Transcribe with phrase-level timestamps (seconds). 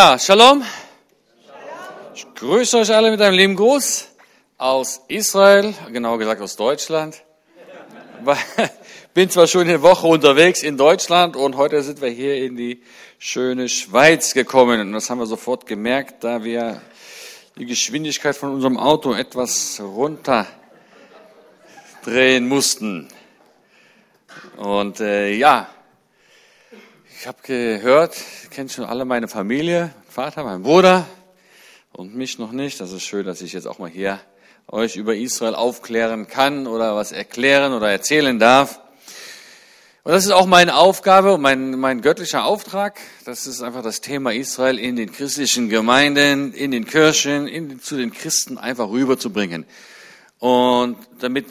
[0.00, 0.64] Ja, Shalom.
[2.14, 4.08] Ich grüße euch alle mit einem lieben Gruß
[4.56, 7.22] aus Israel, genauer gesagt aus Deutschland.
[9.12, 12.82] Bin zwar schon eine Woche unterwegs in Deutschland und heute sind wir hier in die
[13.18, 14.80] schöne Schweiz gekommen.
[14.80, 16.80] Und das haben wir sofort gemerkt, da wir
[17.58, 20.48] die Geschwindigkeit von unserem Auto etwas runterdrehen
[22.48, 23.06] mussten.
[24.56, 25.68] Und äh, ja,
[27.20, 28.16] ich habe gehört,
[28.50, 31.06] kennt schon alle meine Familie, Vater, mein Bruder
[31.92, 32.80] und mich noch nicht.
[32.80, 34.18] Das ist schön, dass ich jetzt auch mal hier
[34.68, 38.80] euch über Israel aufklären kann oder was erklären oder erzählen darf.
[40.02, 42.98] Und das ist auch meine Aufgabe und mein, mein göttlicher Auftrag.
[43.26, 47.98] Das ist einfach das Thema Israel in den christlichen Gemeinden, in den Kirchen, in, zu
[47.98, 49.66] den Christen einfach rüberzubringen.
[50.38, 51.44] Und damit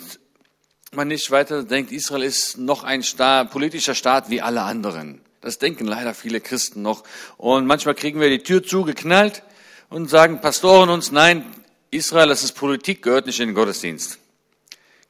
[0.93, 5.21] man nicht weiter denkt, Israel ist noch ein Staat, politischer Staat wie alle anderen.
[5.41, 7.03] Das denken leider viele Christen noch.
[7.38, 9.43] Und manchmal kriegen wir die Tür zugeknallt
[9.89, 11.45] und sagen Pastoren uns, nein,
[11.91, 14.20] Israel, das ist Politik, gehört nicht in den Gottesdienst.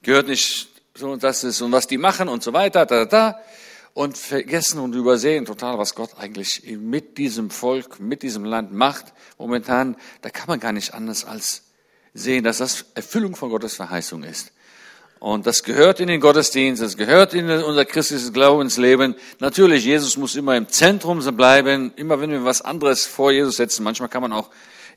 [0.02, 3.40] Gehört nicht so, das ist, und was die machen und so weiter, da, da.
[3.94, 9.14] Und vergessen und übersehen total, was Gott eigentlich mit diesem Volk, mit diesem Land macht.
[9.38, 11.64] Momentan, da kann man gar nicht anders als
[12.14, 14.52] sehen, dass das Erfüllung von Gottes Verheißung ist.
[15.20, 19.16] Und das gehört in den Gottesdienst, das gehört in unser christliches Glaubensleben.
[19.40, 21.92] Natürlich, Jesus muss immer im Zentrum bleiben.
[21.98, 24.50] Immer wenn wir was anderes vor Jesus setzen, manchmal kann man auch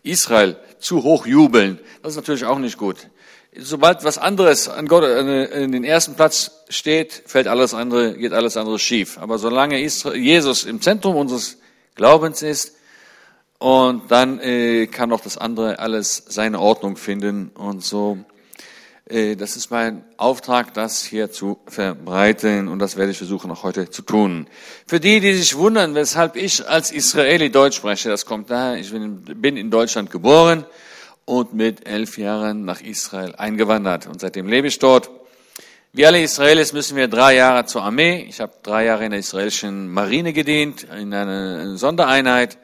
[0.04, 1.80] Israel zu hoch jubeln.
[2.02, 3.08] Das ist natürlich auch nicht gut.
[3.56, 8.56] Sobald was anderes an Gott in den ersten Platz steht, fällt alles andere, geht alles
[8.56, 9.18] andere schief.
[9.18, 11.58] Aber solange Jesus im Zentrum unseres
[11.96, 12.76] Glaubens ist,
[13.62, 18.18] und dann äh, kann auch das andere alles seine Ordnung finden und so
[19.12, 23.90] das ist mein Auftrag, das hier zu verbreiten und das werde ich versuchen auch heute
[23.90, 24.46] zu tun.
[24.86, 28.90] Für die, die sich wundern, weshalb ich als Israeli Deutsch spreche, das kommt daher, ich
[28.90, 30.64] bin in Deutschland geboren
[31.26, 35.10] und mit elf Jahren nach Israel eingewandert und seitdem lebe ich dort.
[35.92, 38.24] Wie alle Israelis müssen wir drei Jahre zur Armee.
[38.26, 42.56] Ich habe drei Jahre in der israelischen Marine gedient, in einer Sondereinheit.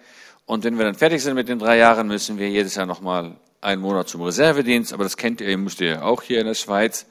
[0.47, 3.37] Und wenn wir dann fertig sind mit den drei Jahren, müssen wir jedes Jahr nochmal
[3.61, 7.07] einen Monat zum Reservedienst, aber das kennt ihr, müsst ihr auch hier in der Schweiz.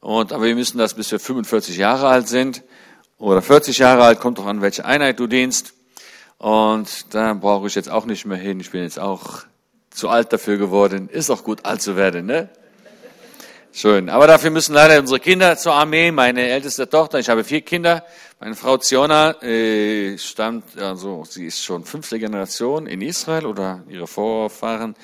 [0.00, 2.62] Und, aber wir müssen das, bis wir 45 Jahre alt sind
[3.18, 5.74] oder 40 Jahre alt, kommt doch an, welche Einheit du dienst.
[6.38, 8.60] Und da brauche ich jetzt auch nicht mehr hin.
[8.60, 9.42] Ich bin jetzt auch
[9.90, 11.08] zu alt dafür geworden.
[11.08, 12.48] Ist auch gut, alt zu werden, ne?
[13.72, 14.08] Schön.
[14.08, 16.10] Aber dafür müssen leider unsere Kinder zur Armee.
[16.10, 18.04] Meine älteste Tochter, ich habe vier Kinder.
[18.40, 24.06] Meine Frau Ziona äh, stammt, also sie ist schon fünfte Generation in Israel oder ihre
[24.06, 24.94] Vorfahren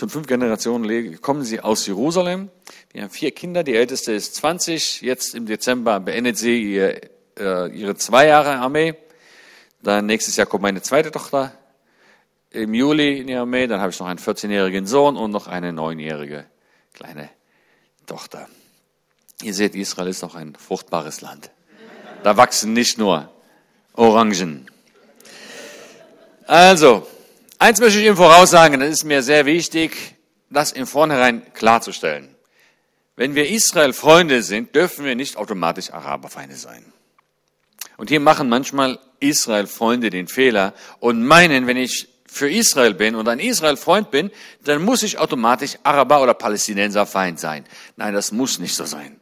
[0.00, 2.48] schon fünf Generationen kommen sie aus Jerusalem.
[2.90, 7.02] Wir haben vier Kinder, die älteste ist 20, jetzt im Dezember beendet sie ihr,
[7.38, 8.94] äh, ihre zwei Jahre Armee.
[9.82, 11.52] Dann nächstes Jahr kommt meine zweite Tochter
[12.48, 15.70] im Juli in die Armee, dann habe ich noch einen 14-jährigen Sohn und noch eine
[15.70, 16.46] neunjährige
[16.94, 17.28] kleine
[18.06, 18.48] Tochter.
[19.42, 21.50] Ihr seht, Israel ist auch ein fruchtbares Land.
[22.22, 23.30] Da wachsen nicht nur
[23.92, 24.66] Orangen.
[26.46, 27.06] Also,
[27.62, 30.16] Eins möchte ich Ihnen voraussagen, das ist mir sehr wichtig,
[30.48, 32.34] das im Vornherein klarzustellen.
[33.16, 36.82] Wenn wir Israel Freunde sind, dürfen wir nicht automatisch Araberfeinde sein.
[37.98, 43.14] Und hier machen manchmal Israel Freunde den Fehler und meinen, wenn ich für Israel bin
[43.14, 44.30] und ein Israel Freund bin,
[44.64, 47.66] dann muss ich automatisch Araber oder Palästinenser Feind sein.
[47.96, 49.20] Nein, das muss nicht so sein.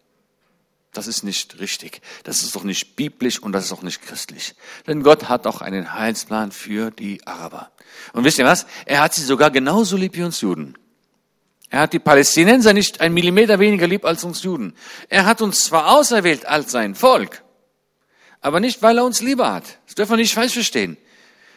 [0.92, 2.02] Das ist nicht richtig.
[2.22, 4.54] Das ist doch nicht biblisch und das ist auch nicht christlich.
[4.86, 7.72] Denn Gott hat auch einen Heilsplan für die Araber.
[8.12, 8.66] Und wisst ihr was?
[8.86, 10.74] Er hat sie sogar genauso lieb wie uns Juden.
[11.70, 14.74] Er hat die Palästinenser nicht ein Millimeter weniger lieb als uns Juden.
[15.08, 17.42] Er hat uns zwar auserwählt als sein Volk,
[18.40, 19.64] aber nicht, weil er uns lieber hat.
[19.86, 20.96] Das dürfen wir nicht falsch verstehen.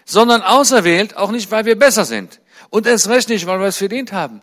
[0.03, 2.41] Sondern auserwählt auch nicht, weil wir besser sind.
[2.69, 4.41] Und erst recht nicht, weil wir es verdient haben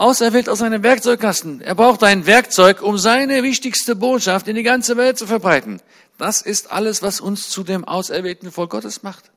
[0.00, 1.60] auserwählt aus seinem Werkzeugkasten.
[1.60, 5.80] Er braucht ein Werkzeug, um seine wichtigste Botschaft in die ganze Welt zu verbreiten.
[6.16, 9.30] Das ist alles, was uns zu dem auserwählten Volk Gottes macht.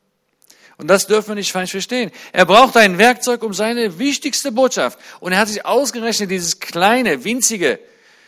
[0.77, 2.11] Und das dürfen wir nicht falsch verstehen.
[2.31, 4.97] Er braucht ein Werkzeug, um seine wichtigste Botschaft.
[5.19, 7.79] Und er hat sich ausgerechnet dieses kleine, winzige,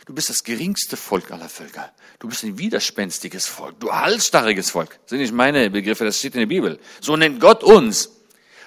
[0.06, 1.92] du bist das geringste Volk aller Völker.
[2.18, 4.98] Du bist ein widerspenstiges Volk, du halsstarriges Volk.
[5.02, 6.78] Das sind nicht meine Begriffe, das steht in der Bibel.
[7.00, 8.10] So nennt Gott uns.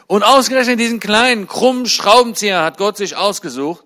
[0.07, 3.85] Und ausgerechnet diesen kleinen, krummen Schraubenzieher hat Gott sich ausgesucht,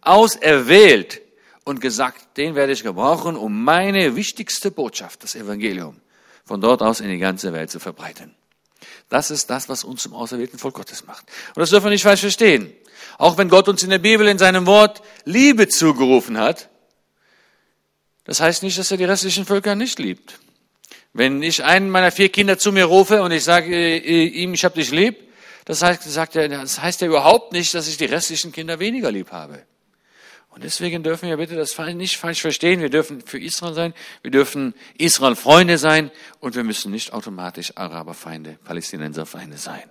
[0.00, 1.22] auserwählt
[1.64, 6.00] und gesagt, den werde ich gebrauchen, um meine wichtigste Botschaft, das Evangelium,
[6.44, 8.34] von dort aus in die ganze Welt zu verbreiten.
[9.12, 11.26] Das ist das, was uns zum auserwählten Volk Gottes macht.
[11.48, 12.72] Und das dürfen wir nicht falsch verstehen.
[13.18, 16.70] Auch wenn Gott uns in der Bibel in seinem Wort Liebe zugerufen hat,
[18.24, 20.38] das heißt nicht, dass er die restlichen Völker nicht liebt.
[21.12, 24.64] Wenn ich einen meiner vier Kinder zu mir rufe und ich sage äh, ihm, ich
[24.64, 25.18] habe dich lieb,
[25.66, 29.12] das heißt, sagt er, das heißt ja überhaupt nicht, dass ich die restlichen Kinder weniger
[29.12, 29.62] lieb habe.
[30.54, 32.82] Und deswegen dürfen wir bitte das nicht falsch verstehen.
[32.82, 36.10] Wir dürfen für Israel sein, wir dürfen Israel Freunde sein
[36.40, 39.82] und wir müssen nicht automatisch Araberfeinde, Palästinenserfeinde sein.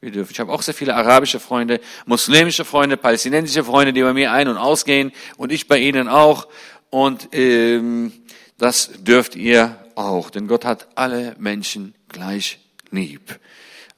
[0.00, 0.32] Wir dürfen.
[0.32, 4.48] Ich habe auch sehr viele arabische Freunde, muslimische Freunde, palästinensische Freunde, die bei mir ein-
[4.48, 6.48] und ausgehen und ich bei ihnen auch.
[6.88, 8.12] Und ähm,
[8.56, 12.58] das dürft ihr auch, denn Gott hat alle Menschen gleich
[12.90, 13.38] lieb.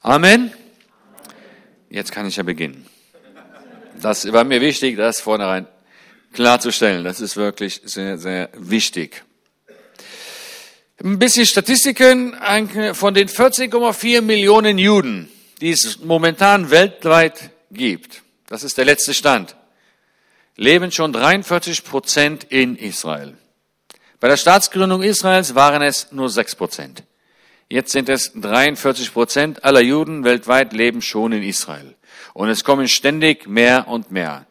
[0.01, 0.51] Amen.
[1.89, 2.85] Jetzt kann ich ja beginnen.
[4.01, 5.67] Das war mir wichtig, das vornherein
[6.33, 7.03] klarzustellen.
[7.03, 9.23] Das ist wirklich sehr, sehr wichtig.
[11.01, 12.35] Ein bisschen Statistiken
[12.93, 15.29] von den 14,4 Millionen Juden,
[15.61, 18.21] die es momentan weltweit gibt.
[18.47, 19.55] Das ist der letzte Stand.
[20.57, 23.37] Leben schon 43 Prozent in Israel.
[24.19, 27.03] Bei der Staatsgründung Israels waren es nur 6 Prozent.
[27.69, 31.95] Jetzt sind es 43 Prozent aller Juden weltweit leben schon in Israel.
[32.33, 34.47] Und es kommen ständig mehr und mehr.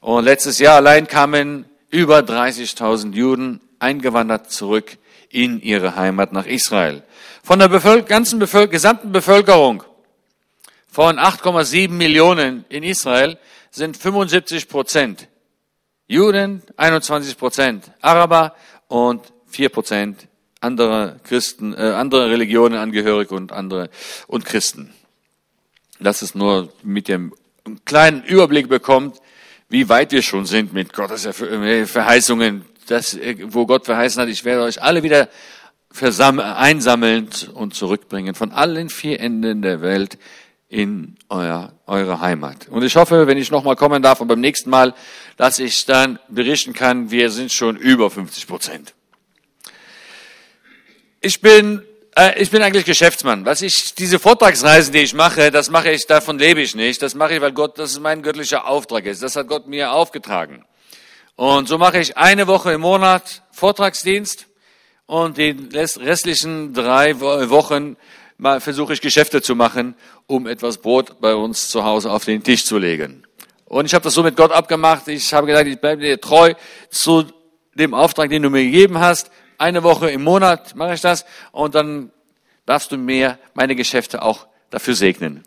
[0.00, 4.96] Und letztes Jahr allein kamen über 30.000 Juden eingewandert zurück
[5.28, 7.02] in ihre Heimat nach Israel.
[7.42, 9.84] Von der Bevölker ganzen Bevölker gesamten Bevölkerung
[10.88, 13.38] von 8,7 Millionen in Israel
[13.70, 15.28] sind 75 Prozent
[16.08, 18.54] Juden, 21 Prozent Araber
[18.88, 20.28] und 4 Prozent
[20.60, 23.90] andere Christen, äh, andere Religionen angehörig und andere
[24.26, 24.92] und Christen.
[26.00, 27.34] Das ist nur mit dem
[27.84, 29.20] kleinen Überblick bekommt,
[29.70, 34.62] wie weit wir schon sind mit Gottes Verheißungen, das, wo Gott verheißen hat, ich werde
[34.62, 35.28] euch alle wieder
[35.98, 40.18] einsammeln und zurückbringen von allen vier Enden der Welt
[40.68, 42.68] in euer, eure Heimat.
[42.68, 44.94] Und ich hoffe, wenn ich nochmal kommen darf und beim nächsten Mal,
[45.36, 48.94] dass ich dann berichten kann, wir sind schon über 50 Prozent.
[51.20, 51.82] Ich bin
[52.16, 53.44] äh, ich bin eigentlich Geschäftsmann.
[53.44, 57.02] Was ich, diese Vortragsreisen, die ich mache, das mache ich, davon lebe ich nicht.
[57.02, 59.22] Das mache ich, weil Gott, das ist mein göttlicher Auftrag ist.
[59.22, 60.64] Das hat Gott mir aufgetragen.
[61.36, 64.46] Und so mache ich eine Woche im Monat Vortragsdienst
[65.06, 67.96] und die restlichen drei Wochen
[68.36, 69.94] mal versuche ich Geschäfte zu machen,
[70.26, 73.24] um etwas Brot bei uns zu Hause auf den Tisch zu legen.
[73.66, 75.08] Und ich habe das so mit Gott abgemacht.
[75.08, 76.54] Ich habe gesagt, ich bleibe dir treu
[76.90, 77.24] zu
[77.74, 79.30] dem Auftrag, den du mir gegeben hast
[79.60, 82.10] eine Woche im Monat mache ich das und dann
[82.66, 85.42] darfst du mir meine Geschäfte auch dafür segnen.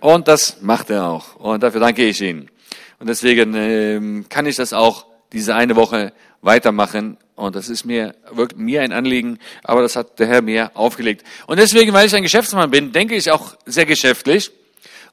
[0.00, 1.36] Und das macht er auch.
[1.36, 2.50] Und dafür danke ich Ihnen.
[2.98, 7.18] Und deswegen ähm, kann ich das auch diese eine Woche weitermachen.
[7.36, 11.24] Und das ist mir wirklich mir ein Anliegen, aber das hat der Herr mir aufgelegt.
[11.46, 14.50] Und deswegen, weil ich ein Geschäftsmann bin, denke ich auch sehr geschäftlich.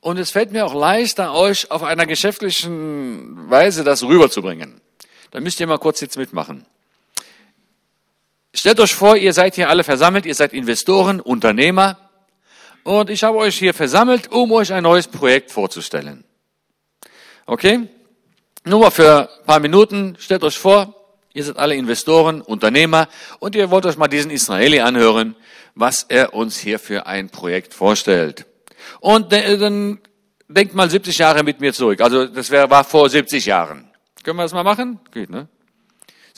[0.02, 4.82] Und es fällt mir auch leichter, euch auf einer geschäftlichen Weise das rüberzubringen.
[5.32, 6.66] Da müsst ihr mal kurz jetzt mitmachen.
[8.54, 11.98] Stellt euch vor, ihr seid hier alle versammelt, ihr seid Investoren, Unternehmer
[12.84, 16.24] und ich habe euch hier versammelt, um euch ein neues Projekt vorzustellen.
[17.46, 17.88] Okay?
[18.66, 20.96] Nur mal für ein paar Minuten, stellt euch vor,
[21.34, 23.08] ihr seid alle Investoren, Unternehmer
[23.40, 25.36] und ihr wollt euch mal diesen Israeli anhören,
[25.76, 28.48] was er uns hier für ein Projekt vorstellt.
[29.00, 30.00] Und dann
[30.48, 32.02] denkt mal 70 Jahre mit mir zurück.
[32.02, 33.92] Also das war vor 70 Jahren.
[34.24, 35.00] Können wir das mal machen?
[35.12, 35.48] Geht, ne?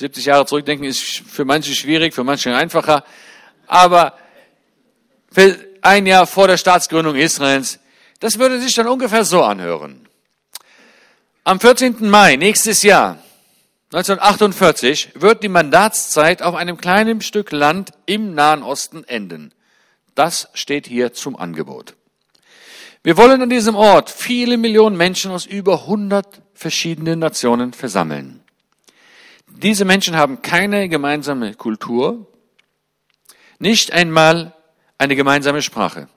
[0.02, 3.04] 70 Jahre zurückdenken ist für manche schwierig, für manche einfacher.
[3.68, 4.18] Aber
[5.82, 7.80] ein Jahr vor der Staatsgründung Israels,
[8.20, 10.08] das würde sich dann ungefähr so anhören.
[11.44, 12.10] Am 14.
[12.10, 13.20] Mai nächstes Jahr,
[13.94, 19.54] 1948, wird die Mandatszeit auf einem kleinen Stück Land im Nahen Osten enden.
[20.16, 21.96] Das steht hier zum Angebot.
[23.04, 28.41] Wir wollen an diesem Ort viele Millionen Menschen aus über 100 verschiedenen Nationen versammeln.
[29.62, 32.26] Diese Menschen haben keine gemeinsame Kultur,
[33.60, 34.56] nicht einmal
[34.98, 36.08] eine gemeinsame Sprache,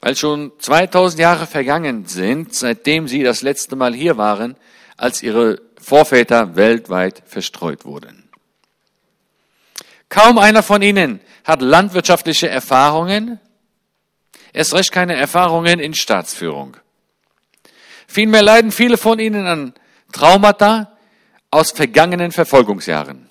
[0.00, 4.54] weil schon 2000 Jahre vergangen sind, seitdem sie das letzte Mal hier waren,
[4.96, 8.28] als ihre Vorväter weltweit verstreut wurden.
[10.08, 13.40] Kaum einer von ihnen hat landwirtschaftliche Erfahrungen,
[14.52, 16.76] erst recht keine Erfahrungen in Staatsführung.
[18.06, 19.74] Vielmehr leiden viele von ihnen an
[20.12, 20.89] Traumata,
[21.50, 23.28] aus vergangenen Verfolgungsjahren.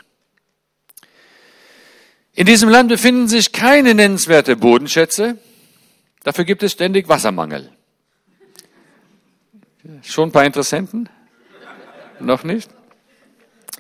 [2.34, 5.38] In diesem Land befinden sich keine nennenswerte Bodenschätze.
[6.24, 7.72] Dafür gibt es ständig Wassermangel.
[10.04, 11.10] Schon ein paar Interessenten?
[12.20, 12.70] Noch nicht?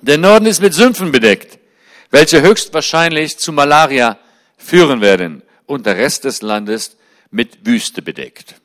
[0.01, 1.59] Der Norden ist mit Sümpfen bedeckt,
[2.09, 4.17] welche höchstwahrscheinlich zu Malaria
[4.57, 6.97] führen werden und der Rest des Landes
[7.31, 8.55] mit Wüste bedeckt.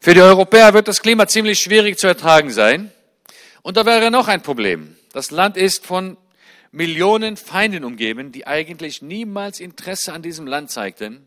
[0.00, 2.92] Für die Europäer wird das Klima ziemlich schwierig zu ertragen sein.
[3.66, 4.96] Und da wäre noch ein Problem.
[5.12, 6.16] Das Land ist von
[6.70, 11.26] Millionen Feinden umgeben, die eigentlich niemals Interesse an diesem Land zeigten,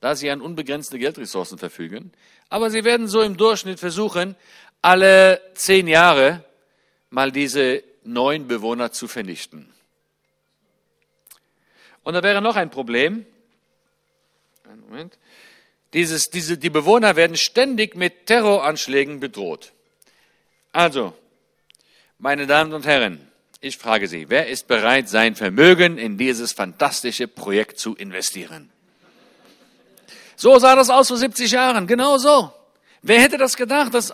[0.00, 2.10] da sie an unbegrenzte Geldressourcen verfügen.
[2.48, 4.34] Aber sie werden so im Durchschnitt versuchen,
[4.82, 6.44] alle zehn Jahre
[7.10, 9.72] mal diese neuen Bewohner zu vernichten.
[12.02, 13.24] Und da wäre noch ein Problem.
[14.88, 15.16] Moment.
[15.92, 19.70] Dieses, diese, die Bewohner werden ständig mit Terroranschlägen bedroht.
[20.72, 21.14] Also,
[22.18, 23.20] meine Damen und Herren,
[23.60, 28.70] ich frage Sie, wer ist bereit, sein Vermögen in dieses fantastische Projekt zu investieren?
[30.36, 32.52] So sah das aus vor 70 Jahren, genau so.
[33.02, 34.12] Wer hätte das gedacht, dass,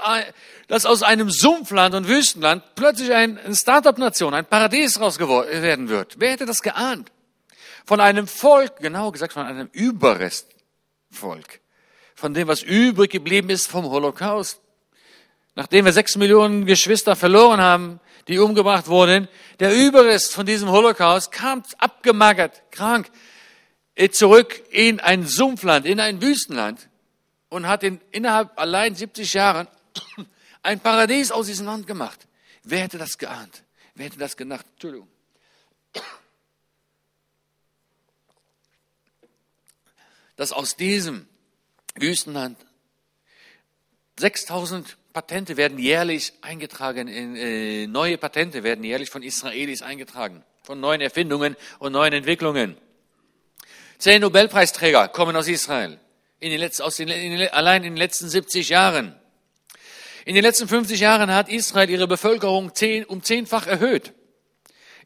[0.69, 6.17] dass aus einem Sumpfland und Wüstenland plötzlich ein, eine Start-up-Nation, ein Paradies raus werden wird?
[6.19, 7.11] Wer hätte das geahnt?
[7.87, 11.61] Von einem Volk, genau gesagt von einem Überrestvolk,
[12.15, 14.61] von dem, was übrig geblieben ist vom Holocaust.
[15.57, 19.29] Nachdem wir sechs Millionen Geschwister verloren haben, die umgebracht wurden,
[19.61, 23.11] der Überrest von diesem Holocaust kam abgemagert, krank,
[23.95, 26.89] äh, zurück in ein Sumpfland, in ein Wüstenland
[27.49, 29.69] und hat in, innerhalb allein 70 Jahren
[30.63, 32.27] ein Paradies aus diesem Land gemacht.
[32.65, 33.63] Wer hätte das geahnt?
[33.95, 34.67] Wer hätte das gedacht?
[34.73, 35.09] Entschuldigung.
[40.35, 41.29] Dass aus diesem
[41.95, 42.59] Wüstenland
[44.19, 50.81] 6000 Patente werden jährlich eingetragen, in, äh, neue Patente werden jährlich von Israelis eingetragen, von
[50.81, 52.77] neuen Erfindungen und neuen Entwicklungen.
[53.99, 56.01] Zehn Nobelpreisträger kommen aus Israel,
[56.41, 59.15] in den letzten, aus den, in allein in den letzten 70 Jahren.
[60.25, 64.13] In den letzten 50 Jahren hat Israel ihre Bevölkerung zehn, um zehnfach erhöht,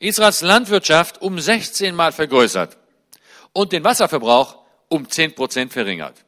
[0.00, 2.78] Israels Landwirtschaft um 16 Mal vergrößert
[3.52, 4.56] und den Wasserverbrauch
[4.88, 6.24] um 10 Prozent verringert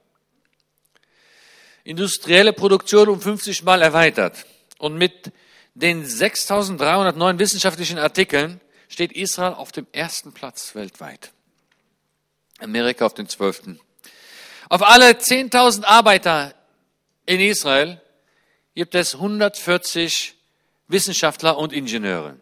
[1.84, 4.46] industrielle Produktion um 50 Mal erweitert.
[4.78, 5.32] Und mit
[5.74, 11.32] den 6309 wissenschaftlichen Artikeln steht Israel auf dem ersten Platz weltweit.
[12.58, 13.80] Amerika auf dem zwölften.
[14.68, 16.54] Auf alle 10.000 Arbeiter
[17.26, 18.00] in Israel
[18.74, 20.34] gibt es 140
[20.88, 22.36] Wissenschaftler und Ingenieure.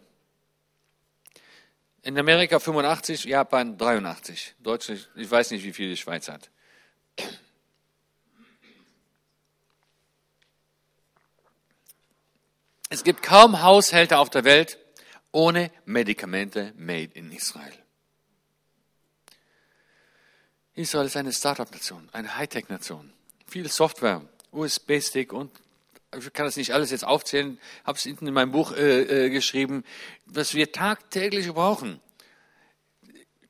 [2.01, 4.55] In Amerika 85, Japan 83.
[4.59, 6.49] Deutschland, ich weiß nicht, wie viel die Schweiz hat.
[12.89, 14.79] Es gibt kaum Haushalte auf der Welt
[15.31, 17.73] ohne Medikamente made in Israel.
[20.73, 23.11] Israel ist eine Startup-Nation, eine Hightech-Nation.
[23.45, 25.51] Viel Software, USB-Stick und
[26.17, 29.29] ich kann das nicht alles jetzt aufzählen, habe es hinten in meinem Buch äh, äh,
[29.29, 29.83] geschrieben,
[30.25, 31.99] was wir tagtäglich brauchen.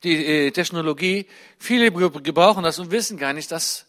[0.02, 1.26] Die äh, Technologie,
[1.58, 3.86] viele gebrauchen das und wissen gar nicht, dass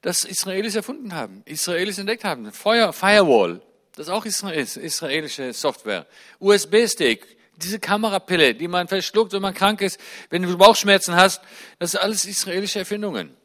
[0.00, 2.52] das Israelis erfunden haben, Israelis entdeckt haben.
[2.52, 3.60] Feuer, Firewall,
[3.96, 6.06] das ist auch israelische Software.
[6.38, 11.42] USB-Stick, diese Kamerapille, die man verschluckt, wenn man krank ist, wenn du Bauchschmerzen hast,
[11.78, 13.36] das sind alles israelische Erfindungen.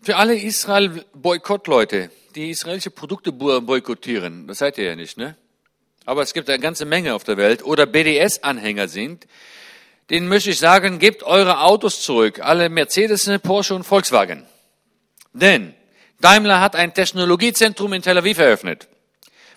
[0.00, 5.36] Für alle Israel-Boykott-Leute, die israelische Produkte boykottieren, das seid ihr ja nicht, ne?
[6.06, 9.26] Aber es gibt eine ganze Menge auf der Welt, oder BDS-Anhänger sind,
[10.08, 14.46] denen möchte ich sagen, gebt eure Autos zurück, alle Mercedes, Porsche und Volkswagen.
[15.34, 15.74] Denn
[16.20, 18.88] Daimler hat ein Technologiezentrum in Tel Aviv eröffnet.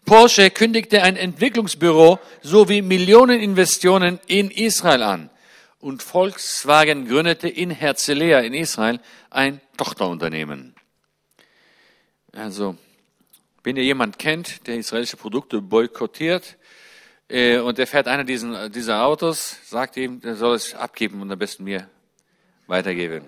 [0.06, 5.30] Porsche kündigte ein Entwicklungsbüro sowie Millioneninvestitionen in Israel an.
[5.80, 9.00] Und Volkswagen gründete in Herzliya in Israel
[9.30, 10.76] ein Tochterunternehmen.
[12.34, 12.78] Also,
[13.64, 16.58] wenn ihr jemand kennt, der israelische Produkte boykottiert,
[17.28, 21.32] äh, und der fährt einer diesen, dieser Autos, sagt ihm, er soll es abgeben und
[21.32, 21.90] am besten mir
[22.68, 23.26] weitergeben.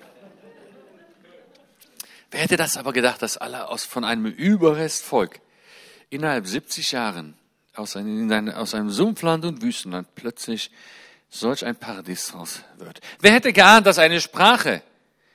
[2.33, 5.39] Wer hätte das aber gedacht, dass alle aus, von einem Überrestvolk
[6.09, 7.35] innerhalb 70 Jahren
[7.75, 10.71] aus einem, aus einem Sumpfland und Wüstenland plötzlich
[11.29, 13.01] solch ein Paradies raus wird?
[13.19, 14.81] Wer hätte geahnt, dass eine Sprache,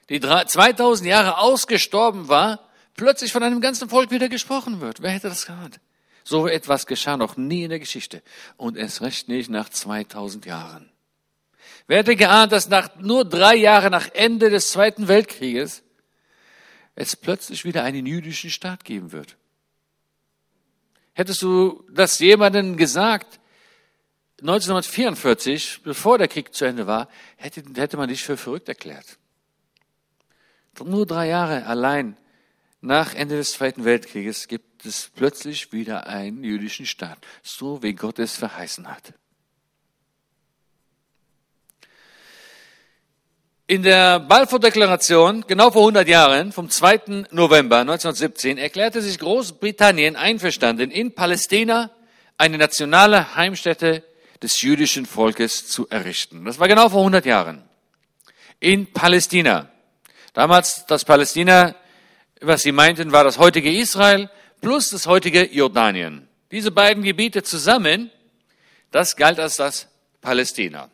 [0.08, 5.00] die 2000 Jahre ausgestorben war, plötzlich von einem ganzen Volk wieder gesprochen wird?
[5.00, 5.78] Wer hätte das geahnt?
[6.24, 8.24] So etwas geschah noch nie in der Geschichte
[8.56, 10.90] und erst recht nicht nach 2000 Jahren.
[11.86, 15.84] Wer hätte geahnt, dass nach nur drei Jahren nach Ende des Zweiten Weltkrieges
[16.98, 19.36] es plötzlich wieder einen jüdischen Staat geben wird.
[21.12, 23.38] Hättest du das jemandem gesagt,
[24.40, 29.18] 1944, bevor der Krieg zu Ende war, hätte, hätte man dich für verrückt erklärt.
[30.84, 32.16] Nur drei Jahre allein
[32.80, 38.18] nach Ende des Zweiten Weltkrieges gibt es plötzlich wieder einen jüdischen Staat, so wie Gott
[38.18, 39.14] es verheißen hat.
[43.70, 47.26] In der Balfour-Deklaration, genau vor 100 Jahren, vom 2.
[47.32, 51.90] November 1917, erklärte sich Großbritannien einverstanden, in Palästina
[52.38, 54.02] eine nationale Heimstätte
[54.40, 56.46] des jüdischen Volkes zu errichten.
[56.46, 57.62] Das war genau vor 100 Jahren.
[58.58, 59.68] In Palästina.
[60.32, 61.74] Damals das Palästina,
[62.40, 64.30] was sie meinten, war das heutige Israel
[64.62, 66.26] plus das heutige Jordanien.
[66.52, 68.10] Diese beiden Gebiete zusammen,
[68.92, 69.88] das galt als das
[70.22, 70.88] Palästina,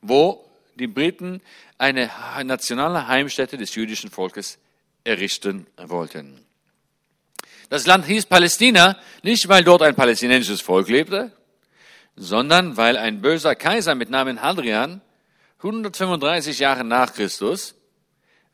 [0.00, 0.40] wo
[0.76, 1.42] die Briten
[1.84, 2.10] eine
[2.44, 4.58] nationale Heimstätte des jüdischen Volkes
[5.04, 6.40] errichten wollten.
[7.68, 11.32] Das Land hieß Palästina nicht, weil dort ein palästinensisches Volk lebte,
[12.16, 15.02] sondern weil ein böser Kaiser mit Namen Hadrian
[15.58, 17.74] 135 Jahre nach Christus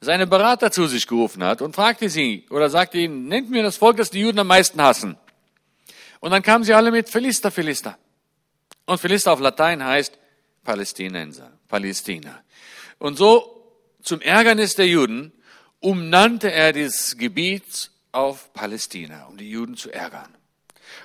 [0.00, 3.76] seine Berater zu sich gerufen hat und fragte sie oder sagte ihnen, nennt mir das
[3.76, 5.16] Volk, das die Juden am meisten hassen.
[6.20, 7.96] Und dann kamen sie alle mit Philister, Philister.
[8.86, 10.18] Und Philister auf Latein heißt
[10.64, 12.42] Palästinenser, Palästina.
[13.00, 13.66] Und so
[14.02, 15.32] zum Ärgernis der Juden
[15.80, 20.36] umnannte er dieses Gebiet auf Palästina, um die Juden zu ärgern.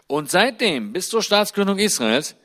[0.06, 2.36] Und seitdem bis zur Staatsgründung Israels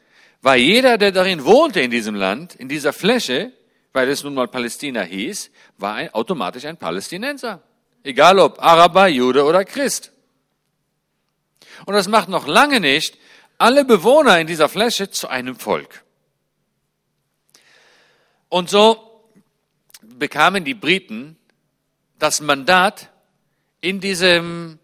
[0.41, 3.53] war jeder, der darin wohnte in diesem Land, in dieser Fläche,
[3.93, 7.61] weil es nun mal Palästina hieß, war ein, automatisch ein Palästinenser.
[8.05, 10.13] Egal ob Araber, Jude oder Christ.
[11.87, 13.19] Und das macht noch lange nicht
[13.59, 16.05] alle Bewohner in dieser Fläche zu einem Volk.
[18.49, 19.10] Und so
[20.21, 21.37] bekamen die Briten
[22.21, 23.11] das Mandat
[23.81, 24.79] in diesem,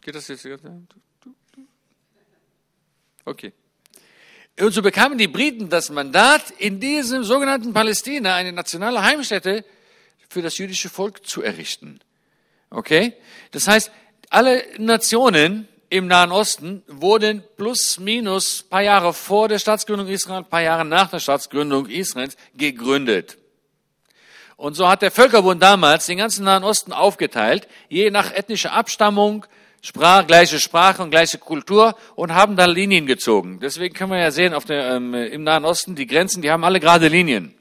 [0.00, 0.48] geht das jetzt?
[3.24, 3.52] Okay.
[4.58, 9.64] Und so bekamen die Briten das Mandat, in diesem sogenannten Palästina eine nationale Heimstätte
[10.28, 12.00] für das jüdische Volk zu errichten.
[12.70, 13.12] Okay?
[13.50, 13.92] Das heißt,
[14.30, 20.62] alle Nationen im Nahen Osten wurden plus minus paar Jahre vor der Staatsgründung Israels, paar
[20.62, 23.38] Jahre nach der Staatsgründung Israels gegründet.
[24.56, 29.46] Und so hat der Völkerbund damals den ganzen Nahen Osten aufgeteilt, je nach ethnischer Abstammung,
[29.82, 33.60] Sprach, gleiche Sprache und gleiche Kultur und haben da Linien gezogen.
[33.60, 36.64] Deswegen können wir ja sehen, auf der, ähm, im Nahen Osten, die Grenzen, die haben
[36.64, 37.54] alle gerade Linien.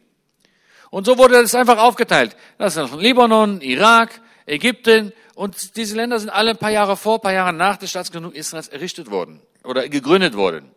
[0.89, 2.35] Und so wurde das einfach aufgeteilt.
[2.57, 7.21] Das ist Libanon, Irak, Ägypten und diese Länder sind alle ein paar Jahre vor, ein
[7.21, 10.71] paar Jahre nach der Staatsgründung Israels errichtet worden oder gegründet worden.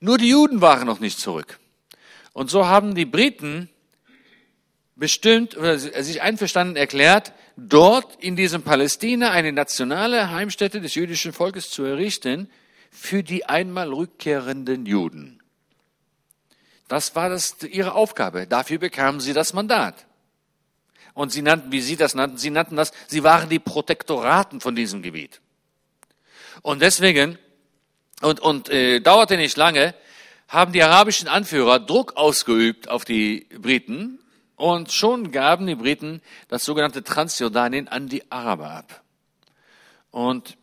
[0.00, 1.58] Nur die Juden waren noch nicht zurück.
[2.32, 3.68] Und so haben die Briten
[4.96, 11.70] bestimmt oder sich einverstanden erklärt, dort in diesem Palästina eine nationale Heimstätte des jüdischen Volkes
[11.70, 12.50] zu errichten
[12.90, 15.40] für die einmal rückkehrenden Juden.
[16.88, 18.46] Das war das, ihre Aufgabe.
[18.46, 20.06] Dafür bekamen sie das Mandat.
[21.14, 24.74] Und sie nannten, wie sie das nannten, sie nannten das, sie waren die Protektoraten von
[24.74, 25.40] diesem Gebiet.
[26.62, 27.38] Und deswegen,
[28.22, 29.94] und, und äh, dauerte nicht lange,
[30.48, 34.18] haben die arabischen Anführer Druck ausgeübt auf die Briten
[34.56, 39.02] und schon gaben die Briten das sogenannte Transjordanien an die Araber ab.
[40.10, 40.56] Und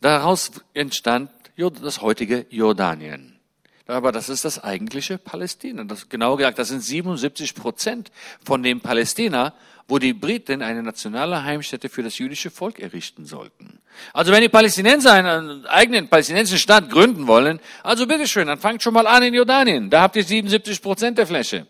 [0.00, 3.38] daraus entstand das heutige Jordanien.
[3.86, 5.84] Aber das ist das eigentliche Palästina.
[5.84, 8.10] Das, genau gesagt, das sind 77 Prozent
[8.44, 9.54] von dem Palästina,
[9.88, 13.78] wo die Briten eine nationale Heimstätte für das jüdische Volk errichten sollten.
[14.12, 18.94] Also wenn die Palästinenser einen eigenen palästinensischen Staat gründen wollen, also bitteschön, dann fangt schon
[18.94, 19.88] mal an in Jordanien.
[19.90, 21.66] Da habt ihr 77 Prozent der Fläche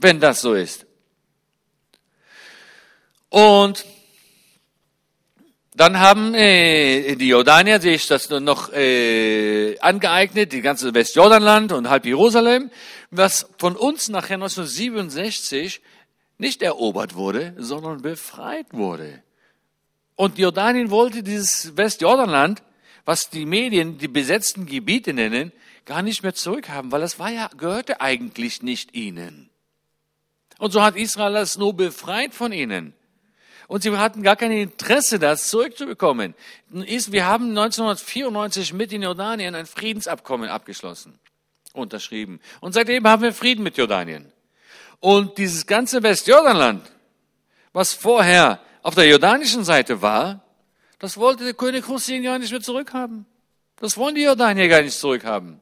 [0.00, 0.86] wenn das so ist.
[3.28, 3.84] Und
[5.74, 12.06] dann haben äh, die Jordanier sich das noch äh, angeeignet, die ganze Westjordanland und halb
[12.06, 12.70] Jerusalem,
[13.10, 15.80] was von uns nachher 1967
[16.40, 19.22] nicht erobert wurde, sondern befreit wurde.
[20.16, 22.62] Und Jordanien wollte dieses Westjordanland,
[23.04, 25.52] was die Medien die besetzten Gebiete nennen,
[25.84, 29.50] gar nicht mehr zurückhaben, weil es war ja, gehörte eigentlich nicht ihnen.
[30.58, 32.94] Und so hat Israel das nur befreit von ihnen.
[33.66, 36.34] Und sie hatten gar kein Interesse, das zurückzubekommen.
[36.68, 41.18] Wir haben 1994 mit den Jordanien ein Friedensabkommen abgeschlossen,
[41.72, 42.40] unterschrieben.
[42.60, 44.32] Und seitdem haben wir Frieden mit Jordanien.
[45.00, 46.82] Und dieses ganze Westjordanland,
[47.72, 50.44] was vorher auf der jordanischen Seite war,
[50.98, 53.24] das wollte der König Hussein gar nicht mehr zurückhaben.
[53.76, 55.60] Das wollen die Jordanier gar nicht zurückhaben.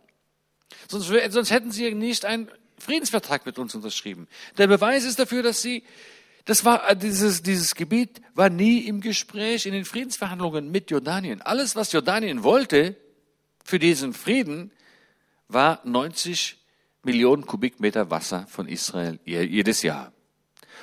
[0.88, 4.26] Sonst, sonst hätten sie nicht ein Friedensvertrag mit uns unterschrieben.
[4.56, 5.84] Der Beweis ist dafür, dass sie,
[6.44, 11.42] das war, dieses, dieses Gebiet war nie im Gespräch in den Friedensverhandlungen mit Jordanien.
[11.42, 12.96] Alles, was Jordanien wollte
[13.64, 14.72] für diesen Frieden,
[15.46, 16.57] war 90
[17.08, 20.12] Millionen Kubikmeter Wasser von Israel jedes Jahr.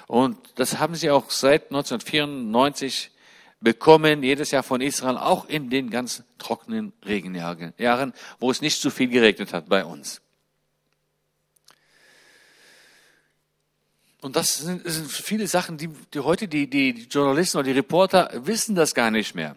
[0.07, 3.11] Und das haben sie auch seit 1994
[3.61, 8.89] bekommen, jedes Jahr von Israel, auch in den ganz trockenen Regenjahren, wo es nicht zu
[8.89, 10.21] viel geregnet hat bei uns.
[14.21, 17.73] Und das sind, das sind viele Sachen, die, die heute die, die, Journalisten oder die
[17.73, 19.55] Reporter wissen das gar nicht mehr.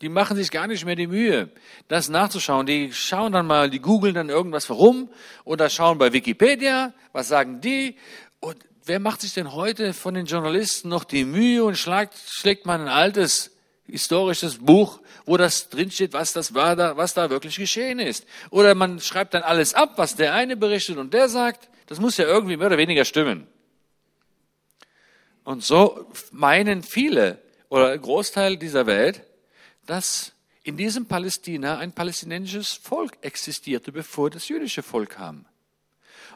[0.00, 1.50] Die machen sich gar nicht mehr die Mühe,
[1.88, 2.66] das nachzuschauen.
[2.66, 5.10] Die schauen dann mal, die googeln dann irgendwas warum
[5.44, 7.96] oder schauen bei Wikipedia, was sagen die.
[8.38, 12.64] Und wer macht sich denn heute von den Journalisten noch die Mühe und schlägt, schlägt
[12.64, 13.50] mal ein altes
[13.86, 18.24] historisches Buch, wo das drinsteht, was das war, da, was da wirklich geschehen ist.
[18.50, 21.68] Oder man schreibt dann alles ab, was der eine berichtet und der sagt.
[21.86, 23.48] Das muss ja irgendwie mehr oder weniger stimmen.
[25.42, 27.38] Und so meinen viele
[27.70, 29.22] oder Großteil dieser Welt,
[29.88, 35.46] dass in diesem Palästina ein palästinensisches Volk existierte, bevor das jüdische Volk kam.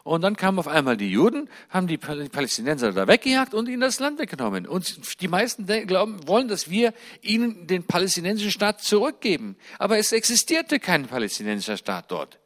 [0.04, 4.00] Und dann kamen auf einmal die Juden, haben die Palästinenser da weggejagt und ihnen das
[4.00, 4.66] Land weggenommen.
[4.66, 9.54] Und die meisten glauben, wollen, dass wir ihnen den palästinensischen Staat zurückgeben.
[9.78, 12.38] Aber es existierte kein palästinensischer Staat dort.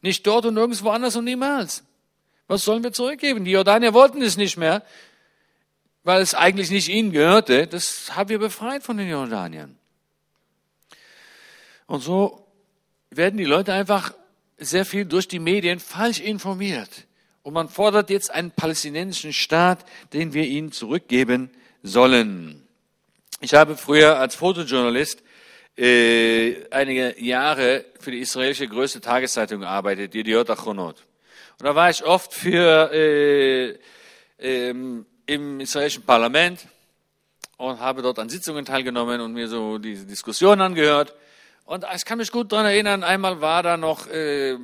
[0.00, 1.82] Nicht dort und nirgendwo anders und niemals.
[2.46, 3.44] Was sollen wir zurückgeben?
[3.44, 4.84] Die Jordanier wollten es nicht mehr,
[6.04, 7.66] weil es eigentlich nicht ihnen gehörte.
[7.66, 9.78] Das haben wir befreit von den Jordaniern.
[11.86, 12.46] Und so
[13.10, 14.14] werden die Leute einfach
[14.58, 17.06] sehr viel durch die Medien falsch informiert.
[17.42, 21.50] Und man fordert jetzt einen palästinensischen Staat, den wir ihnen zurückgeben
[21.82, 22.66] sollen.
[23.40, 25.22] Ich habe früher als Fotojournalist
[25.76, 31.02] äh, einige Jahre für die israelische größte Tageszeitung gearbeitet, die Diot Achronot.
[31.58, 33.78] Und da war ich oft für äh,
[34.38, 36.66] ähm, im israelischen Parlament
[37.56, 41.14] und habe dort an Sitzungen teilgenommen und mir so diese Diskussionen angehört.
[41.64, 44.58] Und ich kann mich gut daran erinnern, einmal war da noch, äh,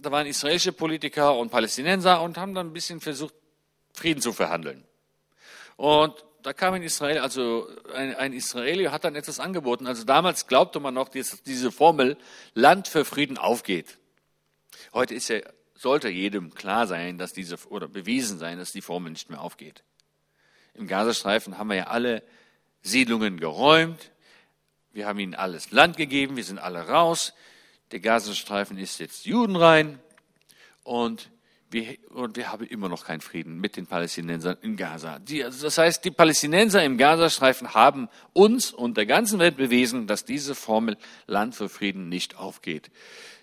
[0.00, 3.34] da waren israelische Politiker und Palästinenser und haben dann ein bisschen versucht,
[3.92, 4.84] Frieden zu verhandeln.
[5.76, 9.86] Und da kam ein Israel, also ein, ein Israeli hat dann etwas angeboten.
[9.86, 12.16] Also damals glaubte man noch, dass diese Formel
[12.54, 13.98] Land für Frieden aufgeht.
[14.92, 15.40] Heute ist ja,
[15.74, 19.82] sollte jedem klar sein, dass diese, oder bewiesen sein, dass die Formel nicht mehr aufgeht.
[20.74, 22.22] Im Gazastreifen haben wir ja alle
[22.82, 24.12] Siedlungen geräumt.
[24.96, 27.34] Wir haben ihnen alles Land gegeben, wir sind alle raus.
[27.92, 29.98] Der Gazastreifen ist jetzt judenrein
[30.84, 31.28] und
[31.68, 35.18] wir, und wir haben immer noch keinen Frieden mit den Palästinensern in Gaza.
[35.18, 40.06] Die, also das heißt, die Palästinenser im Gazastreifen haben uns und der ganzen Welt bewiesen,
[40.06, 42.90] dass diese Formel Land für Frieden nicht aufgeht.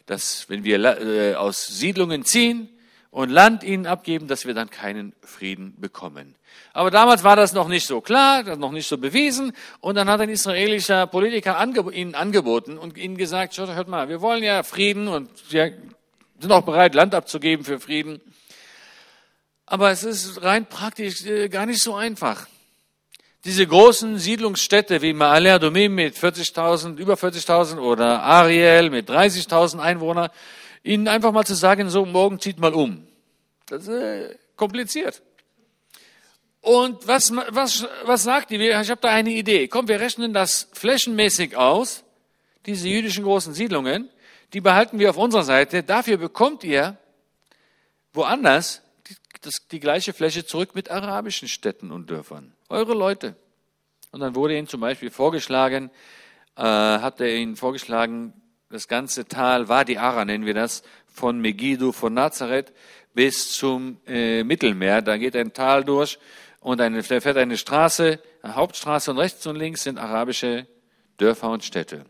[0.07, 2.67] Dass wenn wir äh, aus Siedlungen ziehen,
[3.13, 6.33] und Land ihnen abgeben, dass wir dann keinen Frieden bekommen.
[6.73, 9.53] Aber damals war das noch nicht so klar, noch nicht so bewiesen.
[9.81, 14.21] Und dann hat ein israelischer Politiker angeb ihnen angeboten und ihnen gesagt, hört mal, wir
[14.21, 15.77] wollen ja Frieden und wir
[16.39, 18.19] sind auch bereit, Land abzugeben für Frieden.
[19.67, 22.47] Aber es ist rein praktisch äh, gar nicht so einfach.
[23.45, 30.31] Diese großen Siedlungsstädte wie Ma'ale Adumim mit 40.000, über 40.000 oder Ariel mit 30.000 Einwohnern,
[30.83, 33.07] ihnen einfach mal zu sagen, so morgen zieht mal um.
[33.67, 35.21] Das ist äh, kompliziert.
[36.61, 38.55] Und was, was, was sagt die?
[38.55, 39.67] Ich habe da eine Idee.
[39.67, 42.03] Komm, wir rechnen das flächenmäßig aus,
[42.65, 44.09] diese jüdischen großen Siedlungen.
[44.53, 45.83] Die behalten wir auf unserer Seite.
[45.83, 46.97] Dafür bekommt ihr
[48.13, 52.53] woanders die, das, die gleiche Fläche zurück mit arabischen Städten und Dörfern.
[52.69, 53.35] Eure Leute.
[54.11, 55.89] Und dann wurde ihnen zum Beispiel vorgeschlagen,
[56.55, 58.33] äh, hat er ihnen vorgeschlagen,
[58.73, 62.73] das ganze Tal Wadi Ara nennen wir das, von Megiddo, von Nazareth
[63.13, 65.03] bis zum äh, Mittelmeer.
[65.03, 66.17] Da geht ein Tal durch
[66.59, 70.65] und eine, da fährt eine Straße, eine Hauptstraße und rechts und links sind arabische
[71.17, 72.05] Dörfer und Städte.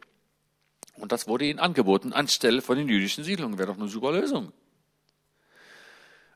[0.95, 3.58] Und das wurde ihnen angeboten anstelle von den jüdischen Siedlungen.
[3.58, 4.54] Wäre doch eine super Lösung.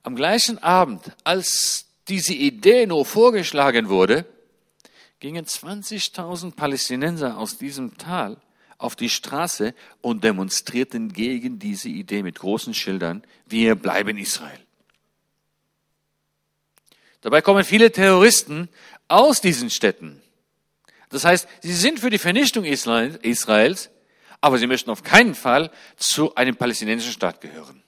[0.04, 4.26] Am gleichen Abend, als diese Idee nur vorgeschlagen wurde,
[5.20, 8.38] gingen 20.000 Palästinenser aus diesem Tal
[8.78, 14.60] auf die Straße und demonstrierten gegen diese Idee mit großen Schildern, wir bleiben Israel.
[17.22, 18.70] Dabei kommen viele Terroristen
[19.08, 20.22] aus diesen Städten.
[21.10, 23.90] Das heißt, sie sind für die Vernichtung Israels,
[24.42, 27.82] aber sie möchten auf keinen Fall zu einem palästinensischen Staat gehören.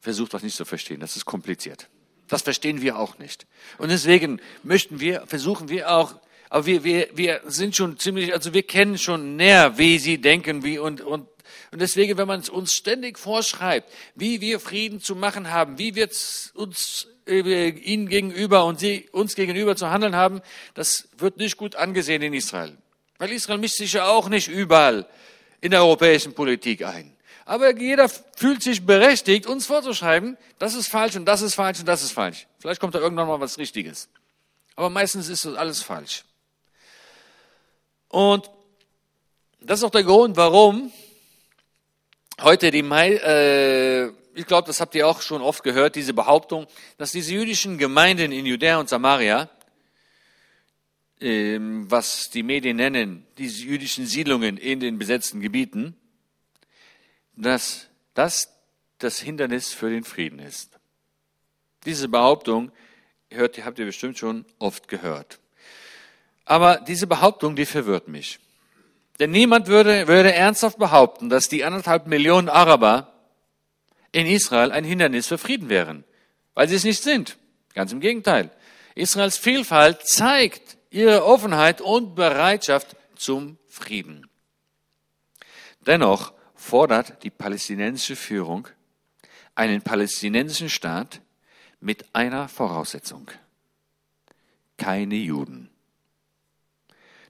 [0.00, 1.88] Versucht das nicht zu verstehen, das ist kompliziert.
[2.26, 3.46] Das verstehen wir auch nicht.
[3.78, 6.14] Und deswegen möchten wir, versuchen wir auch
[6.50, 10.64] aber wir, wir, wir sind schon ziemlich, also wir kennen schon näher, wie sie denken,
[10.64, 11.28] wie und, und,
[11.70, 15.94] und deswegen, wenn man es uns ständig vorschreibt, wie wir Frieden zu machen haben, wie
[15.94, 16.10] wir
[16.54, 20.42] uns äh, ihnen gegenüber und sie uns gegenüber zu handeln haben,
[20.74, 22.76] das wird nicht gut angesehen in Israel.
[23.18, 25.06] Weil Israel mischt sich ja auch nicht überall
[25.60, 27.16] in der europäischen Politik ein.
[27.44, 31.86] Aber jeder fühlt sich berechtigt, uns vorzuschreiben, das ist falsch und das ist falsch und
[31.86, 32.48] das ist falsch.
[32.58, 34.08] Vielleicht kommt da irgendwann mal was Richtiges.
[34.74, 36.24] Aber meistens ist das alles falsch.
[38.10, 38.50] Und
[39.60, 40.92] das ist auch der Grund, warum
[42.42, 46.66] heute die äh, ich glaube, das habt ihr auch schon oft gehört, diese Behauptung,
[46.98, 49.48] dass diese jüdischen Gemeinden in Judäa und Samaria
[51.20, 55.94] ähm, was die Medien nennen, diese jüdischen Siedlungen in den besetzten Gebieten,
[57.36, 58.50] dass das
[58.98, 60.78] das Hindernis für den Frieden ist.
[61.84, 62.72] Diese Behauptung
[63.30, 65.39] hört, habt ihr bestimmt schon oft gehört.
[66.50, 68.40] Aber diese Behauptung, die verwirrt mich.
[69.20, 73.12] Denn niemand würde, würde ernsthaft behaupten, dass die anderthalb Millionen Araber
[74.10, 76.02] in Israel ein Hindernis für Frieden wären,
[76.54, 77.38] weil sie es nicht sind.
[77.72, 78.50] Ganz im Gegenteil.
[78.96, 84.26] Israels Vielfalt zeigt ihre Offenheit und Bereitschaft zum Frieden.
[85.86, 88.66] Dennoch fordert die palästinensische Führung
[89.54, 91.20] einen palästinensischen Staat
[91.78, 93.30] mit einer Voraussetzung.
[94.78, 95.70] Keine Juden.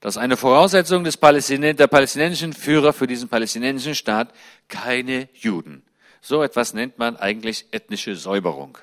[0.01, 4.33] Das ist eine Voraussetzung des Palästin der palästinensischen Führer für diesen palästinensischen Staat.
[4.69, 5.83] Keine Juden.
[6.23, 8.79] So etwas nennt man eigentlich ethnische Säuberung.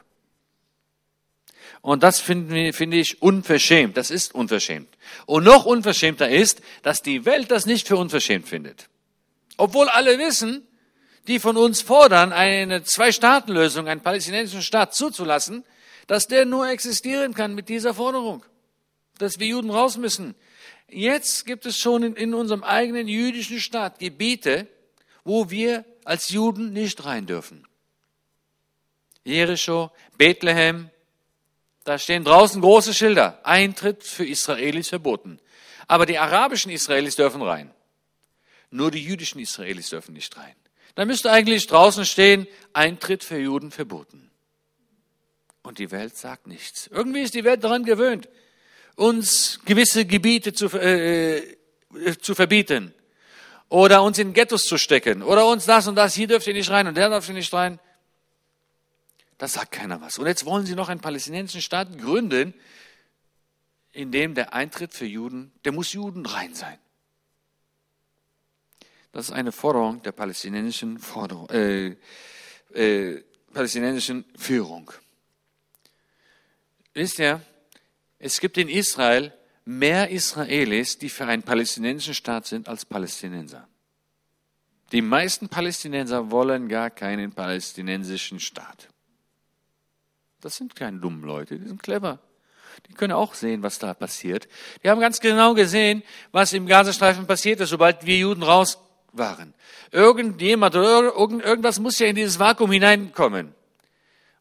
[1.82, 3.98] Und das finde find ich unverschämt.
[3.98, 4.90] Das ist unverschämt.
[5.26, 8.88] Und noch unverschämter ist, dass die Welt das nicht für unverschämt findet.
[9.58, 10.68] Obwohl alle wissen,
[11.28, 15.64] die von uns fordern, eine Zwei-Staaten-Lösung, einen palästinensischen Staat zuzulassen,
[16.08, 18.44] dass der nur existieren kann mit dieser Forderung.
[19.18, 20.36] Dass wir Juden raus müssen.
[20.90, 24.68] Jetzt gibt es schon in, in unserem eigenen jüdischen Staat Gebiete,
[25.24, 27.68] wo wir als Juden nicht rein dürfen.
[29.26, 30.90] Jericho, Bethlehem,
[31.84, 33.40] da stehen draußen große Schilder.
[33.44, 35.40] Eintritt für Israelis verboten.
[35.88, 37.72] Aber die arabischen Israelis dürfen rein.
[38.72, 40.56] Nur die jüdischen Israelis dürfen nicht rein.
[40.96, 44.30] Da müsste eigentlich draußen stehen, Eintritt für Juden verboten.
[45.62, 46.88] Und die Welt sagt nichts.
[46.88, 48.30] Irgendwie ist die Welt daran gewöhnt,
[48.98, 52.94] uns gewisse Gebiete zu, äh, äh, zu verbieten.
[53.70, 55.22] Oder uns in Ghettos zu stecken.
[55.22, 57.54] Oder uns das und das, hier dürft ihr nicht rein und der darf ihr nicht
[57.54, 57.80] rein.
[59.38, 60.18] Da sagt keiner was.
[60.18, 62.54] Und jetzt wollen sie noch einen palästinensischen Staat gründen,
[63.92, 66.78] in dem der Eintritt für Juden, der muss Juden rein sein.
[69.12, 71.96] Das ist eine Forderung der palästinensischen, Forderung, äh,
[72.74, 74.92] äh, palästinensischen Führung.
[76.94, 77.42] Wisst ihr,
[78.20, 79.34] es gibt in Israel
[79.66, 83.68] mehr Israelis, die für einen palästinensischen Staat sind, als Palästinenser.
[84.92, 88.88] Die meisten Palästinenser wollen gar keinen palästinensischen Staat.
[90.40, 92.20] Das sind keine dummen Leute, die sind clever.
[92.88, 94.48] Die können auch sehen, was da passiert.
[94.84, 98.78] Die haben ganz genau gesehen, was im Gazastreifen passiert ist, sobald wir Juden raus
[99.12, 99.54] waren.
[99.92, 103.57] Irgendjemand oder irgendwas muss ja in dieses Vakuum hineinkommen.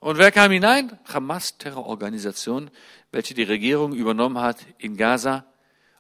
[0.00, 0.98] Und wer kam hinein?
[1.12, 2.70] Hamas, Terrororganisation,
[3.12, 5.44] welche die Regierung übernommen hat in Gaza.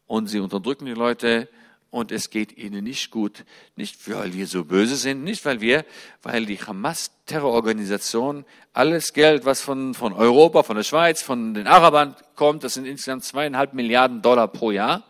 [0.06, 1.48] Und sie unterdrücken die Leute
[1.90, 3.44] und es geht ihnen nicht gut.
[3.74, 5.84] Nicht, weil wir so böse sind, nicht, weil wir,
[6.22, 12.14] weil die Hamas-Terrororganisation alles Geld, was von, von Europa, von der Schweiz, von den Arabern
[12.34, 15.04] kommt, das sind insgesamt zweieinhalb Milliarden Dollar pro Jahr,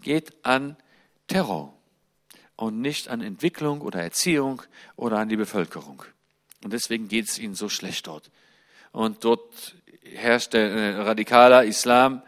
[0.00, 0.76] geht an
[1.26, 1.74] Terror
[2.56, 4.62] und nicht an Entwicklung oder Erziehung
[4.96, 6.02] oder an die Bevölkerung.
[6.62, 8.30] Und deswegen geht es ihnen so schlecht dort.
[8.92, 12.22] Und dort herrscht der äh, radikaler Islam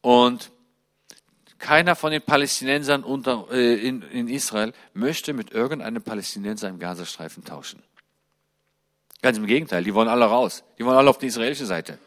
[0.00, 0.50] und
[1.58, 7.44] keiner von den Palästinensern unter, äh, in, in Israel möchte mit irgendeinem Palästinenser im Gazastreifen
[7.44, 7.82] tauschen.
[9.22, 10.64] Ganz im Gegenteil, die wollen alle raus.
[10.78, 11.98] Die wollen alle auf die israelische Seite.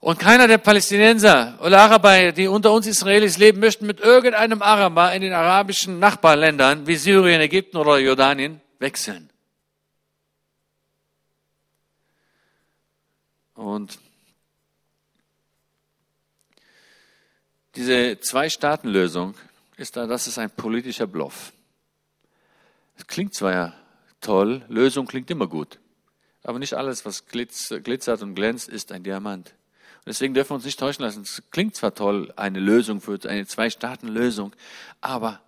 [0.00, 5.14] Und keiner der Palästinenser oder Araber, die unter uns Israelis leben, möchten mit irgendeinem Araber
[5.14, 9.30] in den arabischen Nachbarländern wie Syrien, Ägypten oder Jordanien wechseln.
[13.54, 13.98] Und
[17.76, 19.34] Diese Zwei-Staaten-Lösung
[19.76, 21.52] ist da, das ist ein politischer Bluff.
[22.96, 23.74] Es klingt zwar ja
[24.20, 25.80] toll, Lösung klingt immer gut,
[26.44, 29.48] aber nicht alles, was glitzert und glänzt, ist ein Diamant.
[29.48, 31.22] Und deswegen dürfen wir uns nicht täuschen lassen.
[31.22, 34.54] Es klingt zwar toll, eine Lösung für eine Zwei-Staaten-Lösung,
[35.00, 35.42] aber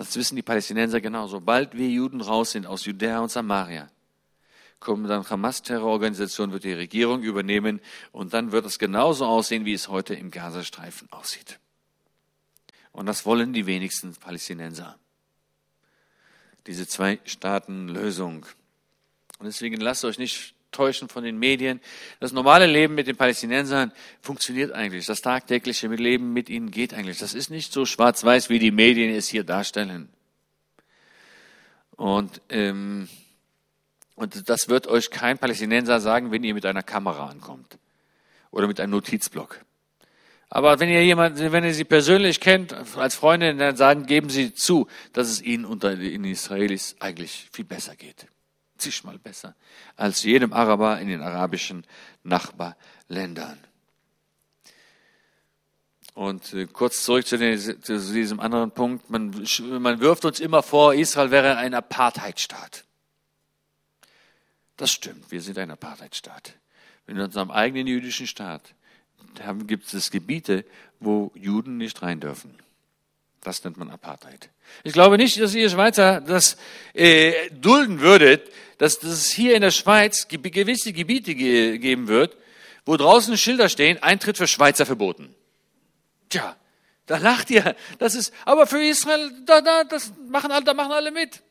[0.00, 1.26] das wissen die Palästinenser genau.
[1.26, 3.90] Sobald wir Juden raus sind aus Judäa und Samaria,
[4.78, 9.88] kommen dann Hamas-Terrororganisationen, wird die Regierung übernehmen und dann wird es genauso aussehen, wie es
[9.88, 11.60] heute im Gazastreifen aussieht.
[12.92, 14.98] Und das wollen die wenigsten Palästinenser.
[16.66, 18.46] Diese Zwei-Staaten-Lösung.
[19.38, 21.80] Und deswegen lasst euch nicht täuschen von den Medien.
[22.20, 25.06] Das normale Leben mit den Palästinensern funktioniert eigentlich.
[25.06, 27.18] Das tagtägliche Leben mit ihnen geht eigentlich.
[27.18, 30.08] Das ist nicht so schwarz-weiß, wie die Medien es hier darstellen.
[31.96, 33.08] Und ähm,
[34.20, 37.78] und das wird euch kein Palästinenser sagen, wenn ihr mit einer Kamera ankommt
[38.50, 39.64] oder mit einem Notizblock.
[40.50, 44.52] Aber wenn ihr jemand, wenn ihr sie persönlich kennt, als Freundin, dann sagen, geben sie
[44.52, 48.26] zu, dass es ihnen unter den Israelis eigentlich viel besser geht.
[48.80, 49.54] Zigmal besser
[49.96, 51.86] als jedem Araber in den arabischen
[52.22, 53.58] Nachbarländern.
[56.14, 59.08] Und äh, kurz zurück zu, den, zu, diesem anderen Punkt.
[59.10, 59.46] Man,
[59.80, 62.84] man wirft uns immer vor, Israel wäre ein Apartheidstaat.
[64.76, 66.54] Das stimmt, wir sind ein Apartheidstaat.
[67.06, 68.74] In unserem eigenen jüdischen Staat
[69.66, 70.64] gibt es Gebiete,
[70.98, 72.54] wo Juden nicht rein dürfen.
[73.42, 74.50] Das nennt man Apartheid.
[74.84, 76.56] Ich glaube nicht, dass ihr Schweizer das
[76.92, 82.38] äh, dulden würdet, dass, es hier in der Schweiz gewisse Gebiete ge geben wird,
[82.86, 85.34] wo draußen Schilder stehen, Eintritt für Schweizer verboten.
[86.30, 86.56] Tja,
[87.04, 87.76] da lacht ihr.
[87.98, 91.42] Das ist, aber für Israel, da, da, das machen alle, da machen alle mit.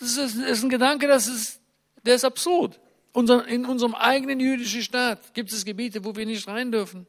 [0.00, 1.60] Das ist, ist ein Gedanke, das ist,
[2.06, 2.80] der ist absurd.
[3.12, 7.06] Unser, in unserem eigenen jüdischen Staat gibt es Gebiete, wo wir nicht rein dürfen.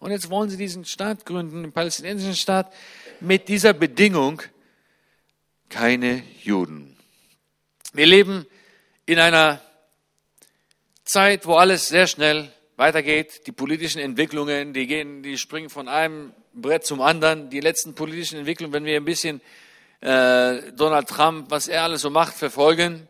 [0.00, 2.74] Und jetzt wollen sie diesen Staat gründen, den palästinensischen Staat,
[3.20, 4.42] mit dieser Bedingung,
[5.68, 6.96] keine Juden.
[7.92, 8.46] Wir leben
[9.06, 9.60] in einer
[11.04, 13.46] Zeit, wo alles sehr schnell weitergeht.
[13.46, 17.48] Die politischen Entwicklungen, die gehen, die springen von einem Brett zum anderen.
[17.48, 19.40] Die letzten politischen Entwicklungen, wenn wir ein bisschen
[20.00, 23.08] äh, Donald Trump, was er alles so macht, verfolgen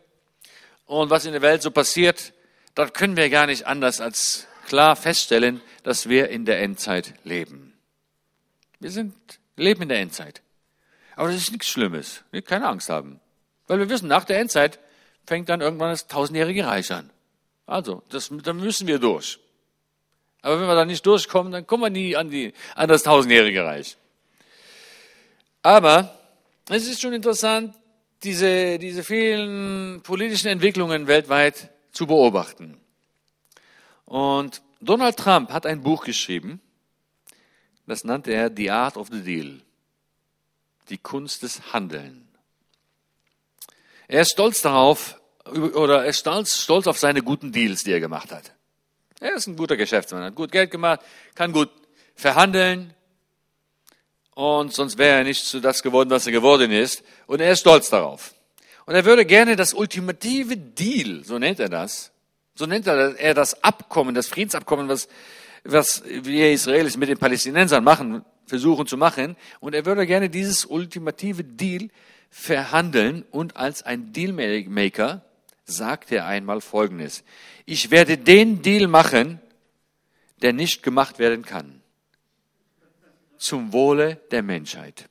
[0.85, 2.33] und was in der Welt so passiert,
[2.75, 7.73] dann können wir gar nicht anders als klar feststellen, dass wir in der Endzeit leben.
[8.79, 9.15] Wir sind,
[9.55, 10.43] leben in der Endzeit.
[11.15, 12.23] Aber das ist nichts Schlimmes.
[12.45, 13.19] Keine Angst haben.
[13.65, 14.79] Weil wir wissen, nach der Endzeit
[15.27, 17.11] fängt dann irgendwann das tausendjährige Reich an.
[17.67, 19.37] Also, das, dann müssen wir durch.
[20.41, 23.63] Aber wenn wir da nicht durchkommen, dann kommen wir nie an, die, an das tausendjährige
[23.65, 23.97] Reich.
[25.61, 26.17] Aber
[26.69, 27.75] es ist schon interessant,
[28.23, 32.79] diese, diese vielen politischen Entwicklungen weltweit zu beobachten.
[34.05, 36.61] Und Donald Trump hat ein Buch geschrieben,
[37.85, 39.61] das nannte er The Art of the Deal,
[40.89, 42.26] die Kunst des Handeln.
[44.07, 47.99] Er ist stolz darauf, oder er ist stolz, stolz auf seine guten Deals, die er
[47.99, 48.53] gemacht hat.
[49.19, 51.01] Er ist ein guter Geschäftsmann, hat gut Geld gemacht,
[51.35, 51.69] kann gut
[52.15, 52.93] verhandeln.
[54.33, 57.03] Und sonst wäre er nicht zu das geworden, was er geworden ist.
[57.25, 58.33] Und er ist stolz darauf.
[58.85, 62.11] Und er würde gerne das ultimative Deal, so nennt er das,
[62.55, 65.09] so nennt er das Abkommen, das Friedensabkommen, was,
[65.65, 69.35] was wir Israelis mit den Palästinensern machen, versuchen zu machen.
[69.59, 71.89] Und er würde gerne dieses ultimative Deal
[72.29, 75.21] verhandeln und als ein Dealmaker
[75.65, 77.23] sagt er einmal Folgendes.
[77.65, 79.39] Ich werde den Deal machen,
[80.41, 81.81] der nicht gemacht werden kann.
[83.37, 85.09] Zum Wohle der Menschheit.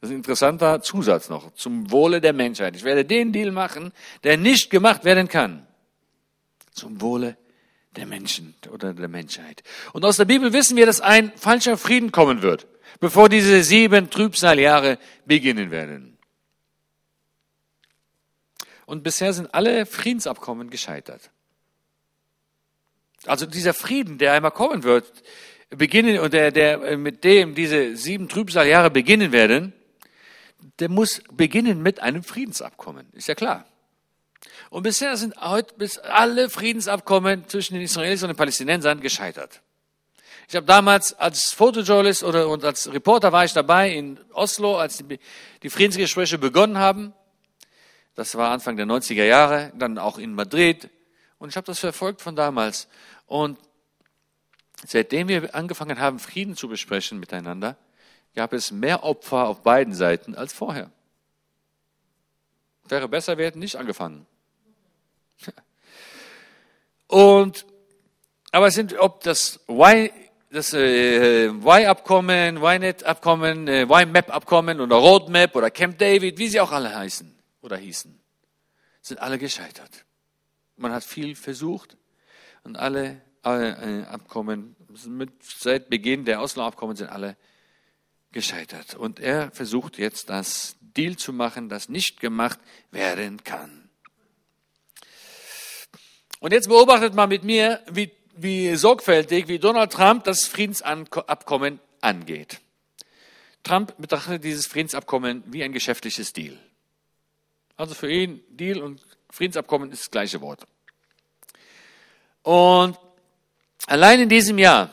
[0.00, 1.52] Das ist ein interessanter Zusatz noch.
[1.54, 2.76] Zum Wohle der Menschheit.
[2.76, 3.92] Ich werde den Deal machen,
[4.24, 5.66] der nicht gemacht werden kann.
[6.72, 7.36] Zum Wohle
[7.96, 9.62] der Menschen oder der Menschheit.
[9.92, 12.66] Und aus der Bibel wissen wir, dass ein falscher Frieden kommen wird,
[13.00, 16.15] bevor diese sieben Trübsaljahre beginnen werden.
[18.86, 21.30] Und bisher sind alle Friedensabkommen gescheitert.
[23.26, 25.12] Also dieser Frieden, der einmal kommen wird,
[25.70, 29.72] beginnen und der, der mit dem diese sieben Trübsaljahre beginnen werden,
[30.78, 33.08] der muss beginnen mit einem Friedensabkommen.
[33.12, 33.66] Ist ja klar.
[34.70, 39.60] Und bisher sind heute bis alle Friedensabkommen zwischen den Israelis und den Palästinensern gescheitert.
[40.48, 44.98] Ich habe damals als Fotojournalist oder und als Reporter war ich dabei in Oslo, als
[44.98, 45.18] die,
[45.62, 47.12] die Friedensgespräche begonnen haben.
[48.16, 50.88] Das war Anfang der 90er Jahre, dann auch in Madrid.
[51.38, 52.88] Und ich habe das verfolgt von damals.
[53.26, 53.58] Und
[54.86, 57.76] seitdem wir angefangen haben, Frieden zu besprechen miteinander,
[58.34, 60.90] gab es mehr Opfer auf beiden Seiten als vorher.
[62.88, 64.26] Wäre besser, wir hätten nicht angefangen.
[67.06, 67.66] Und,
[68.50, 70.10] aber es sind, ob das Y,
[70.50, 76.96] das äh, Y-Abkommen, Y-Net-Abkommen, äh, Y-Map-Abkommen oder Roadmap oder Camp David, wie sie auch alle
[76.96, 77.35] heißen
[77.66, 78.18] oder hießen,
[79.02, 80.04] sind alle gescheitert.
[80.76, 81.96] Man hat viel versucht
[82.64, 84.76] und alle, alle äh, Abkommen
[85.06, 87.36] mit, seit Beginn der Oslo-Abkommen sind alle
[88.32, 88.94] gescheitert.
[88.94, 92.58] Und er versucht jetzt das Deal zu machen, das nicht gemacht
[92.90, 93.88] werden kann.
[96.40, 102.60] Und jetzt beobachtet man mit mir, wie, wie sorgfältig, wie Donald Trump das Friedensabkommen angeht.
[103.62, 106.56] Trump betrachtet dieses Friedensabkommen wie ein geschäftliches Deal.
[107.76, 110.66] Also für ihn Deal und Friedensabkommen ist das gleiche Wort.
[112.42, 112.98] Und
[113.86, 114.90] allein in diesem Jahr,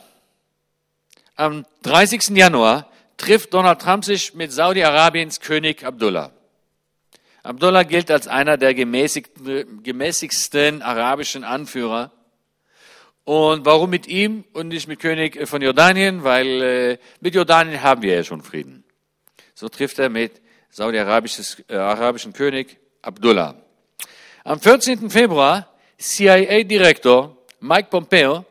[1.36, 2.30] am 30.
[2.30, 6.32] Januar, trifft Donald Trump sich mit Saudi-Arabiens König Abdullah.
[7.44, 12.12] Abdullah gilt als einer der gemäßigsten arabischen Anführer.
[13.26, 16.24] Und warum mit ihm und nicht mit König von Jordanien?
[16.24, 18.84] Weil äh, mit Jordanien haben wir ja schon Frieden.
[19.56, 20.42] So trifft er mit
[20.74, 23.56] saudi-arabischen äh, König Abdullah.
[24.44, 25.10] Am 14.
[25.10, 25.70] Februar
[26.00, 28.44] CIA-Direktor Mike Pompeo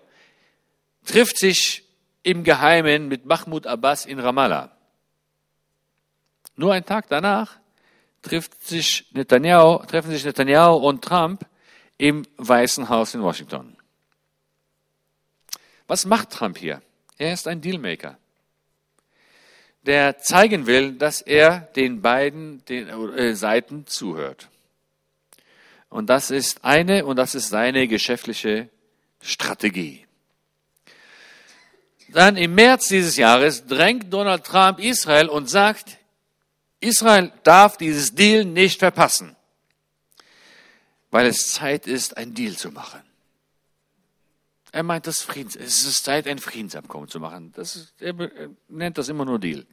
[1.04, 1.84] trifft sich
[2.22, 4.70] im Geheimen mit Mahmoud Abbas in Ramallah.
[6.54, 7.58] Nur einen Tag danach
[8.22, 11.44] trifft sich Netanyahu, treffen sich Netanyahu und Trump
[11.98, 13.76] im Weißen Haus in Washington.
[15.88, 16.82] Was macht Trump hier?
[17.18, 18.16] Er ist ein Dealmaker,
[19.82, 24.48] der zeigen will, dass er den beiden den, äh, Seiten zuhört.
[25.88, 28.70] Und das ist eine und das ist seine geschäftliche
[29.20, 30.06] Strategie.
[32.08, 35.98] Dann im März dieses Jahres drängt Donald Trump Israel und sagt,
[36.80, 39.36] Israel darf dieses Deal nicht verpassen,
[41.10, 43.00] weil es Zeit ist, ein Deal zu machen.
[44.72, 47.52] Er meint, das Friedens, es ist Zeit, ein Friedensabkommen zu machen.
[47.54, 48.14] Das ist, er
[48.68, 49.66] nennt das immer nur Deal,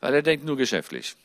[0.00, 1.16] weil er denkt nur geschäftlich.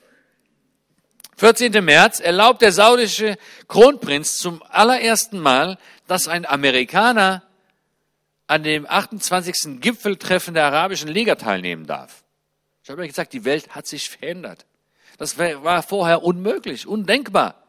[1.37, 1.85] 14.
[1.85, 3.37] März erlaubt der saudische
[3.67, 5.77] Kronprinz zum allerersten Mal,
[6.07, 7.43] dass ein Amerikaner
[8.47, 9.79] an dem 28.
[9.79, 12.23] Gipfeltreffen der Arabischen Liga teilnehmen darf.
[12.83, 14.65] Ich habe ja gesagt, die Welt hat sich verändert.
[15.19, 17.63] Das war vorher unmöglich, undenkbar.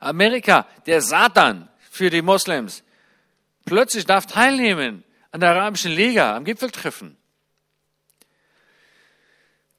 [0.00, 2.82] Amerika, der Satan für die Moslems,
[3.64, 7.16] plötzlich darf teilnehmen an der Arabischen Liga, am Gipfeltreffen.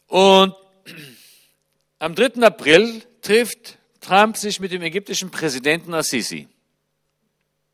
[0.07, 0.55] Und
[1.99, 2.41] am 3.
[2.41, 6.47] April trifft Trump sich mit dem ägyptischen Präsidenten Assisi.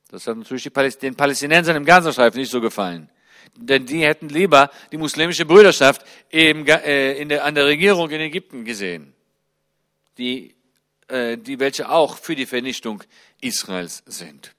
[0.09, 3.09] Das hat natürlich den Palästinensern im Gazastreifen nicht so gefallen.
[3.55, 8.21] Denn die hätten lieber die muslimische Brüderschaft im, äh, in der, an der Regierung in
[8.21, 9.13] Ägypten gesehen,
[10.17, 10.55] die,
[11.07, 13.03] äh, die welche auch für die Vernichtung
[13.41, 14.53] Israels sind.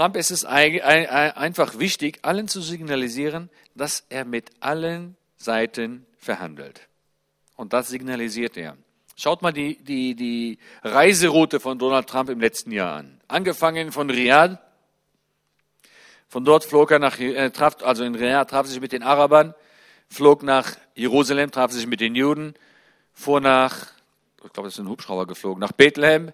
[0.00, 6.88] Trump ist es einfach wichtig, allen zu signalisieren, dass er mit allen Seiten verhandelt.
[7.54, 8.78] Und das signalisiert er.
[9.14, 13.20] Schaut mal die, die, die Reiseroute von Donald Trump im letzten Jahr an.
[13.28, 14.56] Angefangen von Riyadh.
[16.28, 19.52] Von dort flog er nach, äh, traf, also in Riyadh traf sich mit den Arabern,
[20.08, 22.54] flog nach Jerusalem, traf sich mit den Juden,
[23.12, 23.88] fuhr nach,
[24.42, 26.32] ich glaube, das ist ein Hubschrauber geflogen, nach Bethlehem,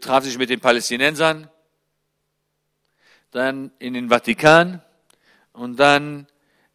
[0.00, 1.48] traf sich mit den Palästinensern,
[3.34, 4.80] dann in den Vatikan
[5.52, 6.26] und dann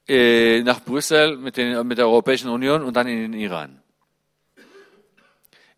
[0.07, 3.81] äh, nach Brüssel mit, den, mit der Europäischen Union und dann in den Iran.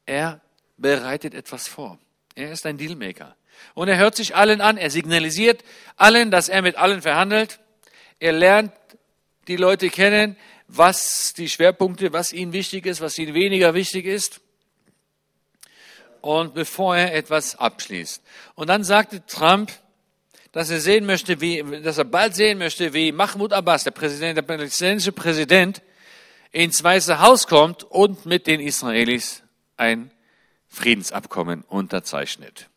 [0.06, 0.42] Er
[0.78, 2.00] bereitet etwas vor.
[2.34, 3.36] Er ist ein Dealmaker.
[3.76, 4.78] Und er hört sich allen an.
[4.78, 5.64] Er signalisiert
[5.98, 7.60] allen, dass er mit allen verhandelt.
[8.20, 8.74] Er lernt
[9.48, 10.36] die Leute kennen,
[10.68, 14.42] was die Schwerpunkte, was ihnen wichtig ist, was ihnen weniger wichtig ist.
[16.22, 18.24] Und bevor er etwas abschließt.
[18.56, 19.72] Und dann sagte Trump,
[20.52, 24.38] dass er sehen möchte, wie, dass er bald sehen möchte, wie Mahmoud Abbas, der Präsident,
[24.38, 25.82] der palästinensische Präsident,
[26.52, 29.44] ins Weiße Haus kommt und mit den Israelis
[29.78, 30.12] ein
[30.68, 32.70] Friedensabkommen unterzeichnet.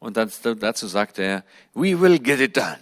[0.00, 2.80] Und dann, dazu sagt er, we will get it done.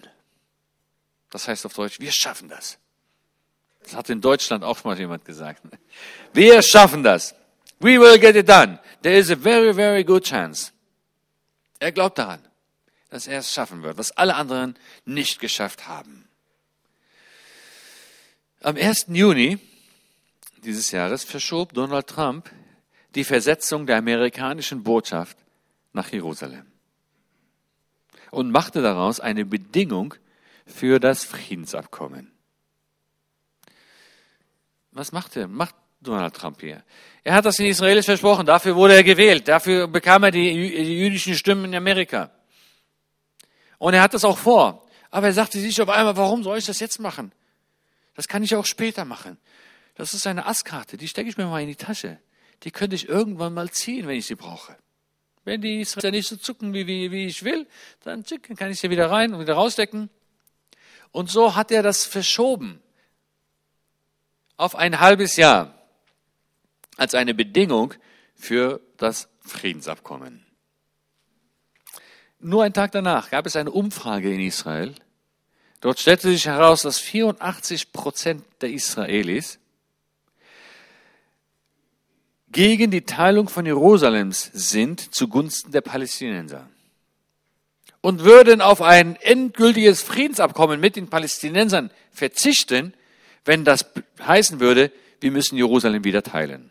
[1.30, 2.78] Das heißt auf Deutsch, wir schaffen das.
[3.82, 5.62] Das hat in Deutschland auch mal jemand gesagt.
[6.32, 7.34] Wir schaffen das.
[7.78, 8.78] We will get it done.
[9.02, 10.70] There is a very, very good chance.
[11.78, 12.40] Er glaubt daran,
[13.10, 16.28] dass er es schaffen wird, was alle anderen nicht geschafft haben.
[18.62, 19.06] Am 1.
[19.08, 19.58] Juni
[20.62, 22.50] dieses Jahres verschob Donald Trump
[23.14, 25.36] die Versetzung der amerikanischen Botschaft
[25.92, 26.66] nach Jerusalem
[28.30, 30.14] und machte daraus eine Bedingung
[30.66, 32.30] für das Friedensabkommen.
[34.92, 35.48] Was macht er?
[35.48, 36.84] Macht Donald Trump hier?
[37.24, 40.98] Er hat das den Israelis versprochen, dafür wurde er gewählt, dafür bekam er die, die
[40.98, 42.30] jüdischen Stimmen in Amerika.
[43.80, 44.86] Und er hat das auch vor.
[45.10, 47.32] Aber er sagte sich auf einmal, warum soll ich das jetzt machen?
[48.14, 49.38] Das kann ich auch später machen.
[49.96, 52.20] Das ist eine Asskarte, die stecke ich mir mal in die Tasche
[52.62, 54.76] die könnte ich irgendwann mal ziehen, wenn ich sie brauche.
[55.44, 57.66] Wenn die Israelis nicht so zucken, wie, wie, wie ich will,
[58.04, 58.24] dann
[58.56, 60.10] kann ich sie wieder rein und wieder rausdecken.
[61.12, 62.80] Und so hat er das verschoben
[64.56, 65.74] auf ein halbes Jahr
[66.96, 67.94] als eine Bedingung
[68.34, 70.44] für das Friedensabkommen.
[72.40, 74.94] Nur einen Tag danach gab es eine Umfrage in Israel.
[75.80, 79.58] Dort stellte sich heraus, dass 84 Prozent der Israelis
[82.52, 86.68] gegen die Teilung von Jerusalems sind zugunsten der Palästinenser
[88.00, 92.94] und würden auf ein endgültiges Friedensabkommen mit den Palästinensern verzichten,
[93.44, 93.86] wenn das
[94.20, 96.70] heißen würde, wir müssen Jerusalem wieder teilen.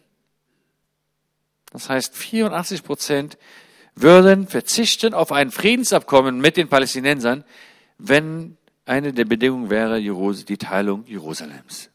[1.71, 3.37] Das heißt, 84 Prozent
[4.01, 7.43] würden verzichten auf ein Friedensabkommen mit den Palästinensern,
[7.97, 11.89] wenn eine der Bedingungen wäre die Teilung Jerusalems.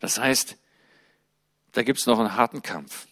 [0.00, 0.56] Das heißt,
[1.72, 3.06] da gibt es noch einen harten Kampf.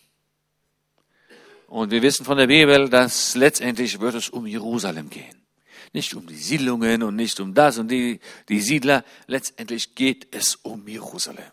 [1.68, 5.36] Und wir wissen von der Bibel, dass letztendlich wird es um Jerusalem gehen.
[5.92, 9.04] Nicht um die Siedlungen und nicht um das und die, die Siedler.
[9.26, 11.50] Letztendlich geht es um Jerusalem.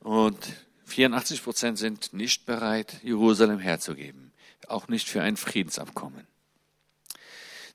[0.00, 0.38] Und
[0.86, 4.31] 84 Prozent sind nicht bereit, Jerusalem herzugeben.
[4.72, 6.26] Auch nicht für ein Friedensabkommen.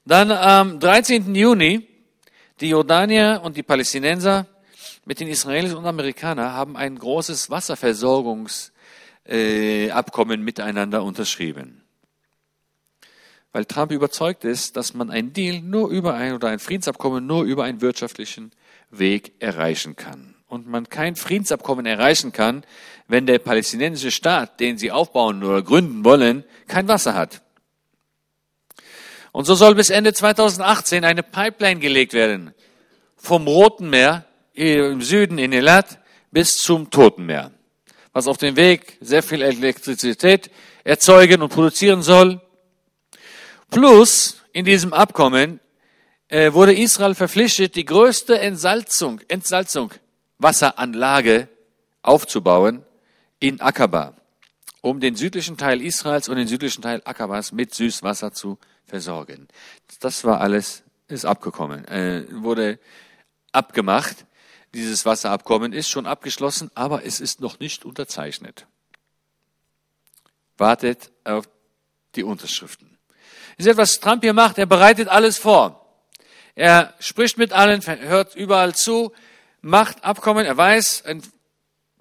[0.05, 1.35] Dann am 13.
[1.35, 1.87] Juni,
[2.59, 4.45] die Jordanier und die Palästinenser
[5.05, 11.83] mit den Israelis und Amerikanern haben ein großes Wasserversorgungsabkommen miteinander unterschrieben.
[13.51, 17.43] Weil Trump überzeugt ist, dass man einen Deal nur über ein oder ein Friedensabkommen nur
[17.43, 18.51] über einen wirtschaftlichen
[18.89, 20.36] Weg erreichen kann.
[20.47, 22.63] Und man kein Friedensabkommen erreichen kann,
[23.07, 27.41] wenn der palästinensische Staat, den sie aufbauen oder gründen wollen, kein Wasser hat.
[29.31, 32.53] Und so soll bis Ende 2018 eine Pipeline gelegt werden
[33.17, 35.99] vom Roten Meer im Süden in Elat
[36.31, 37.51] bis zum Toten Meer,
[38.13, 40.49] was auf dem Weg sehr viel Elektrizität
[40.83, 42.41] erzeugen und produzieren soll.
[43.69, 45.59] Plus in diesem Abkommen
[46.29, 49.91] äh, wurde Israel verpflichtet, die größte Entsalzung, Entsalzung
[50.39, 51.49] Wasseranlage
[52.01, 52.83] aufzubauen
[53.39, 54.15] in Akaba,
[54.81, 59.47] um den südlichen Teil Israels und den südlichen Teil Akabas mit Süßwasser zu versorgen.
[59.99, 62.79] Das war alles, ist abgekommen, äh, wurde
[63.51, 64.25] abgemacht.
[64.73, 68.67] Dieses Wasserabkommen ist schon abgeschlossen, aber es ist noch nicht unterzeichnet.
[70.57, 71.47] Wartet auf
[72.15, 72.97] die Unterschriften.
[73.57, 74.57] Ihr seht, was Trump hier macht.
[74.57, 75.83] Er bereitet alles vor.
[76.55, 79.13] Er spricht mit allen, hört überall zu,
[79.61, 80.45] macht Abkommen.
[80.45, 81.21] Er weiß, ein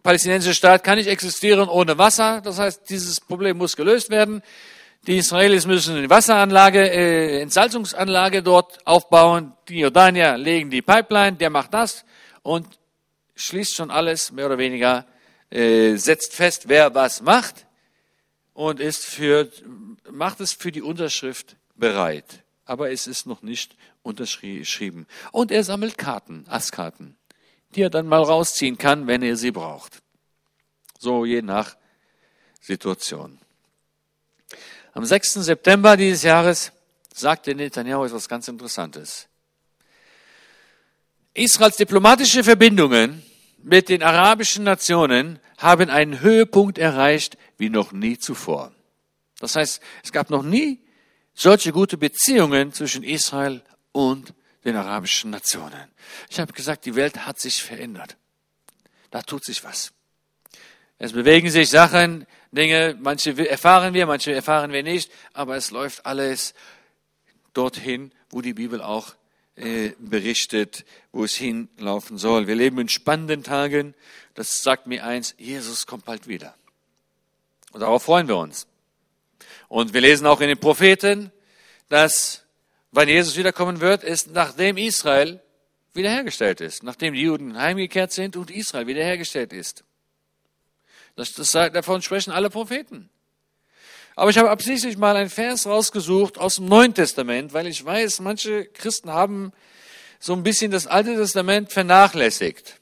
[0.03, 2.41] palästinensischer Staat kann nicht existieren ohne Wasser.
[2.43, 4.43] Das heißt, dieses Problem muss gelöst werden.
[5.07, 9.53] Die Israelis müssen eine Wasseranlage, äh, Entsalzungsanlage dort aufbauen.
[9.69, 12.05] Die Jordanier legen die Pipeline, der macht das
[12.43, 12.67] und
[13.37, 15.07] schließt schon alles mehr oder weniger,
[15.51, 17.67] äh, setzt fest, wer was macht
[18.53, 19.49] und ist für,
[20.11, 22.43] macht es für die Unterschrift bereit.
[22.65, 25.07] Aber es ist noch nicht unterschrieben.
[25.31, 27.17] Und er sammelt Karten, Asskarten,
[27.77, 30.03] die er dann mal rausziehen kann, wenn er sie braucht.
[30.99, 31.77] So je nach
[32.61, 33.39] Situation.
[34.93, 35.35] Am 6.
[35.35, 36.73] September dieses Jahres
[37.15, 39.29] sagte Netanyahu etwas ganz Interessantes.
[41.35, 43.23] Israels diplomatische Verbindungen
[43.63, 48.73] mit den arabischen Nationen haben einen Höhepunkt erreicht wie noch nie zuvor.
[49.39, 50.81] Das heißt, es gab noch nie
[51.35, 53.63] solche gute Beziehungen zwischen Israel
[53.93, 54.33] und
[54.67, 55.91] den arabischen Nationen.
[56.29, 58.17] Ich habe gesagt, die Welt hat sich verändert.
[59.11, 59.93] Da tut sich was.
[60.99, 66.05] Es bewegen sich Sachen, Dinge, manche erfahren wir, manche erfahren wir nicht, aber es läuft
[66.05, 66.55] alles
[67.53, 69.15] dorthin, wo die Bibel auch
[69.57, 72.47] äh, berichtet, wo es hinlaufen soll.
[72.47, 73.95] Wir leben in spannenden Tagen.
[74.35, 76.55] Das sagt mir eins, Jesus kommt bald wieder.
[77.73, 78.67] Und darauf freuen wir uns.
[79.69, 81.31] Und wir lesen auch in den Propheten,
[81.89, 82.43] dass,
[82.97, 85.41] wann Jesus wiederkommen wird, ist nachdem Israel
[85.93, 89.85] wiederhergestellt ist, nachdem die Juden heimgekehrt sind und Israel wiederhergestellt ist.
[91.15, 93.11] Das, das, davon sprechen alle Propheten.
[94.15, 98.21] Aber ich habe absichtlich mal einen Vers rausgesucht aus dem Neuen Testament, weil ich weiß,
[98.21, 99.53] manche Christen haben
[100.19, 102.81] so ein bisschen das Alte Testament vernachlässigt.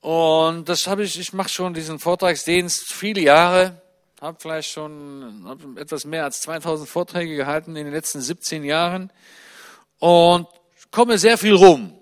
[0.00, 3.82] Und das habe ich, ich mache schon diesen Vortragsdienst viele Jahre,
[4.20, 9.12] habe vielleicht schon hab etwas mehr als 2000 Vorträge gehalten in den letzten 17 Jahren
[9.98, 10.46] und
[10.90, 11.92] komme sehr viel rum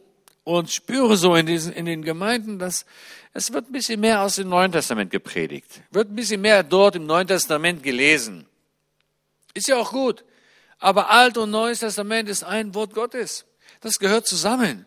[0.45, 2.85] und spüre so in, diesen, in den Gemeinden, dass
[3.33, 6.95] es wird ein bisschen mehr aus dem Neuen Testament gepredigt, wird ein bisschen mehr dort
[6.97, 8.47] im Neuen Testament gelesen.
[9.55, 10.25] Ist ja auch gut.
[10.79, 13.47] Aber Alt und Neues Testament ist ein Wort Gottes.
[13.81, 14.87] Das gehört zusammen.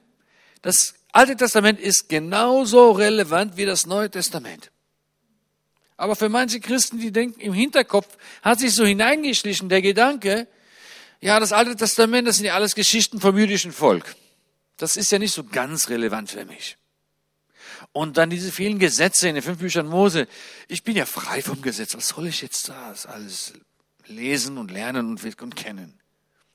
[0.61, 4.71] Das Alte Testament ist genauso relevant wie das Neue Testament.
[5.97, 8.07] Aber für manche Christen, die denken, im Hinterkopf
[8.43, 10.47] hat sich so hineingeschlichen der Gedanke,
[11.19, 14.15] ja, das Alte Testament, das sind ja alles Geschichten vom jüdischen Volk.
[14.77, 16.77] Das ist ja nicht so ganz relevant für mich.
[17.91, 20.27] Und dann diese vielen Gesetze in den fünf Büchern Mose.
[20.67, 21.95] Ich bin ja frei vom Gesetz.
[21.95, 23.53] Was soll ich jetzt da alles
[24.05, 25.99] lesen und lernen und, und kennen?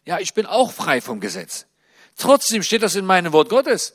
[0.05, 1.67] Ja, ich bin auch frei vom Gesetz.
[2.17, 3.95] Trotzdem steht das in meinem Wort Gottes.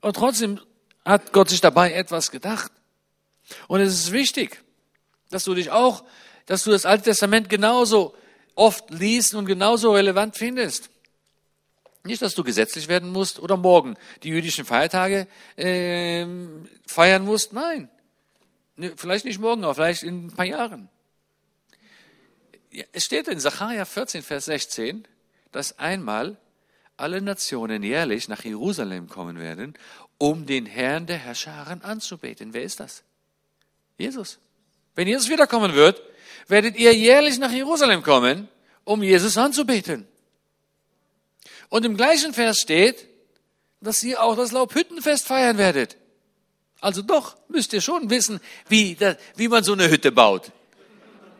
[0.00, 0.60] Und trotzdem
[1.04, 2.72] hat Gott sich dabei etwas gedacht.
[3.68, 4.62] Und es ist wichtig,
[5.30, 6.04] dass du dich auch,
[6.46, 8.14] dass du das Alte Testament genauso
[8.54, 10.90] oft liest und genauso relevant findest.
[12.02, 15.26] Nicht, dass du gesetzlich werden musst oder morgen die jüdischen Feiertage
[15.56, 16.26] äh,
[16.86, 17.52] feiern musst.
[17.52, 17.90] Nein.
[18.76, 20.88] Ne, vielleicht nicht morgen, aber vielleicht in ein paar Jahren.
[22.92, 25.06] Es steht in Sacharja 14, Vers 16,
[25.52, 26.38] dass einmal
[26.96, 29.74] alle Nationen jährlich nach Jerusalem kommen werden,
[30.18, 32.54] um den Herrn der Herrscharen anzubeten.
[32.54, 33.02] Wer ist das?
[34.00, 34.38] Jesus.
[34.94, 36.02] Wenn Jesus wiederkommen wird,
[36.48, 38.48] werdet ihr jährlich nach Jerusalem kommen,
[38.84, 40.06] um Jesus anzubeten.
[41.68, 43.06] Und im gleichen Vers steht,
[43.80, 45.96] dass ihr auch das Laubhüttenfest feiern werdet.
[46.80, 48.96] Also doch müsst ihr schon wissen, wie,
[49.36, 50.50] wie man so eine Hütte baut.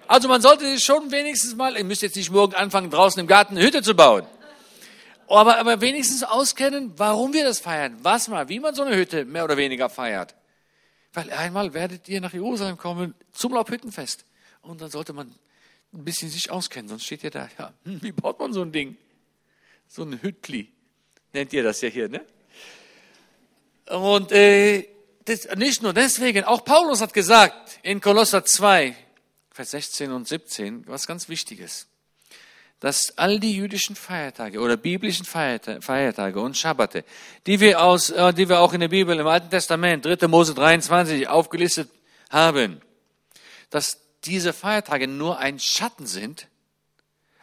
[0.06, 3.56] Also man sollte schon wenigstens mal, ihr müsst jetzt nicht morgen anfangen, draußen im Garten
[3.56, 4.26] eine Hütte zu bauen.
[5.28, 7.96] Aber, aber wenigstens auskennen, warum wir das feiern.
[8.02, 10.34] Was mal, wie man so eine Hütte mehr oder weniger feiert.
[11.12, 14.24] Weil einmal werdet ihr nach Jerusalem kommen zum Laubhüttenfest.
[14.62, 15.34] Und dann sollte man
[15.92, 18.96] ein bisschen sich auskennen, sonst steht ihr da, ja, wie baut man so ein Ding?
[19.88, 20.70] So ein Hüttli,
[21.32, 22.24] nennt ihr das ja hier, ne?
[23.86, 24.86] Und äh,
[25.24, 28.94] das, nicht nur deswegen, auch Paulus hat gesagt in Kolosser 2,
[29.50, 31.88] Vers 16 und 17, was ganz Wichtiges,
[32.80, 37.04] dass all die jüdischen Feiertage oder biblischen Feiertage und Schabbate,
[37.46, 40.26] die wir, aus, äh, die wir auch in der Bibel im Alten Testament, 3.
[40.28, 41.90] Mose 23, aufgelistet
[42.30, 42.80] haben,
[43.68, 46.48] dass diese Feiertage nur ein Schatten sind,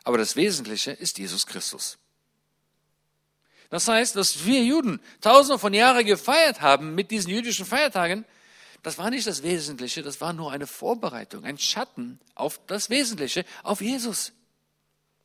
[0.03, 1.99] aber das Wesentliche ist Jesus Christus.
[3.69, 8.25] Das heißt, dass wir Juden tausende von Jahren gefeiert haben mit diesen jüdischen Feiertagen,
[8.81, 13.43] das war nicht das Wesentliche, das war nur eine Vorbereitung, ein Schatten auf das Wesentliche,
[13.63, 14.31] auf Jesus.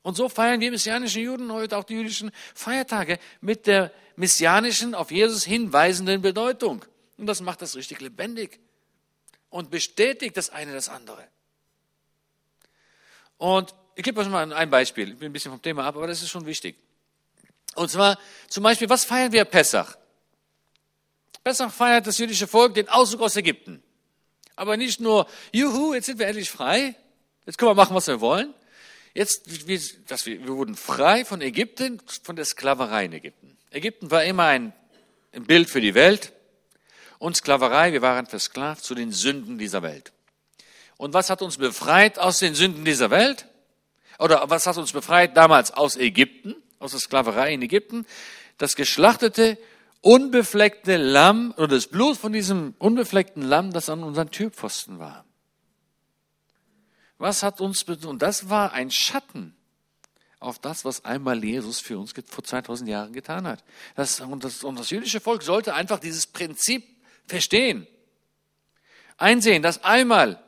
[0.02, 5.10] Und so feiern wir messianischen Juden heute auch die jüdischen Feiertage mit der messianischen, auf
[5.10, 6.84] Jesus hinweisenden Bedeutung.
[7.16, 8.58] Und das macht das richtig lebendig
[9.48, 11.26] und bestätigt das eine das andere.
[13.38, 15.10] Und ich gebe euch mal ein Beispiel.
[15.10, 16.76] Ich bin ein bisschen vom Thema ab, aber das ist schon wichtig.
[17.74, 19.96] Und zwar zum Beispiel, was feiern wir Pessach?
[21.44, 23.82] Pessach feiert das jüdische Volk den Auszug aus Ägypten.
[24.56, 26.94] Aber nicht nur, juhu, jetzt sind wir endlich frei,
[27.46, 28.54] jetzt können wir machen, was wir wollen.
[29.14, 33.56] Jetzt, wir, dass wir, wir wurden frei von Ägypten, von der Sklaverei in Ägypten.
[33.70, 34.72] Ägypten war immer ein,
[35.32, 36.32] ein Bild für die Welt
[37.18, 40.12] und Sklaverei, wir waren versklavt zu den Sünden dieser Welt.
[40.96, 43.46] Und was hat uns befreit aus den Sünden dieser Welt?
[44.18, 48.06] Oder was hat uns befreit damals aus Ägypten, aus der Sklaverei in Ägypten?
[48.56, 49.58] Das geschlachtete,
[50.00, 55.24] unbefleckte Lamm oder das Blut von diesem unbefleckten Lamm, das an unseren Türpfosten war.
[57.22, 59.54] Was hat uns, und das war ein Schatten
[60.40, 63.62] auf das, was einmal Jesus für uns vor 2000 Jahren getan hat.
[63.94, 66.84] Das, und, das, und das jüdische Volk sollte einfach dieses Prinzip
[67.28, 67.86] verstehen.
[69.18, 70.42] Einsehen, dass einmal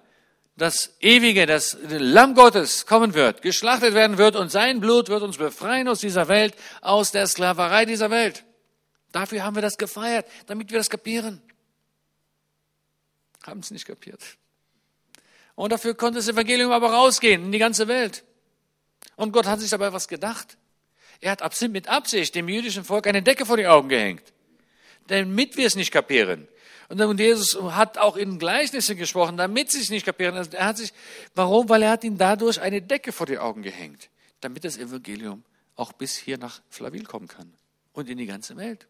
[0.57, 5.37] das Ewige, das Lamm Gottes kommen wird, geschlachtet werden wird und sein Blut wird uns
[5.37, 8.43] befreien aus dieser Welt, aus der Sklaverei dieser Welt.
[9.12, 11.41] Dafür haben wir das gefeiert, damit wir das kapieren.
[13.45, 14.20] Haben es nicht kapiert.
[15.55, 18.25] Und dafür konnte das Evangelium aber rausgehen in die ganze Welt.
[19.17, 20.57] Und Gott hat sich dabei was gedacht.
[21.21, 24.23] Er hat mit Absicht dem jüdischen Volk eine Decke vor die Augen gehängt,
[25.07, 26.49] damit wir es nicht kapieren.
[26.89, 30.37] Und Jesus hat auch in Gleichnissen gesprochen, damit sie es nicht kapieren.
[30.37, 30.93] Also er hat sich,
[31.35, 31.69] warum?
[31.69, 35.45] Weil er hat ihnen dadurch eine Decke vor die Augen gehängt, damit das Evangelium
[35.77, 37.53] auch bis hier nach Flavil kommen kann
[37.93, 38.87] und in die ganze Welt.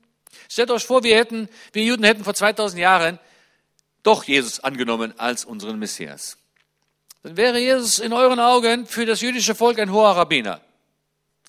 [0.49, 3.19] Stellt euch vor, wir hätten, wir Juden hätten vor 2000 Jahren
[4.03, 6.37] doch Jesus angenommen als unseren Messias.
[7.25, 10.61] Dann wäre Jesus in euren Augen für das jüdische Volk ein hoher Rabbiner.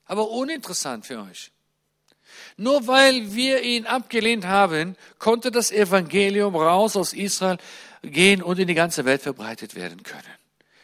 [0.05, 1.51] Aber uninteressant für euch.
[2.55, 7.57] Nur weil wir ihn abgelehnt haben, konnte das Evangelium raus aus Israel
[8.01, 10.23] gehen und in die ganze Welt verbreitet werden können.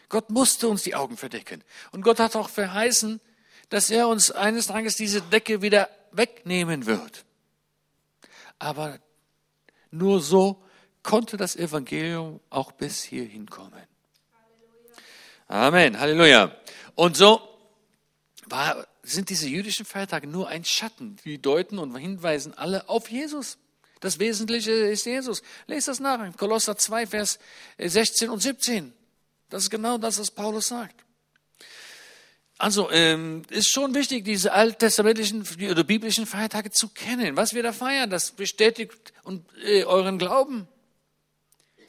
[0.10, 1.64] Gott musste uns die Augen verdecken.
[1.92, 3.22] Und Gott hat auch verheißen,
[3.70, 7.24] dass er uns eines Tages diese Decke wieder wegnehmen wird.
[8.60, 9.00] Aber
[9.90, 10.62] nur so
[11.02, 13.91] konnte das Evangelium auch bis hierhin kommen.
[15.52, 16.56] Amen, Halleluja.
[16.96, 17.42] Und so
[18.46, 21.18] war sind diese jüdischen Feiertage nur ein Schatten.
[21.26, 23.58] Die deuten und hinweisen alle auf Jesus.
[24.00, 25.42] Das Wesentliche ist Jesus.
[25.68, 27.38] Lest das nach in Kolosser 2, Vers
[27.78, 28.94] 16 und 17.
[29.50, 31.04] Das ist genau das, was Paulus sagt.
[32.58, 37.36] Also ähm, ist schon wichtig, diese alttestamentlichen oder biblischen Feiertage zu kennen.
[37.36, 40.70] Was wir da feiern, das bestätigt und, äh, euren Glauben.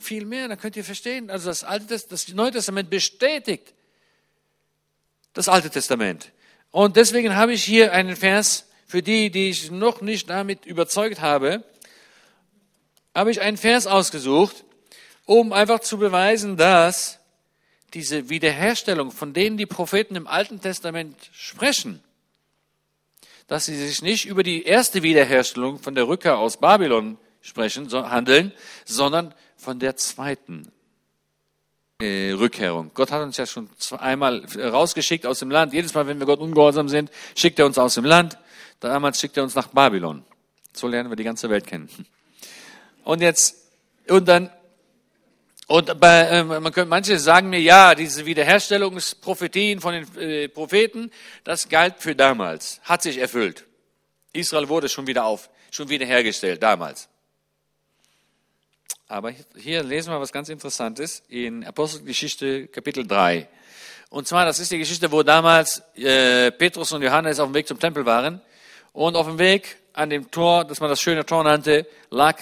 [0.03, 1.31] Viel mehr, dann könnt ihr verstehen.
[1.31, 3.73] Also das, Alte, das Neue Testament bestätigt
[5.33, 6.33] das Alte Testament.
[6.71, 11.21] Und deswegen habe ich hier einen Vers für die, die ich noch nicht damit überzeugt
[11.21, 11.65] habe,
[13.15, 14.65] habe ich einen Vers ausgesucht,
[15.25, 17.19] um einfach zu beweisen, dass
[17.95, 22.03] diese Wiederherstellung, von denen die Propheten im Alten Testament sprechen,
[23.47, 28.53] dass sie sich nicht über die erste Wiederherstellung von der Rückkehr aus Babylon sprechen, handeln,
[28.85, 30.73] sondern von der zweiten
[32.01, 32.91] äh, Rückkehrung.
[32.95, 35.73] Gott hat uns ja schon einmal rausgeschickt aus dem Land.
[35.73, 38.37] Jedes Mal, wenn wir Gott ungehorsam sind, schickt er uns aus dem Land.
[38.81, 40.25] Damals schickt er uns nach Babylon.
[40.73, 41.89] So lernen wir die ganze Welt kennen.
[43.05, 43.57] Und jetzt,
[44.09, 44.51] und dann
[45.69, 51.11] Und bei, äh, man könnte, manche sagen mir, ja, diese Wiederherstellungsprophetien von den äh, Propheten,
[51.45, 53.65] das galt für damals, hat sich erfüllt.
[54.33, 57.09] Israel wurde schon wieder auf, schon wieder hergestellt, damals.
[59.13, 63.47] Aber hier lesen wir was ganz Interessantes in Apostelgeschichte Kapitel 3.
[64.09, 67.69] Und zwar, das ist die Geschichte, wo damals äh, Petrus und Johannes auf dem Weg
[67.69, 68.41] zum Tempel waren.
[68.95, 72.39] Und auf dem Weg an dem Tor, das man das schöne Tor nannte, lag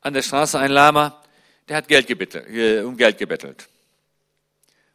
[0.00, 1.22] an der Straße ein Lama,
[1.68, 3.68] der hat Geld gebettelt, äh, um Geld gebettelt.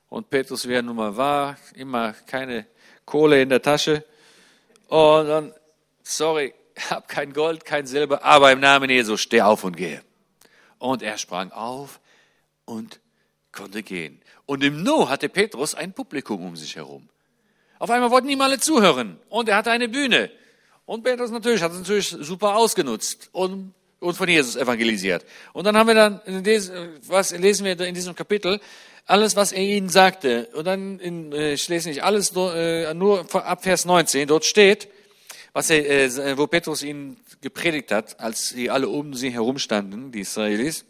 [0.10, 2.66] Und Petrus, wie er nun mal war, immer keine
[3.05, 4.03] Kohle in der Tasche.
[4.89, 5.53] Und dann,
[6.03, 6.53] sorry,
[6.89, 10.03] habe kein Gold, kein Silber, aber im Namen Jesu steh auf und gehe.
[10.80, 11.99] Und er sprang auf
[12.65, 12.99] und
[13.51, 14.21] konnte gehen.
[14.45, 17.07] Und im Nu hatte Petrus ein Publikum um sich herum.
[17.77, 19.17] Auf einmal wollten ihm alle zuhören.
[19.30, 20.32] Und er hatte eine Bühne.
[20.86, 25.25] Und Petrus natürlich hat es natürlich super ausgenutzt und, und von Jesus evangelisiert.
[25.53, 26.21] Und dann haben wir dann,
[27.07, 28.59] was lesen wir in diesem Kapitel,
[29.05, 30.49] alles, was er ihnen sagte.
[30.53, 34.45] Und dann, in, äh, ich lese nicht alles, nur, äh, nur ab Vers 19, dort
[34.45, 34.88] steht,
[35.60, 40.22] was er, äh, wo Petrus ihnen gepredigt hat, als sie alle um sie herumstanden, die
[40.22, 40.86] Israelis.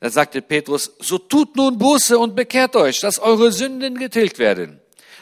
[0.00, 4.80] Da sagte Petrus, so tut nun Buße und bekehrt euch, dass eure Sünden getilgt werden,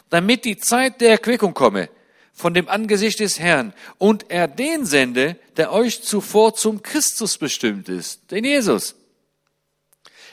[0.09, 1.89] damit die Zeit der Erquickung komme
[2.32, 7.89] von dem Angesicht des Herrn und er den sende, der euch zuvor zum Christus bestimmt
[7.89, 8.95] ist, den Jesus.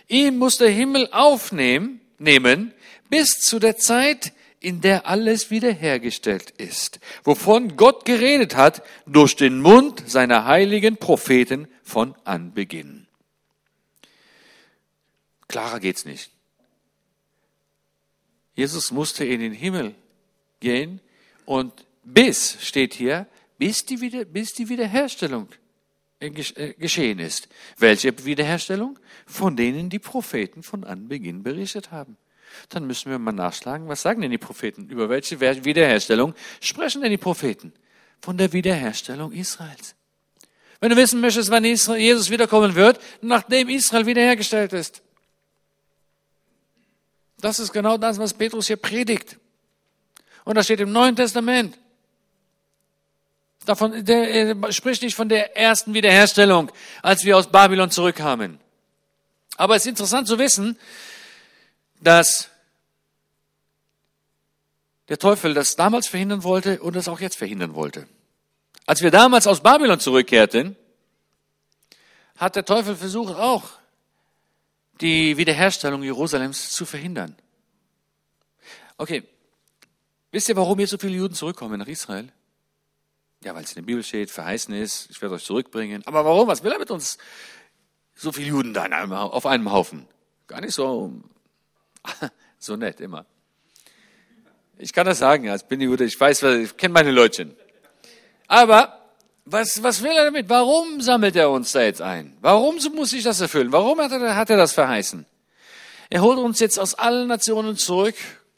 [0.07, 2.71] Ihm muss der Himmel aufnehmen, nehmen,
[3.09, 4.31] bis zu der Zeit,
[4.63, 11.67] in der alles wiederhergestellt ist, wovon Gott geredet hat durch den Mund seiner heiligen Propheten
[11.83, 13.07] von Anbeginn.
[15.47, 16.31] Klarer geht's nicht.
[18.55, 19.95] Jesus musste in den Himmel
[20.59, 21.01] gehen
[21.45, 25.49] und bis, steht hier, bis die, Wieder, bis die Wiederherstellung
[26.19, 27.49] äh, äh, geschehen ist.
[27.77, 28.97] Welche Wiederherstellung?
[29.25, 32.17] Von denen die Propheten von Anbeginn berichtet haben.
[32.69, 34.87] Dann müssen wir mal nachschlagen, was sagen denn die Propheten?
[34.89, 37.73] Über welche Wiederherstellung sprechen denn die Propheten?
[38.21, 39.95] Von der Wiederherstellung Israels.
[40.79, 45.01] Wenn du wissen möchtest, wann Jesus wiederkommen wird, nachdem Israel wiederhergestellt ist.
[47.37, 49.37] Das ist genau das, was Petrus hier predigt.
[50.45, 51.77] Und das steht im Neuen Testament.
[53.65, 58.59] Davon, der, er spricht nicht von der ersten Wiederherstellung, als wir aus Babylon zurückkamen.
[59.55, 60.77] Aber es ist interessant zu wissen,
[62.03, 62.49] dass
[65.09, 68.07] der Teufel das damals verhindern wollte und das auch jetzt verhindern wollte.
[68.85, 70.75] Als wir damals aus Babylon zurückkehrten,
[72.37, 73.69] hat der Teufel versucht auch,
[75.01, 77.35] die Wiederherstellung Jerusalems zu verhindern.
[78.97, 79.23] Okay,
[80.31, 82.31] wisst ihr, warum jetzt so viele Juden zurückkommen nach Israel?
[83.43, 86.01] Ja, weil es in der Bibel steht, verheißen ist, ich werde euch zurückbringen.
[86.05, 86.47] Aber warum?
[86.47, 87.17] Was will er mit uns?
[88.15, 90.07] So viele Juden da auf einem Haufen.
[90.47, 91.11] Gar nicht so,
[92.59, 93.25] so nett immer.
[94.77, 97.55] Ich kann das sagen, als bin Jude, ich weiß, ich kenne meine Leutchen.
[98.47, 98.99] Aber
[99.45, 100.49] was, was will er damit?
[100.49, 102.37] Warum sammelt er uns da jetzt ein?
[102.41, 103.71] Warum muss sich das erfüllen?
[103.71, 105.25] Warum hat er, hat er das verheißen?
[106.09, 108.15] Er holt uns jetzt aus allen Nationen zurück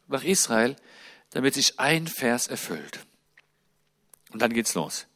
[0.08, 0.76] nach Israel,
[1.32, 3.00] damit sich ein Vers erfüllt.
[4.32, 5.08] Und dann geht's los.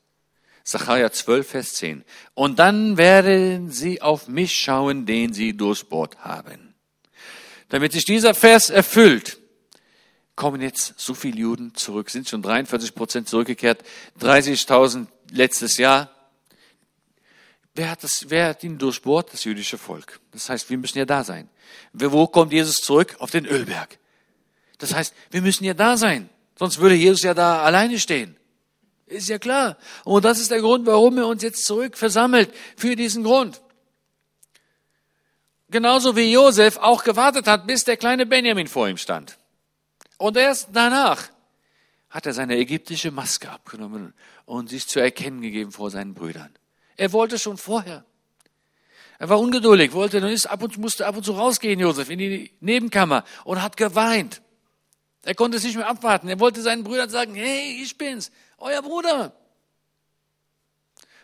[0.63, 2.05] Sacharja 12, Vers 10.
[2.33, 6.68] Und dann werden sie auf mich schauen, den sie durchbohrt haben.
[7.69, 9.39] Damit sich dieser Vers erfüllt,
[10.35, 13.83] kommen jetzt so viele Juden zurück, sind schon 43 Prozent zurückgekehrt,
[14.21, 16.11] 30.000 letztes Jahr.
[17.75, 19.31] Wer hat, das, wer hat ihn durchbohrt?
[19.31, 20.19] Das jüdische Volk.
[20.31, 21.49] Das heißt, wir müssen ja da sein.
[21.93, 23.15] Wo kommt Jesus zurück?
[23.19, 23.99] Auf den Ölberg.
[24.79, 26.29] Das heißt, wir müssen ja da sein.
[26.57, 28.35] Sonst würde Jesus ja da alleine stehen.
[29.05, 29.77] Ist ja klar.
[30.03, 32.53] Und das ist der Grund, warum er uns jetzt zurück versammelt.
[32.75, 33.61] Für diesen Grund.
[35.69, 39.37] Genauso wie Josef auch gewartet hat, bis der kleine Benjamin vor ihm stand.
[40.17, 41.29] Und erst danach
[42.09, 44.13] hat er seine ägyptische Maske abgenommen
[44.45, 46.49] und sich zu erkennen gegeben vor seinen Brüdern.
[46.97, 48.03] Er wollte schon vorher.
[49.19, 52.51] Er war ungeduldig, wollte, ist ab und musste ab und zu rausgehen, Josef, in die
[52.61, 54.41] Nebenkammer und hat geweint.
[55.23, 56.29] Er konnte es nicht mehr abwarten.
[56.29, 59.33] Er wollte seinen Brüdern sagen, hey, ich bin's euer Bruder.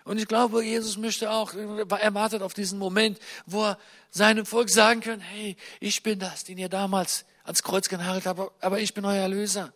[0.06, 3.80] Und ich glaube, Jesus möchte auch, er wartet auf diesen Moment, wo er
[4.12, 8.51] seinem Volk sagen kann, hey, ich bin das, den ihr damals ans Kreuz genagelt habt,
[8.64, 9.74] aber ich bin euer Erlöser.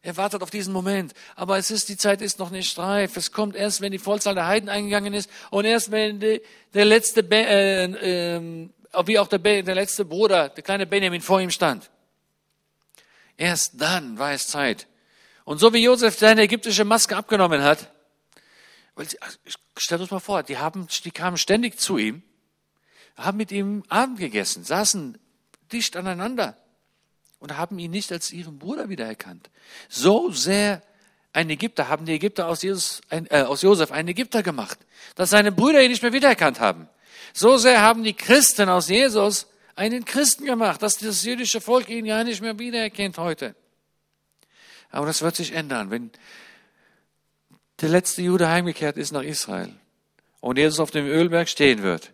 [0.00, 1.12] Er wartet auf diesen Moment.
[1.34, 3.16] Aber es ist, die Zeit ist noch nicht reif.
[3.16, 6.40] Es kommt erst, wenn die Vollzahl der Heiden eingegangen ist und erst, wenn die,
[6.72, 8.68] der letzte, äh, äh,
[9.04, 11.90] wie auch der, der letzte Bruder, der kleine Benjamin vor ihm stand.
[13.36, 14.86] Erst dann war es Zeit,
[15.44, 17.90] und so wie Josef seine ägyptische Maske abgenommen hat,
[18.96, 19.18] weil sie,
[19.76, 22.22] stell uns mal vor, die haben, die kamen ständig zu ihm,
[23.16, 25.18] haben mit ihm Abend gegessen, saßen
[25.72, 26.56] dicht aneinander
[27.38, 29.50] und haben ihn nicht als ihren Bruder wiedererkannt.
[29.88, 30.82] So sehr
[31.32, 34.78] ein Ägypter haben die Ägypter aus, Jesus, ein, äh, aus Josef einen Ägypter gemacht,
[35.14, 36.88] dass seine Brüder ihn nicht mehr wiedererkannt haben.
[37.34, 42.06] So sehr haben die Christen aus Jesus einen Christen gemacht, dass das jüdische Volk ihn
[42.06, 43.54] ja nicht mehr wiedererkennt heute.
[44.90, 46.10] Aber das wird sich ändern, wenn
[47.80, 49.74] der letzte Jude heimgekehrt ist nach Israel
[50.40, 52.12] und Jesus auf dem Ölberg stehen wird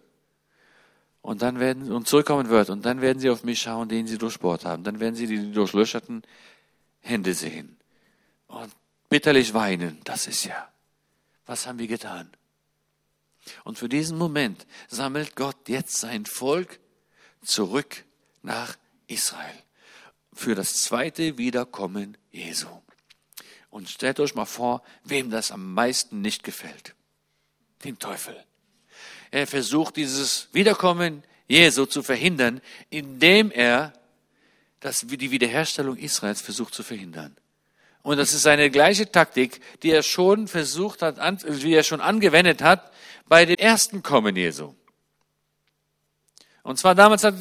[1.22, 4.18] und dann werden und zurückkommen wird und dann werden sie auf mich schauen, den sie
[4.18, 4.82] durchbohrt haben.
[4.84, 6.22] Dann werden sie die durchlöcherten
[7.00, 7.76] Hände sehen
[8.48, 8.72] und
[9.08, 10.00] bitterlich weinen.
[10.04, 10.68] Das ist ja,
[11.46, 12.30] was haben wir getan?
[13.64, 16.78] Und für diesen Moment sammelt Gott jetzt sein Volk
[17.42, 18.04] zurück
[18.42, 19.62] nach Israel
[20.32, 22.68] für das zweite Wiederkommen Jesu.
[23.72, 26.94] Und stellt euch mal vor, wem das am meisten nicht gefällt.
[27.84, 28.36] Dem Teufel.
[29.30, 32.60] Er versucht dieses Wiederkommen Jesu zu verhindern,
[32.90, 33.94] indem er
[34.80, 37.34] das, die Wiederherstellung Israels versucht zu verhindern.
[38.02, 41.16] Und das ist seine gleiche Taktik, die er schon versucht hat,
[41.46, 42.92] wie er schon angewendet hat
[43.26, 44.74] bei dem ersten Kommen Jesu.
[46.62, 47.36] Und zwar damals hat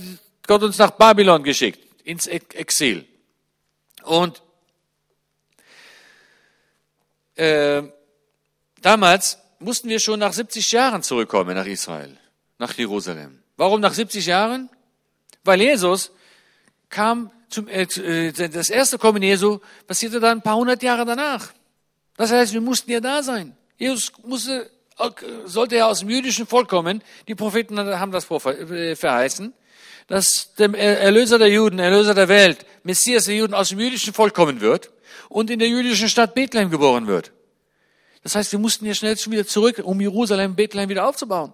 [0.47, 3.05] Gott uns nach Babylon geschickt, ins Exil.
[4.03, 4.41] Und
[7.35, 7.83] äh,
[8.81, 12.17] damals mussten wir schon nach 70 Jahren zurückkommen nach Israel,
[12.57, 13.41] nach Jerusalem.
[13.57, 14.69] Warum nach 70 Jahren?
[15.43, 16.11] Weil Jesus
[16.89, 21.51] kam zum, äh, äh, das erste Kommen Jesu passierte dann ein paar hundert Jahre danach.
[22.17, 23.55] Das heißt, wir mussten ja da sein.
[23.77, 24.69] Jesus musste,
[25.45, 27.01] sollte ja aus dem jüdischen Volk kommen.
[27.27, 29.53] Die Propheten haben das äh, verheißen,
[30.07, 34.33] dass der Erlöser der Juden, Erlöser der Welt, Messias der Juden aus dem jüdischen Volk
[34.33, 34.91] kommen wird
[35.29, 37.31] und in der jüdischen Stadt Bethlehem geboren wird.
[38.23, 41.53] Das heißt, wir mussten ja schnell schon wieder zurück, um Jerusalem, Bethlehem wieder aufzubauen.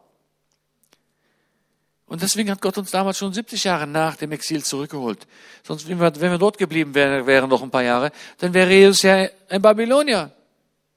[2.07, 5.27] Und deswegen hat Gott uns damals schon 70 Jahre nach dem Exil zurückgeholt.
[5.63, 9.27] Sonst, wenn wir dort geblieben wären, wären noch ein paar Jahre, dann wäre Jesus ja
[9.49, 10.31] ein Babylonier.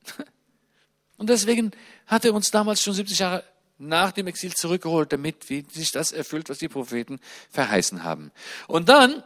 [1.17, 1.73] Und deswegen
[2.07, 3.45] hat er uns damals schon 70 Jahre
[3.79, 7.19] nach dem Exil zurückgeholt, damit sich das erfüllt, was die Propheten
[7.51, 8.31] verheißen haben.
[8.69, 9.25] Und dann,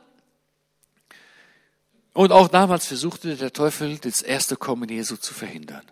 [2.15, 5.85] und auch damals versuchte der Teufel, das erste Kommen Jesu zu verhindern.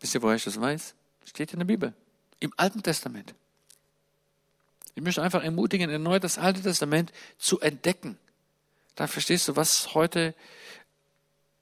[0.00, 0.94] Wisst ihr, woher ich das weiß?
[1.24, 1.94] Steht in der Bibel.
[2.40, 3.34] Im Alten Testament.
[4.96, 8.18] Ich möchte einfach ermutigen, erneut das Alte Testament zu entdecken.
[8.96, 10.34] Da verstehst du, was heute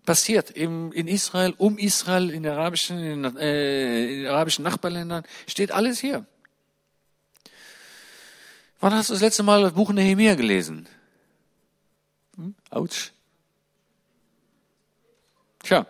[0.04, 6.26] passiert in Israel, um Israel, in arabischen, in, äh, in arabischen Nachbarländern, steht alles hier.
[8.80, 10.88] Wann hast du das letzte Mal das Buch Nehemiah gelesen?
[12.36, 12.54] Hm?
[12.70, 13.12] Autsch.
[15.62, 15.86] Tja,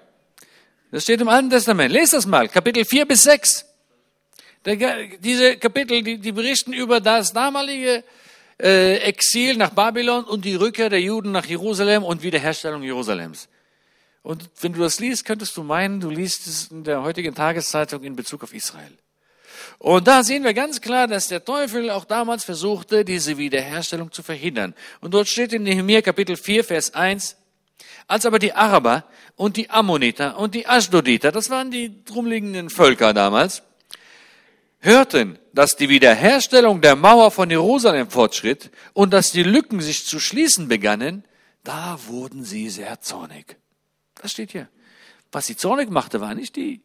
[0.91, 1.93] das steht im Alten Testament.
[1.93, 3.67] Lest das mal, Kapitel 4 bis 6.
[4.65, 8.05] Diese Kapitel, die, die berichten über das damalige
[8.61, 13.49] äh, Exil nach Babylon und die Rückkehr der Juden nach Jerusalem und Wiederherstellung Jerusalems.
[14.23, 18.05] Und wenn du das liest, könntest du meinen, du liest es in der heutigen Tageszeitung
[18.05, 18.93] in Bezug auf Israel.
[19.79, 24.23] Und da sehen wir ganz klar, dass der Teufel auch damals versuchte, diese Wiederherstellung zu
[24.23, 24.75] verhindern.
[25.01, 27.37] Und dort steht in Nehemiah Kapitel 4, Vers 1,
[28.07, 29.05] als aber die Araber
[29.37, 33.63] und die Ammoniter und die Ashdoditer, das waren die drumliegenden Völker damals,
[34.81, 40.19] hörten, dass die Wiederherstellung der Mauer von Jerusalem fortschritt und dass die Lücken sich zu
[40.19, 41.25] schließen begannen,
[41.65, 43.57] da wurden sie sehr zornig.
[44.17, 44.69] Das steht hier.
[45.31, 46.83] Was sie zornig machte, war nicht die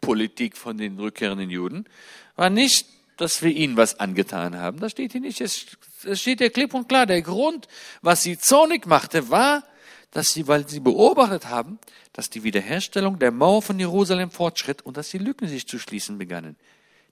[0.00, 1.86] Politik von den rückkehrenden Juden,
[2.34, 2.86] war nicht,
[3.16, 4.78] dass wir ihnen was angetan haben.
[4.78, 5.40] Das steht hier nicht.
[5.40, 5.66] Es
[6.12, 7.06] steht hier klipp und klar.
[7.06, 7.66] Der Grund,
[8.02, 9.64] was sie zornig machte, war,
[10.10, 11.78] dass sie, weil sie beobachtet haben,
[12.12, 16.18] dass die Wiederherstellung der Mauer von Jerusalem fortschritt und dass die Lücken sich zu schließen
[16.18, 16.56] begannen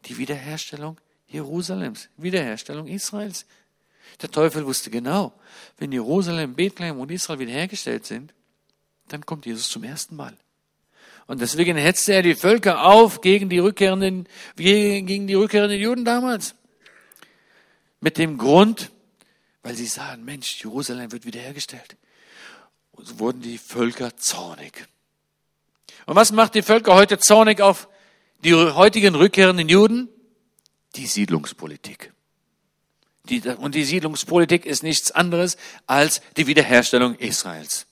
[0.07, 3.47] die Wiederherstellung Jerusalems, Wiederherstellung Israels.
[4.21, 5.33] Der Teufel wusste genau,
[5.79, 8.35] wenn Jerusalem, Bethlehem und Israel wiederhergestellt sind,
[9.09, 10.37] dann kommt Jesus zum ersten Mal.
[11.27, 16.55] Und deswegen hetzte er die Völker auf gegen die rückkehrenden, gegen die rückkehrenden Juden damals.
[18.01, 18.91] Mit dem Grund,
[19.63, 21.97] weil sie sahen, Mensch, Jerusalem wird wiederhergestellt.
[22.97, 24.87] Und so wurden die Völker zornig.
[26.07, 27.89] Und was macht die Völker heute zornig auf
[28.45, 30.09] die heutigen rückkehrenden Juden?
[30.97, 32.13] Die Siedlungspolitik.
[33.31, 37.87] Die, und die Siedlungspolitik ist nichts anderes als die Wiederherstellung Israels.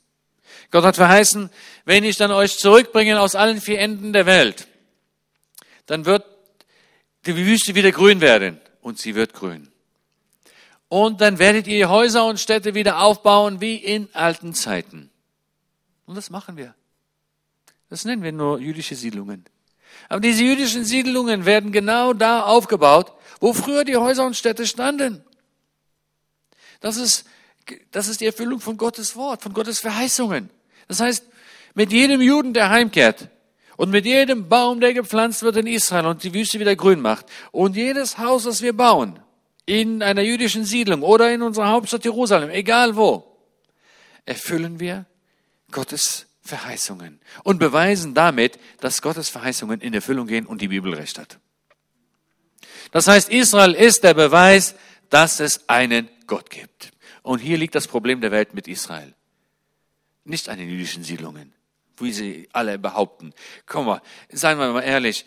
[0.70, 1.50] Gott hat verheißen,
[1.84, 4.68] wenn ich dann euch zurückbringe aus allen vier Enden der Welt,
[5.86, 6.24] dann wird
[7.26, 8.60] die Wüste wieder grün werden.
[8.80, 9.71] Und sie wird grün.
[10.92, 15.08] Und dann werdet ihr Häuser und Städte wieder aufbauen wie in alten Zeiten.
[16.04, 16.74] Und das machen wir.
[17.88, 19.46] Das nennen wir nur jüdische Siedlungen.
[20.10, 25.24] Aber diese jüdischen Siedlungen werden genau da aufgebaut, wo früher die Häuser und Städte standen.
[26.80, 27.24] Das ist,
[27.90, 30.50] das ist die Erfüllung von Gottes Wort, von Gottes Verheißungen.
[30.88, 31.24] Das heißt,
[31.72, 33.30] mit jedem Juden, der heimkehrt,
[33.78, 37.24] und mit jedem Baum, der gepflanzt wird in Israel und die Wüste wieder grün macht,
[37.50, 39.21] und jedes Haus, das wir bauen,
[39.66, 43.24] in einer jüdischen Siedlung oder in unserer Hauptstadt Jerusalem, egal wo,
[44.24, 45.06] erfüllen wir
[45.70, 51.18] Gottes Verheißungen und beweisen damit, dass Gottes Verheißungen in Erfüllung gehen und die Bibel recht
[51.18, 51.38] hat.
[52.90, 54.74] Das heißt, Israel ist der Beweis,
[55.08, 56.90] dass es einen Gott gibt.
[57.22, 59.14] Und hier liegt das Problem der Welt mit Israel.
[60.24, 61.52] Nicht an den jüdischen Siedlungen,
[61.98, 63.32] wie sie alle behaupten.
[63.66, 65.24] Komm mal, seien wir mal ehrlich,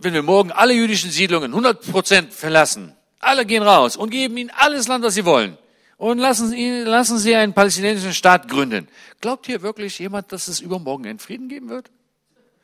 [0.00, 4.50] wenn wir morgen alle jüdischen Siedlungen 100 Prozent verlassen, alle gehen raus und geben ihnen
[4.50, 5.58] alles Land, was sie wollen,
[5.96, 8.88] und lassen sie, lassen sie einen palästinensischen Staat gründen.
[9.20, 11.90] Glaubt hier wirklich jemand, dass es übermorgen einen Frieden geben wird?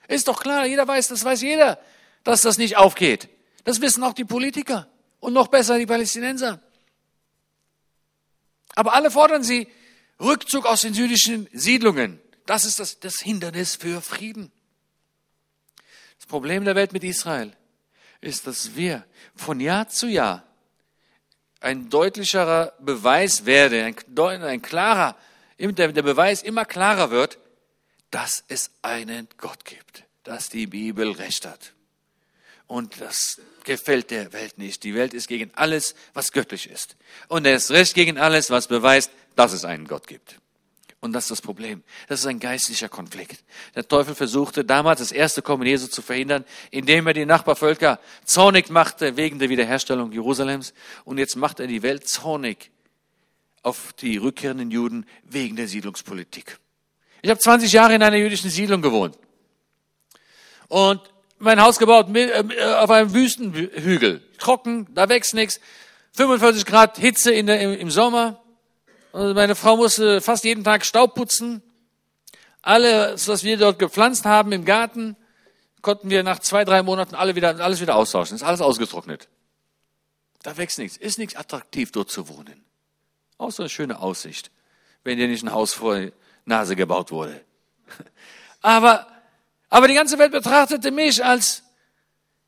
[0.07, 1.79] Ist doch klar, jeder weiß, das weiß jeder,
[2.23, 3.29] dass das nicht aufgeht.
[3.65, 4.89] Das wissen auch die Politiker
[5.21, 6.61] und noch besser die Palästinenser.
[8.75, 9.69] Aber alle fordern sie
[10.21, 12.21] Rückzug aus den jüdischen Siedlungen.
[12.47, 14.53] Das ist das, das Hindernis für Frieden.
[16.19, 17.57] Das Problem der Welt mit Israel
[18.25, 19.05] ist, dass wir
[19.35, 20.45] von Jahr zu Jahr
[21.61, 23.97] ein deutlicherer Beweis werde, ein,
[24.43, 25.16] ein klarer,
[25.59, 27.39] der, der Beweis immer klarer wird,
[28.11, 31.72] dass es einen Gott gibt, dass die Bibel recht hat.
[32.66, 34.85] Und das gefällt der Welt nicht.
[34.85, 36.97] Die Welt ist gegen alles, was göttlich ist.
[37.29, 40.39] Und er ist recht gegen alles, was beweist, dass es einen Gott gibt.
[41.05, 41.83] Und das ist das Problem.
[42.09, 43.45] Das ist ein geistlicher Konflikt.
[43.75, 48.71] Der Teufel versuchte damals das erste Kommen Jesu zu verhindern, indem er die Nachbarvölker zornig
[48.71, 50.73] machte wegen der Wiederherstellung Jerusalems.
[51.05, 52.71] Und jetzt macht er die Welt zornig
[53.63, 56.59] auf die rückkehrenden Juden wegen der Siedlungspolitik.
[57.21, 59.19] Ich habe 20 Jahre in einer jüdischen Siedlung gewohnt.
[60.69, 61.03] Und
[61.39, 64.23] mein Haus gebaut äh, auf einem Wüstenhügel.
[64.39, 65.61] Trocken, da wächst nichts.
[66.13, 68.43] 45 Grad Hitze in der, im Sommer.
[69.15, 71.62] Und meine Frau musste fast jeden Tag Staub putzen.
[72.62, 75.17] Alles, was wir dort gepflanzt haben im Garten,
[75.83, 78.35] konnten wir nach zwei, drei Monaten alle wieder, alles wieder austauschen.
[78.35, 79.29] Ist alles ausgetrocknet.
[80.43, 80.97] Da wächst nichts.
[80.97, 82.65] Ist nichts attraktiv, dort zu wohnen.
[83.39, 84.51] Außer eine schöne Aussicht,
[85.05, 86.12] wenn dir nicht ein Haus vor die
[86.45, 87.41] Nase gebaut wurde.
[88.62, 89.07] Aber,
[89.69, 91.62] aber die ganze Welt betrachtete mich als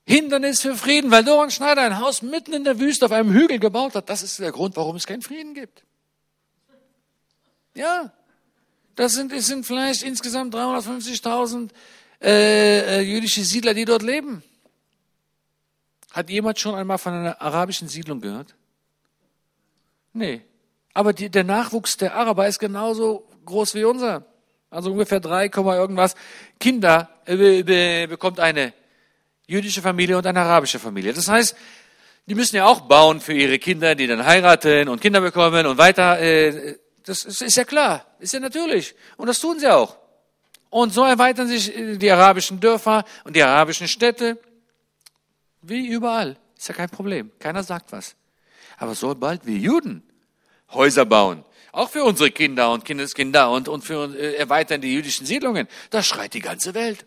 [0.05, 3.61] Hindernis für Frieden, weil Doran Schneider ein Haus mitten in der Wüste auf einem Hügel
[3.61, 4.09] gebaut hat.
[4.09, 5.86] Das ist der Grund, warum es keinen Frieden gibt.
[7.77, 8.11] Ja,
[8.95, 11.68] das sind, es sind vielleicht insgesamt 350.000
[12.22, 14.43] äh, äh, jüdische Siedler, die dort leben.
[16.11, 18.55] Hat jemand schon einmal von einer arabischen Siedlung gehört?
[20.14, 20.41] Nee.
[20.95, 24.24] Aber die, der Nachwuchs der Araber ist genauso groß wie unser.
[24.70, 26.14] Also ungefähr 3, irgendwas
[26.59, 28.72] Kinder äh, be, bekommt eine
[29.47, 31.12] jüdische Familie und eine arabische Familie.
[31.12, 31.55] Das heißt,
[32.24, 35.77] die müssen ja auch bauen für ihre Kinder, die dann heiraten und Kinder bekommen und
[35.77, 38.97] weiter äh, das ist, ja klar, ist ja natürlich.
[39.17, 39.97] Und das tun sie auch.
[40.71, 44.39] Und so erweitern sich äh, die arabischen Dörfer und die arabischen Städte.
[45.63, 46.37] Wie überall.
[46.59, 47.31] Ist ja kein Problem.
[47.39, 48.17] Keiner sagt was.
[48.77, 50.03] Aber sobald wir Juden
[50.73, 55.27] Häuser bauen, auch für unsere Kinder und Kindeskinder und, und für äh, erweitern die jüdischen
[55.27, 57.07] Siedlungen, da schreit die ganze Welt.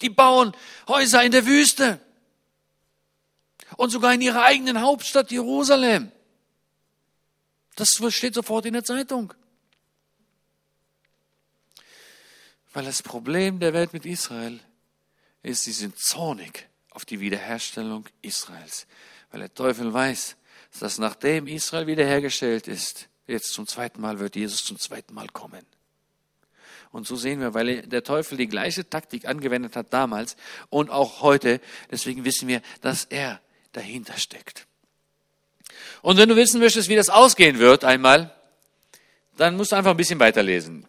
[0.00, 0.52] Die bauen
[0.86, 1.98] Häuser in der Wüste.
[3.76, 6.12] Und sogar in ihrer eigenen Hauptstadt Jerusalem.
[7.76, 9.32] Das steht sofort in der Zeitung.
[12.72, 14.60] Weil das Problem der Welt mit Israel
[15.42, 18.86] ist, sie sind zornig auf die Wiederherstellung Israels.
[19.30, 20.36] Weil der Teufel weiß,
[20.80, 25.64] dass nachdem Israel wiederhergestellt ist, jetzt zum zweiten Mal wird Jesus zum zweiten Mal kommen.
[26.92, 30.36] Und so sehen wir, weil der Teufel die gleiche Taktik angewendet hat damals
[30.68, 31.60] und auch heute,
[31.90, 33.40] deswegen wissen wir, dass er
[33.72, 34.66] dahinter steckt.
[36.02, 38.34] Und wenn du wissen möchtest, wie das ausgehen wird einmal,
[39.36, 40.86] dann musst du einfach ein bisschen weiterlesen.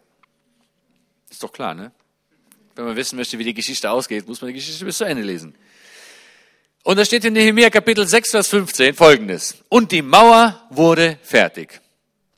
[1.30, 1.92] Ist doch klar, ne?
[2.74, 5.22] Wenn man wissen möchte, wie die Geschichte ausgeht, muss man die Geschichte bis zu Ende
[5.22, 5.54] lesen.
[6.82, 9.56] Und da steht in Nehemiah Kapitel 6, Vers 15 folgendes.
[9.68, 11.80] Und die Mauer wurde fertig.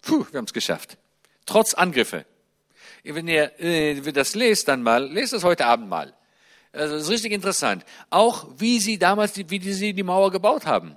[0.02, 0.98] Puh, wir haben es geschafft.
[1.46, 2.26] Trotz Angriffe.
[3.02, 6.14] Wenn ihr äh, das lest dann mal, lest das heute Abend mal.
[6.72, 7.84] Also das ist richtig interessant.
[8.10, 10.96] Auch wie sie damals, wie sie die Mauer gebaut haben.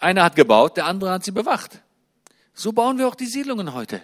[0.00, 1.82] Einer hat gebaut, der andere hat sie bewacht.
[2.54, 4.02] So bauen wir auch die Siedlungen heute.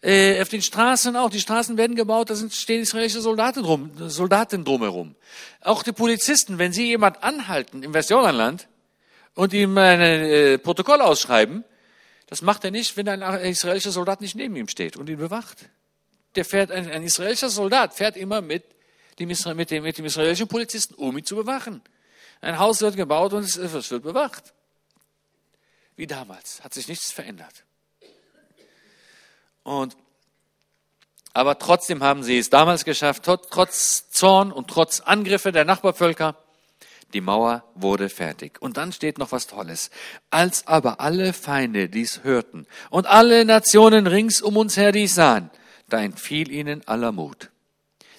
[0.00, 1.30] Äh, auf den Straßen auch.
[1.30, 5.14] Die Straßen werden gebaut, da sind, stehen israelische Soldaten drum, Soldaten drumherum.
[5.60, 8.68] Auch die Polizisten, wenn sie jemand anhalten im Westjordanland
[9.34, 11.64] und ihm ein äh, Protokoll ausschreiben,
[12.26, 15.70] das macht er nicht, wenn ein israelischer Soldat nicht neben ihm steht und ihn bewacht.
[16.34, 18.64] Der fährt, ein, ein israelischer Soldat fährt immer mit
[19.18, 21.82] die, mit, dem, mit dem israelischen Polizisten, um ihn zu bewachen.
[22.40, 24.52] Ein Haus wird gebaut und es, es wird bewacht.
[25.96, 27.64] Wie damals, hat sich nichts verändert.
[29.62, 29.96] Und,
[31.32, 36.36] aber trotzdem haben sie es damals geschafft, trotz Zorn und trotz Angriffe der Nachbarvölker,
[37.14, 38.60] die Mauer wurde fertig.
[38.60, 39.90] Und dann steht noch was Tolles.
[40.30, 45.50] Als aber alle Feinde dies hörten und alle Nationen rings um uns her dies sahen,
[45.88, 47.50] da entfiel ihnen aller Mut.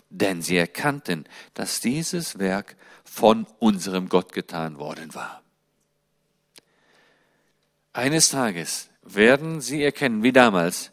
[0.09, 5.41] Denn sie erkannten, dass dieses Werk von unserem Gott getan worden war.
[7.95, 10.91] Eines Tages werden sie erkennen, wie damals,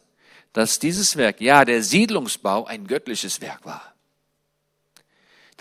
[0.53, 3.93] dass dieses Werk, ja, der Siedlungsbau ein göttliches Werk war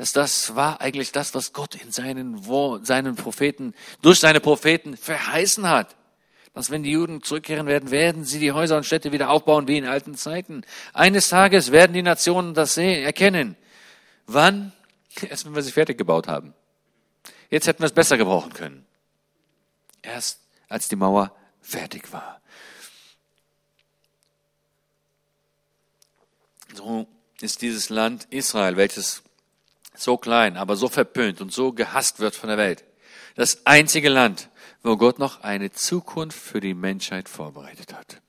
[0.02, 2.42] dass das war eigentlich das, was Gott in seinen,
[2.84, 5.96] seinen Propheten, durch seine Propheten verheißen hat.
[6.56, 9.78] Dass wenn die Juden zurückkehren werden, werden sie die Häuser und Städte wieder aufbauen wie
[9.78, 10.64] in alten Zeiten.
[10.94, 13.56] Eines Tages werden die Nationen das sehen, erkennen.
[14.26, 14.74] Wann?
[15.30, 16.56] Erst wenn wir sie fertig gebaut haben.
[17.52, 18.88] Jetzt hätten wir es besser gebrauchen können.
[20.02, 20.41] Erst
[20.72, 22.42] als die Mauer fertig war.
[26.74, 27.08] So
[27.42, 29.24] ist dieses Land Israel, welches
[29.94, 32.86] so klein, aber so verpönt und so gehasst wird von der Welt.
[33.36, 34.50] Das einzige Land,
[34.84, 38.22] wo Gott noch eine Zukunft für die Menschheit vorbereitet hat.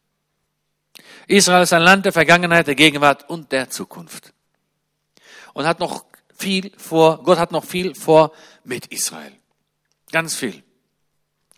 [1.28, 4.32] Israel ist ein Land der Vergangenheit, der Gegenwart und der Zukunft.
[5.54, 6.04] Und hat noch
[6.36, 8.32] viel vor, Gott hat noch viel vor
[8.64, 9.32] mit Israel.
[10.10, 10.64] Ganz viel.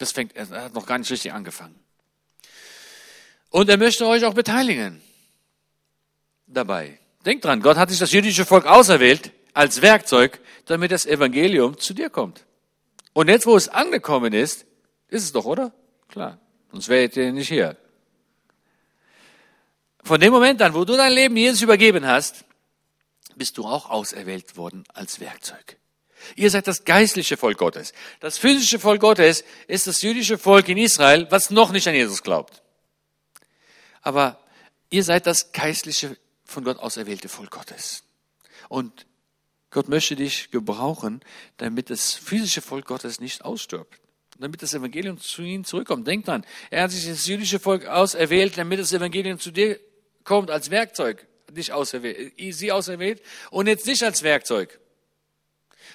[0.04, 1.82] Das fängt, er hat noch gar nicht richtig angefangen.
[3.48, 5.00] Und er möchte euch auch beteiligen
[6.46, 6.98] dabei.
[7.24, 11.94] Denkt dran, Gott hat sich das jüdische Volk auserwählt, als Werkzeug, damit das Evangelium zu
[11.94, 12.44] dir kommt.
[13.14, 14.66] Und jetzt, wo es angekommen ist,
[15.08, 15.72] ist es doch, oder?
[16.08, 16.38] Klar.
[16.70, 17.74] Sonst wäret ihr nicht hier.
[20.02, 22.44] Von dem Moment an, wo du dein Leben Jesus übergeben hast,
[23.36, 25.78] bist du auch auserwählt worden als Werkzeug.
[26.36, 27.92] Ihr seid das geistliche Volk Gottes.
[28.20, 32.22] Das physische Volk Gottes ist das jüdische Volk in Israel, was noch nicht an Jesus
[32.22, 32.62] glaubt.
[34.02, 34.38] Aber
[34.90, 38.04] ihr seid das geistliche, von Gott auserwählte Volk Gottes.
[38.68, 39.06] Und
[39.70, 41.20] Gott möchte dich gebrauchen,
[41.56, 44.00] damit das physische Volk Gottes nicht ausstirbt.
[44.38, 46.06] Damit das Evangelium zu ihnen zurückkommt.
[46.06, 49.80] Denk dran, er hat sich das jüdische Volk auserwählt, damit das Evangelium zu dir
[50.22, 51.26] kommt als Werkzeug.
[51.50, 54.80] Dich auserwählt, sie auserwählt und jetzt nicht als Werkzeug.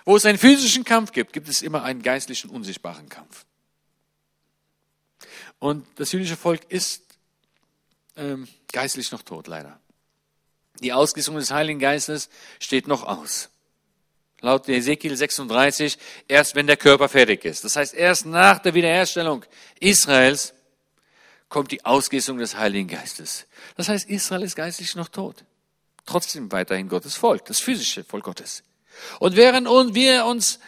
[0.10, 3.46] Wo es einen physischen Kampf gibt, gibt es immer einen geistlichen, unsichtbaren Kampf.
[5.60, 7.04] Und das jüdische Volk ist
[8.16, 9.80] ähm, geistlich noch tot, leider.
[10.80, 12.30] Die Ausgießung des Heiligen Geistes
[12.60, 13.50] steht noch aus.
[14.42, 17.64] Laut Ezekiel 36, erst wenn der Körper fertig ist.
[17.64, 19.46] Das heißt, erst nach der Wiederherstellung
[19.80, 20.56] Israels
[21.50, 23.46] kommt die Ausgießung des Heiligen Geistes.
[23.76, 25.44] Das heißt, Israel ist geistlich noch tot.
[26.08, 28.64] Trotzdem weiterhin Gottes Volk, das physische Volk Gottes.
[29.20, 30.60] Und während wir uns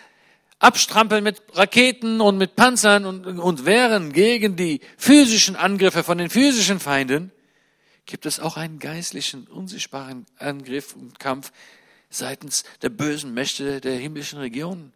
[0.59, 6.29] abstrampeln mit Raketen und mit Panzern und, und wehren gegen die physischen Angriffe von den
[6.29, 7.31] physischen Feinden,
[8.05, 11.51] gibt es auch einen geistlichen, unsichtbaren Angriff und Kampf
[12.09, 14.93] seitens der bösen Mächte der himmlischen Region.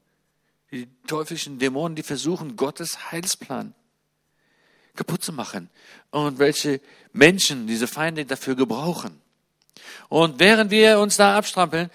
[0.72, 3.74] Die teuflischen Dämonen, die versuchen, Gottes Heilsplan
[4.96, 5.70] kaputt zu machen.
[6.12, 6.82] Und welche
[7.14, 9.22] Menschen diese Feinde dafür gebrauchen.
[10.10, 11.90] Und während wir uns da abstrampeln,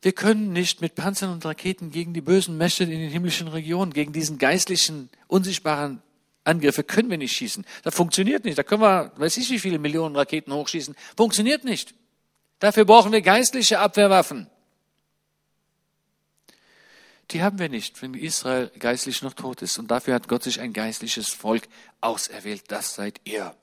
[0.00, 3.92] wir können nicht mit Panzern und Raketen gegen die bösen Mächte in den himmlischen Regionen,
[3.92, 6.02] gegen diesen geistlichen, unsichtbaren
[6.44, 7.66] Angriffe können wir nicht schießen.
[7.82, 8.56] Das funktioniert nicht.
[8.56, 10.96] Da können wir, weiß ich wie viele Millionen Raketen hochschießen.
[11.16, 11.94] Funktioniert nicht.
[12.60, 14.48] Dafür brauchen wir geistliche Abwehrwaffen.
[17.30, 19.78] Die haben wir nicht, wenn Israel geistlich noch tot ist.
[19.78, 21.68] Und dafür hat Gott sich ein geistliches Volk
[22.00, 22.64] auserwählt.
[22.68, 23.54] Das seid ihr.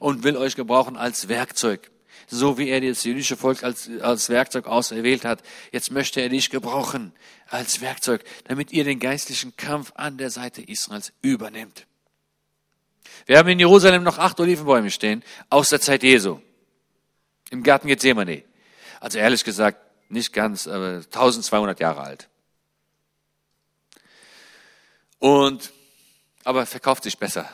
[0.00, 1.90] Und will euch gebrauchen als Werkzeug.
[2.26, 5.42] So wie er das jüdische Volk als, als Werkzeug auserwählt hat.
[5.72, 7.12] Jetzt möchte er dich gebrauchen
[7.48, 11.86] als Werkzeug, damit ihr den geistlichen Kampf an der Seite Israels übernimmt.
[13.26, 16.40] Wir haben in Jerusalem noch acht Olivenbäume stehen aus der Zeit Jesu
[17.50, 18.42] im Garten Gethsemane.
[19.00, 19.78] Also ehrlich gesagt,
[20.08, 22.28] nicht ganz, aber 1200 Jahre alt.
[25.18, 25.72] Und,
[26.44, 27.48] aber verkauft sich besser.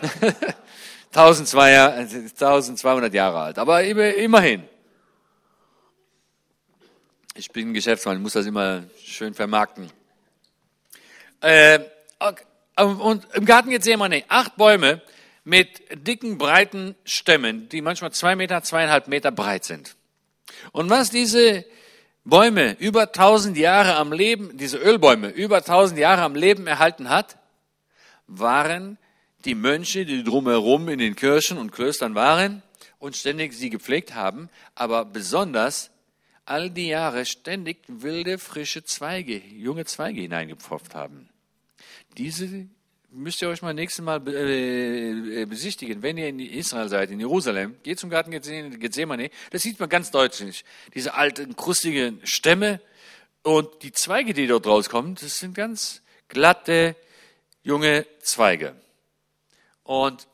[1.16, 4.68] 1200 Jahre alt, aber immerhin.
[7.36, 9.90] Ich bin Geschäftsmann, muss das immer schön vermarkten.
[11.40, 11.80] Äh,
[12.76, 15.02] und im Garten Gethsemane, acht Bäume,
[15.44, 19.94] mit dicken, breiten Stämmen, die manchmal zwei Meter, zweieinhalb Meter breit sind.
[20.72, 21.64] Und was diese
[22.24, 27.36] Bäume über tausend Jahre am Leben, diese Ölbäume über tausend Jahre am Leben erhalten hat,
[28.26, 28.98] waren
[29.44, 32.62] die Mönche, die drumherum in den Kirchen und Klöstern waren
[32.98, 35.90] und ständig sie gepflegt haben, aber besonders
[36.46, 41.28] all die Jahre ständig wilde, frische Zweige, junge Zweige hineingepfropft haben.
[42.16, 42.66] Diese
[43.10, 46.02] müsst ihr euch mal nächstes Mal äh, äh, besichtigen.
[46.02, 50.10] Wenn ihr in Israel seid, in Jerusalem, geht zum Garten Gethsemane, das sieht man ganz
[50.10, 50.64] deutlich.
[50.94, 52.80] Diese alten, krustigen Stämme
[53.42, 56.96] und die Zweige, die dort rauskommen, das sind ganz glatte,
[57.62, 58.74] junge Zweige.
[59.84, 60.26] Und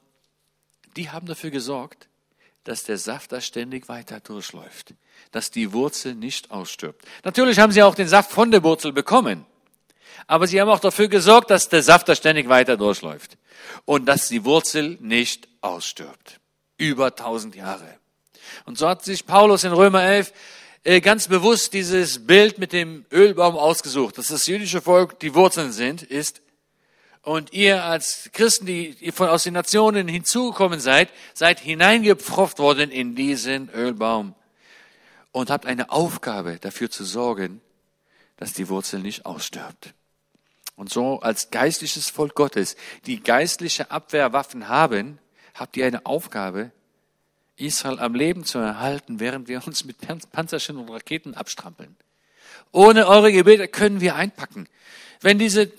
[0.97, 2.09] die haben dafür gesorgt,
[2.65, 4.95] dass der Saft da ständig weiter durchläuft,
[5.33, 7.05] dass die Wurzel nicht ausstirbt.
[7.25, 9.47] Natürlich haben sie auch den Saft von der Wurzel bekommen,
[10.27, 13.39] aber sie haben auch dafür gesorgt, dass der Saft da ständig weiter durchläuft
[13.85, 16.39] und dass die Wurzel nicht ausstirbt.
[16.77, 17.99] Über tausend Jahre.
[18.65, 20.33] Und so hat sich Paulus in Römer 11
[20.83, 25.73] äh, ganz bewusst dieses Bild mit dem Ölbaum ausgesucht, dass das jüdische Volk die Wurzeln
[25.73, 26.41] sind, ist
[27.23, 33.15] und ihr als Christen, die von aus den Nationen hinzugekommen seid, seid hineingepfropft worden in
[33.15, 34.35] diesen Ölbaum
[35.33, 37.61] und habt eine Aufgabe dafür zu sorgen,
[38.37, 39.93] dass die Wurzel nicht ausstirbt.
[40.77, 42.75] Und so als geistliches Volk Gottes,
[43.05, 45.19] die geistliche Abwehrwaffen haben,
[45.55, 46.71] habt ihr eine Aufgabe,
[47.57, 49.99] Israel am Leben zu erhalten, während wir uns mit
[50.33, 51.95] Panzerchen und Raketen abstrampeln.
[52.73, 54.69] Ohne eure Gebete können wir einpacken.
[55.21, 55.71] Wenn diese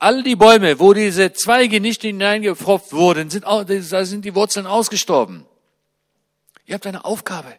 [0.00, 5.44] All die Bäume, wo diese Zweige nicht hineingepfropft wurden, sind, da sind die Wurzeln ausgestorben.
[6.64, 7.54] Ihr habt eine Aufgabe.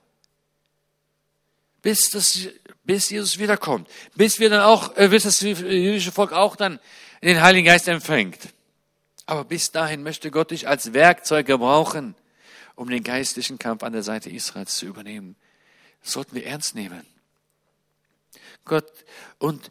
[1.83, 2.47] Bis, das,
[2.83, 3.87] bis Jesus wiederkommt.
[4.15, 6.79] Bis wir dann auch, äh, bis das jüdische Volk auch dann
[7.21, 8.39] den Heiligen Geist empfängt.
[9.27, 12.15] Aber bis dahin möchte Gott dich als Werkzeug gebrauchen,
[12.73, 15.35] um den geistlichen Kampf an der Seite Israels zu übernehmen.
[16.01, 17.05] Das sollten wir ernst nehmen.
[18.65, 18.91] Gott,
[19.37, 19.69] und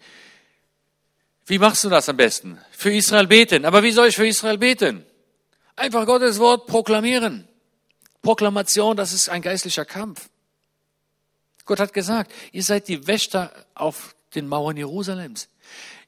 [1.50, 2.58] wie machst du das am besten?
[2.70, 3.64] Für Israel beten.
[3.64, 5.04] Aber wie soll ich für Israel beten?
[5.74, 7.48] Einfach Gottes Wort proklamieren.
[8.22, 10.28] Proklamation, das ist ein geistlicher Kampf.
[11.64, 15.48] Gott hat gesagt, ihr seid die Wächter auf den Mauern Jerusalems.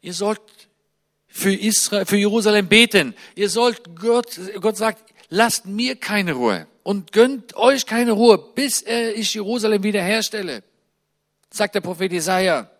[0.00, 0.40] Ihr sollt
[1.26, 3.12] für Israel, für Jerusalem beten.
[3.34, 8.82] Ihr sollt Gott, Gott sagt, lasst mir keine Ruhe und gönnt euch keine Ruhe, bis
[8.82, 10.62] ich Jerusalem wiederherstelle,
[11.50, 12.70] sagt der Prophet Isaiah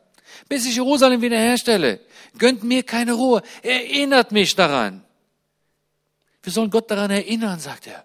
[0.48, 2.00] bis ich Jerusalem wiederherstelle.
[2.42, 3.40] Gönnt mir keine Ruhe.
[3.62, 5.04] Erinnert mich daran.
[6.42, 8.04] Wir sollen Gott daran erinnern, sagt er.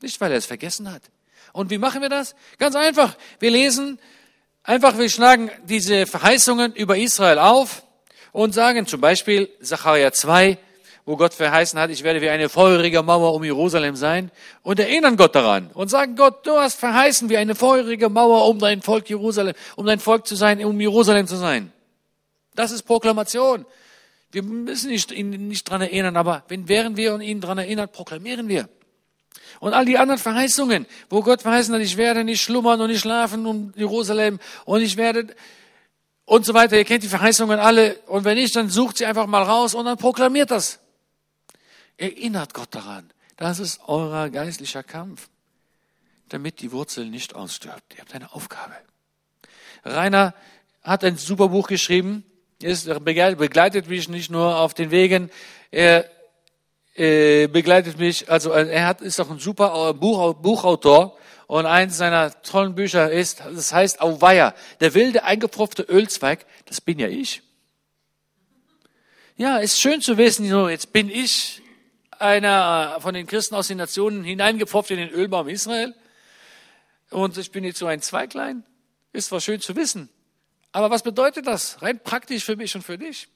[0.00, 1.02] Nicht, weil er es vergessen hat.
[1.52, 2.34] Und wie machen wir das?
[2.56, 3.18] Ganz einfach.
[3.38, 3.98] Wir lesen
[4.62, 7.82] einfach, wir schlagen diese Verheißungen über Israel auf
[8.32, 10.56] und sagen zum Beispiel Sacharja 2,
[11.04, 14.30] wo Gott verheißen hat, ich werde wie eine feurige Mauer um Jerusalem sein
[14.62, 18.58] und erinnern Gott daran und sagen, Gott, du hast verheißen wie eine feurige Mauer um
[18.58, 21.70] dein Volk Jerusalem, um dein Volk zu sein, um Jerusalem zu sein.
[22.60, 23.64] Das ist Proklamation.
[24.32, 28.48] Wir müssen nicht, ihn nicht dran erinnern, aber wenn, während wir ihn dran erinnern, proklamieren
[28.48, 28.68] wir.
[29.60, 33.00] Und all die anderen Verheißungen, wo Gott verheißen hat, ich werde nicht schlummern und nicht
[33.00, 35.34] schlafen um Jerusalem und ich werde
[36.26, 36.76] und so weiter.
[36.76, 37.96] Ihr kennt die Verheißungen alle.
[38.00, 40.80] Und wenn nicht, dann sucht sie einfach mal raus und dann proklamiert das.
[41.96, 43.10] Erinnert Gott daran.
[43.38, 45.30] Das ist euer geistlicher Kampf,
[46.28, 47.94] damit die Wurzel nicht ausstirbt.
[47.94, 48.74] Ihr habt eine Aufgabe.
[49.82, 50.34] Rainer
[50.82, 52.24] hat ein super Buch geschrieben.
[52.62, 55.30] Er begleitet mich nicht nur auf den Wegen,
[55.70, 56.04] er
[56.94, 61.16] äh, begleitet mich, also äh, er hat, ist auch ein super Buch, Buchautor
[61.46, 66.98] und eins seiner tollen Bücher ist, das heißt Auweia, der wilde eingepfropfte Ölzweig, das bin
[66.98, 67.42] ja ich.
[69.36, 71.62] Ja, ist schön zu wissen, so, jetzt bin ich
[72.20, 75.94] einer von den Christen aus den Nationen hineingepfropft in den Ölbaum Israel.
[77.10, 78.64] Und ich bin jetzt so ein Zweiglein.
[79.12, 80.10] Ist zwar schön zu wissen.
[80.72, 83.28] Aber was bedeutet das rein praktisch für mich und für dich?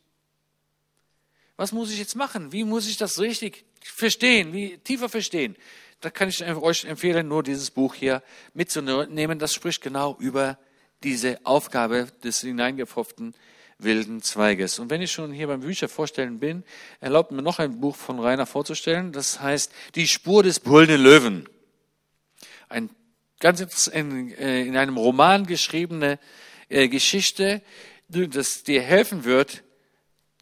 [1.57, 2.53] Was muss ich jetzt machen?
[2.53, 4.53] Wie muss ich das richtig verstehen?
[4.53, 5.57] Wie tiefer verstehen?
[6.01, 9.39] Da kann ich euch empfehlen, nur dieses Buch hier mitzunehmen.
[9.39, 10.59] Das spricht genau über
[11.03, 13.35] diese Aufgabe des hineingepfropften
[13.79, 14.79] wilden Zweiges.
[14.79, 16.65] Und wenn ich schon hier beim Bücher vorstellen bin,
[17.01, 19.13] erlaubt mir noch ein Buch von Rainer vorzustellen.
[19.13, 21.49] Das heißt Die Spur des brüllenden Löwen.
[22.69, 22.91] Ein
[23.41, 26.19] ganz in, äh, in einem Roman geschriebene
[26.69, 27.63] äh, Geschichte,
[28.09, 29.63] das dir helfen wird,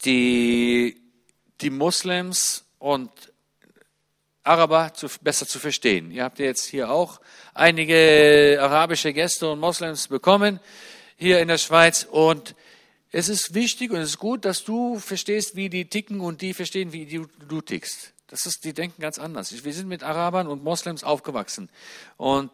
[0.04, 1.00] die,
[1.60, 3.10] die Moslems und
[4.44, 6.10] Araber zu, besser zu verstehen.
[6.10, 7.20] Ihr habt jetzt hier auch
[7.54, 10.58] einige arabische Gäste und Moslems bekommen
[11.16, 12.56] hier in der Schweiz und
[13.12, 16.54] es ist wichtig und es ist gut, dass du verstehst, wie die ticken und die
[16.54, 18.12] verstehen, wie du, du tickst.
[18.26, 19.64] Das ist, die denken ganz anders.
[19.64, 21.68] Wir sind mit Arabern und Moslems aufgewachsen.
[22.16, 22.50] Und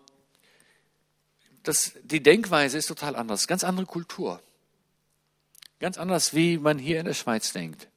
[1.68, 3.46] das, die Denkweise ist total anders.
[3.46, 4.42] Ganz andere Kultur.
[5.80, 7.88] Ganz anders, wie man hier in der Schweiz denkt.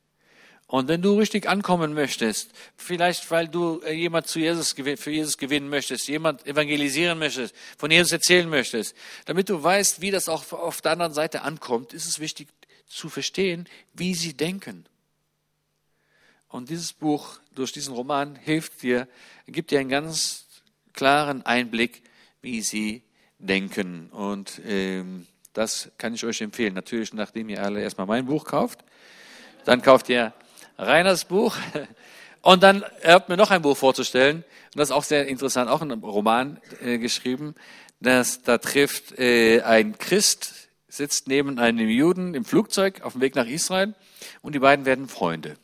[0.67, 5.37] Und wenn du richtig ankommen möchtest, vielleicht weil du äh, jemand zu Jesus, für Jesus
[5.37, 8.95] gewinnen möchtest, jemand evangelisieren möchtest, von Jesus erzählen möchtest,
[9.25, 12.47] damit du weißt, wie das auch auf der anderen Seite ankommt, ist es wichtig
[12.87, 14.85] zu verstehen, wie sie denken.
[16.47, 19.07] Und dieses Buch, durch diesen Roman, hilft dir,
[19.47, 20.45] gibt dir einen ganz
[20.93, 22.01] klaren Einblick,
[22.41, 23.03] wie sie
[23.41, 24.09] denken.
[24.11, 26.73] Und ähm, das kann ich euch empfehlen.
[26.73, 28.79] Natürlich, nachdem ihr alle erstmal mein Buch kauft,
[29.65, 30.33] dann kauft ihr
[30.77, 31.55] Reiners Buch.
[32.41, 34.37] Und dann er hat mir noch ein Buch vorzustellen.
[34.37, 37.53] Und das ist auch sehr interessant, auch ein Roman äh, geschrieben.
[37.99, 43.35] Das, da trifft äh, ein Christ, sitzt neben einem Juden im Flugzeug auf dem Weg
[43.35, 43.93] nach Israel
[44.41, 45.55] und die beiden werden Freunde.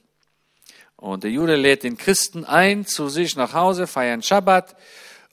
[0.96, 4.76] Und der Jude lädt den Christen ein zu sich nach Hause, feiern Schabbat.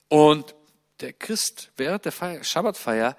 [0.08, 0.54] Und
[1.00, 3.16] der Christ während der Feier, Schabbatfeier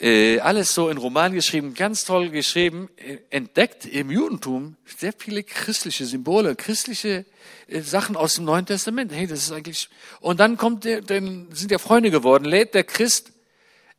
[0.00, 5.42] äh, alles so in Roman geschrieben, ganz toll geschrieben, äh, entdeckt im Judentum sehr viele
[5.42, 7.26] christliche Symbole, christliche
[7.68, 9.12] äh, Sachen aus dem Neuen Testament.
[9.12, 9.90] Hey, das ist eigentlich,
[10.20, 13.32] und dann kommt der, dann sind ja Freunde geworden, lädt der Christ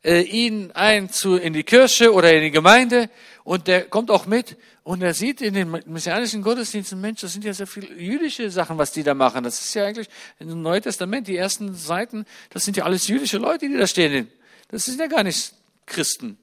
[0.04, 3.10] äh, ihn ein zu, in die Kirche oder in die Gemeinde
[3.44, 7.44] und der kommt auch mit und er sieht in den messianischen Gottesdiensten, Mensch, das sind
[7.44, 9.44] ja sehr viele jüdische Sachen, was die da machen.
[9.44, 10.08] Das ist ja eigentlich
[10.40, 14.28] im Neuen Testament, die ersten Seiten, das sind ja alles jüdische Leute, die da stehen.
[14.68, 15.54] Das sind ja gar nicht
[15.86, 16.38] Christen.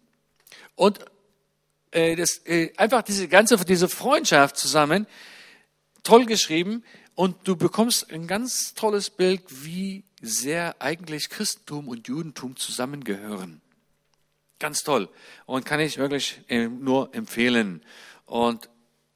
[0.76, 0.99] Und
[1.91, 5.07] äh, das, äh, einfach diese ganze, diese Freundschaft zusammen,
[6.03, 6.84] toll geschrieben.
[7.15, 13.62] Und du bekommst ein ganz tolles Bild, wie sehr eigentlich Christentum und Judentum zusammengehören.
[14.60, 15.10] Ganz toll.
[15.46, 17.82] Und kann ich wirklich äh, nur empfehlen.
[18.26, 18.70] Und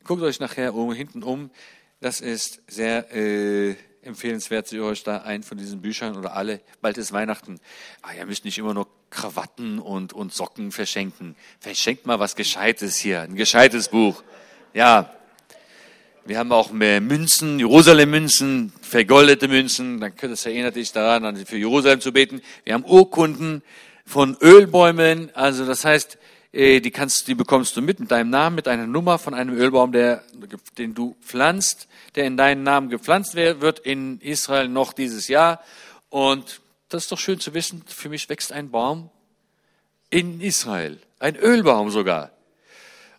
[0.03, 1.51] guckt euch nachher um, hinten um.
[1.99, 6.61] Das ist sehr äh, empfehlenswert, Sie euch da ein von diesen Büchern oder alle.
[6.81, 7.59] Bald ist Weihnachten.
[8.01, 11.35] Ah, ihr müsst nicht immer nur Krawatten und, und Socken verschenken.
[11.59, 14.23] Verschenkt mal was Gescheites hier, ein gescheites Buch.
[14.73, 15.13] Ja.
[16.25, 19.99] Wir haben auch mehr Münzen, Jerusalem-Münzen, vergoldete Münzen.
[19.99, 22.41] Dann es erinnert dich daran, für Jerusalem zu beten.
[22.63, 23.61] Wir haben Urkunden
[24.05, 25.35] von Ölbäumen.
[25.35, 26.17] Also das heißt,
[26.53, 29.53] äh, die kannst, die bekommst du mit, mit deinem Namen, mit einer Nummer von einem
[29.53, 30.23] Ölbaum, der,
[30.77, 35.61] den du pflanzt, der in deinen Namen gepflanzt wird in Israel noch dieses Jahr.
[36.09, 39.09] Und das ist doch schön zu wissen, für mich wächst ein Baum
[40.09, 42.31] in Israel, ein Ölbaum sogar.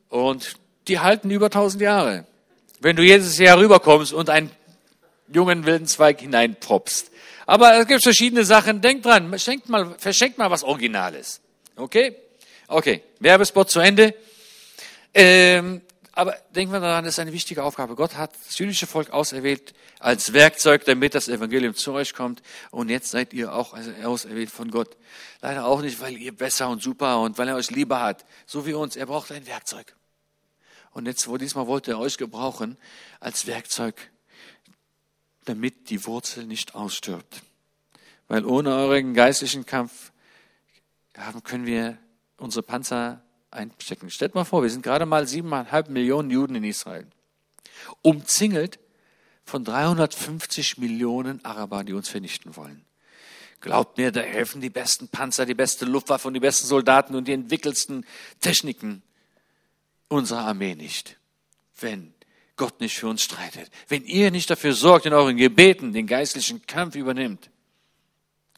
[0.09, 0.55] Und
[0.89, 2.27] die halten über tausend Jahre.
[2.85, 4.51] Wenn du jedes Jahr rüberkommst und einen
[5.33, 7.11] jungen wilden Zweig hineinpropst.
[7.47, 8.83] Aber es gibt verschiedene Sachen.
[8.83, 11.41] Denk dran, verschenkt mal, verschenkt mal was Originales.
[11.77, 12.15] Okay?
[12.69, 14.15] Okay, Werbespot zu Ende.
[15.15, 15.81] Ähm,
[16.13, 17.95] aber denken wir daran, das ist eine wichtige Aufgabe.
[17.95, 22.43] Gott hat das jüdische Volk auserwählt als Werkzeug, damit das Evangelium zu euch kommt.
[22.71, 23.75] Und jetzt seid ihr auch
[24.05, 24.95] auserwählt von Gott.
[25.41, 28.27] Leider auch nicht, weil ihr besser und super und weil er euch lieber hat.
[28.45, 28.95] So wie uns.
[28.95, 29.95] Er braucht ein Werkzeug.
[30.95, 32.79] Und jetzt, wo diesmal wollte er euch gebrauchen
[33.21, 34.11] als Werkzeug,
[35.45, 37.43] damit die Wurzel nicht ausstirbt.
[38.29, 40.13] Weil ohne euren geistlichen Kampf
[41.43, 41.99] können wir
[42.39, 44.09] unsere Panzer einstecken.
[44.09, 47.07] Stellt mal vor, wir sind gerade mal siebeneinhalb Millionen Juden in Israel.
[48.03, 48.79] Umzingelt
[49.45, 52.85] von 350 Millionen Araber, die uns vernichten wollen.
[53.61, 57.27] Glaubt mir, da helfen die besten Panzer, die beste Luftwaffe und die besten Soldaten und
[57.27, 58.07] die entwickelsten
[58.41, 59.03] Techniken
[60.09, 61.17] unserer Armee nicht.
[61.81, 62.15] Wenn
[62.57, 66.65] Gott nicht für uns streitet, wenn ihr nicht dafür sorgt, in euren Gebeten den geistlichen
[66.67, 67.51] Kampf übernimmt,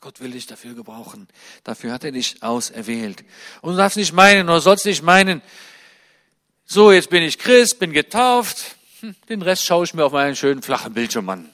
[0.00, 1.26] Gott will dich dafür gebrauchen.
[1.64, 3.24] Dafür hat er dich auserwählt.
[3.62, 5.42] Und du darfst nicht meinen, oder sollst nicht meinen,
[6.66, 10.36] so, jetzt bin ich Christ, bin getauft, hm, den Rest schaue ich mir auf meinen
[10.36, 11.50] schönen flachen Bildschirm an.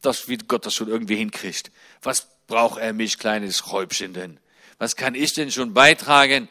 [0.00, 1.70] Das, wie Gott das schon irgendwie hinkriegt.
[2.02, 4.40] Was braucht er mich, kleines Räubchen denn?
[4.78, 6.48] Was kann ich denn schon beitragen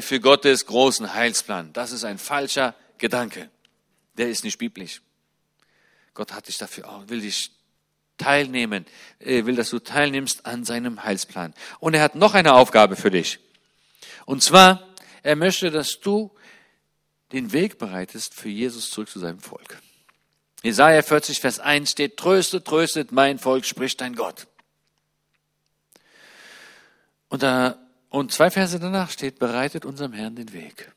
[0.00, 1.72] für Gottes großen Heilsplan?
[1.72, 3.50] Das ist ein falscher Gedanke.
[4.16, 5.02] Der ist nicht biblisch.
[6.14, 7.50] Gott hat dich dafür auch, will dich
[8.16, 8.86] teilnehmen,
[9.18, 11.52] will, dass du teilnimmst an seinem Heilsplan.
[11.80, 13.38] Und er hat noch eine Aufgabe für dich.
[14.24, 14.88] Und zwar,
[15.22, 16.34] er möchte, dass du
[17.32, 19.78] den Weg bereitest für Jesus zurück zu seinem Volk.
[20.62, 24.46] Jesaja 40, Vers 1 steht, tröstet, tröstet mein Volk, spricht dein Gott.
[27.28, 27.78] Und, da,
[28.08, 30.92] und zwei Verse danach steht, bereitet unserem Herrn den Weg.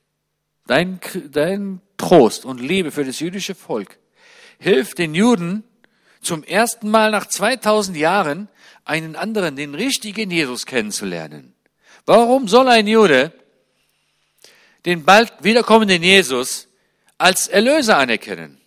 [0.68, 1.00] Dein,
[1.32, 3.98] dein Trost und Liebe für das jüdische Volk
[4.60, 5.64] hilft den Juden,
[6.22, 8.50] zum ersten Mal nach 2000 Jahren
[8.84, 11.56] einen anderen, den richtigen Jesus kennenzulernen.
[12.06, 13.32] Warum soll ein Jude
[14.86, 16.68] den bald wiederkommenden Jesus
[17.18, 18.60] als Erlöser anerkennen?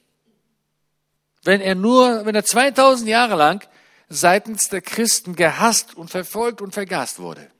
[1.44, 3.66] Wenn er nur, wenn er 2000 Jahre lang
[4.08, 7.50] seitens der Christen gehasst und verfolgt und vergast wurde.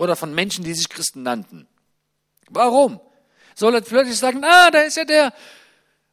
[0.00, 1.68] Oder von Menschen, die sich Christen nannten.
[2.48, 3.00] Warum?
[3.54, 5.34] Soll er plötzlich sagen, ah, da ist ja der,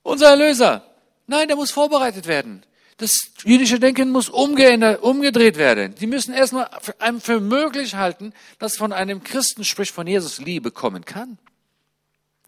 [0.03, 0.83] unser Erlöser.
[1.25, 2.65] Nein, der muss vorbereitet werden.
[2.97, 3.11] Das
[3.45, 5.95] jüdische Denken muss umgedreht werden.
[5.95, 6.69] Die müssen erstmal
[6.99, 11.37] einem für möglich halten, dass von einem Christen, sprich von Jesus, Liebe kommen kann.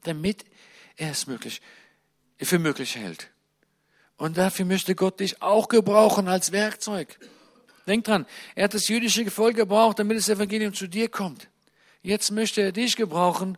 [0.04, 0.44] Damit
[0.98, 1.62] er es möglich,
[2.38, 3.30] für möglich hält.
[4.18, 7.18] Und dafür möchte Gott dich auch gebrauchen als Werkzeug.
[7.90, 8.26] Denk dran,
[8.56, 11.50] er hat das jüdische Volk gebraucht, damit das Evangelium zu dir kommt.
[12.02, 13.58] Jetzt möchte er dich gebrauchen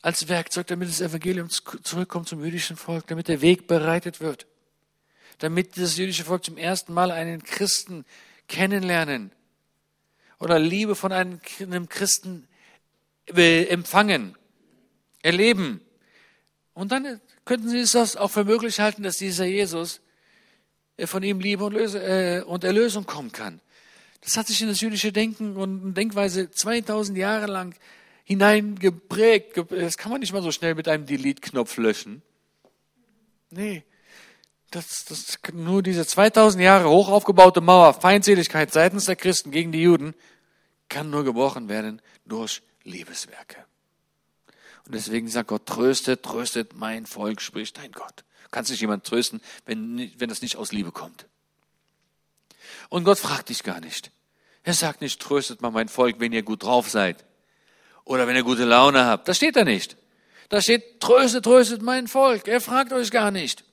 [0.00, 4.46] als Werkzeug, damit das Evangelium zurückkommt zum jüdischen Volk, damit der Weg bereitet wird
[5.42, 8.04] damit das jüdische Volk zum ersten Mal einen Christen
[8.46, 9.32] kennenlernen
[10.38, 11.40] oder Liebe von einem,
[11.88, 12.46] Christen
[13.26, 14.36] empfangen,
[15.22, 15.80] erleben.
[16.74, 20.00] Und dann könnten sie es auch für möglich halten, dass dieser Jesus
[21.04, 23.60] von ihm Liebe und, Löse, äh, und Erlösung kommen kann.
[24.22, 27.74] Das hat sich in das jüdische Denken und Denkweise 2000 Jahre lang
[28.24, 29.60] hineingeprägt.
[29.70, 32.22] Das kann man nicht mal so schnell mit einem Delete-Knopf löschen.
[33.50, 33.84] Nee,
[34.70, 39.82] das, das, nur diese 2000 Jahre hoch aufgebaute Mauer, Feindseligkeit seitens der Christen gegen die
[39.82, 40.14] Juden,
[40.88, 43.64] kann nur gebrochen werden durch Liebeswerke.
[44.86, 48.24] Und deswegen sagt Gott, tröstet, tröstet mein Volk, spricht dein Gott.
[48.52, 51.26] Kannst nicht jemand trösten, wenn, wenn das nicht aus Liebe kommt.
[52.90, 54.12] Und Gott fragt dich gar nicht.
[54.62, 57.24] Er sagt nicht, tröstet mal mein Volk, wenn ihr gut drauf seid.
[58.04, 59.26] Oder wenn ihr gute Laune habt.
[59.26, 59.96] Das steht da nicht.
[60.50, 62.46] Da steht, tröstet, tröstet mein Volk.
[62.46, 63.64] Er fragt euch gar nicht.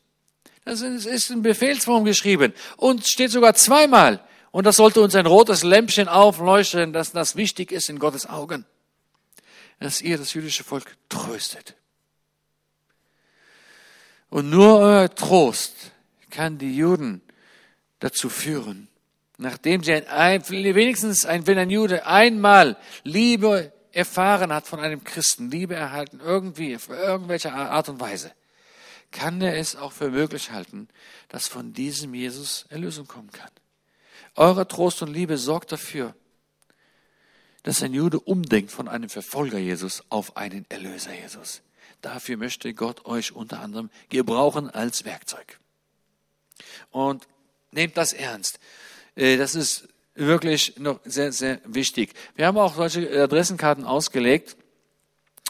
[0.64, 4.23] Das ist in Befehlsform geschrieben und steht sogar zweimal.
[4.51, 8.65] Und das sollte uns ein rotes Lämpchen aufleuchten, dass das wichtig ist in Gottes Augen.
[9.80, 11.76] Dass ihr das jüdische Volk tröstet.
[14.30, 15.91] Und nur euer Trost
[16.30, 17.22] kann die Juden
[17.99, 18.88] dazu führen,
[19.38, 25.49] nachdem sie ein, wenigstens ein, wenn ein Jude einmal Liebe erfahren hat von einem Christen,
[25.49, 28.31] Liebe erhalten, irgendwie, auf irgendwelche Art und Weise,
[29.11, 30.88] kann er es auch für möglich halten,
[31.30, 33.49] dass von diesem Jesus Erlösung kommen kann.
[34.35, 36.15] Eure Trost und Liebe sorgt dafür,
[37.64, 41.61] dass ein Jude umdenkt von einem Verfolger Jesus auf einen Erlöser Jesus.
[42.01, 45.59] Dafür möchte Gott euch unter anderem gebrauchen als Werkzeug.
[46.91, 47.27] Und
[47.71, 48.59] nehmt das ernst.
[49.15, 52.13] Äh, das ist wirklich noch sehr, sehr wichtig.
[52.35, 54.57] Wir haben auch solche Adressenkarten ausgelegt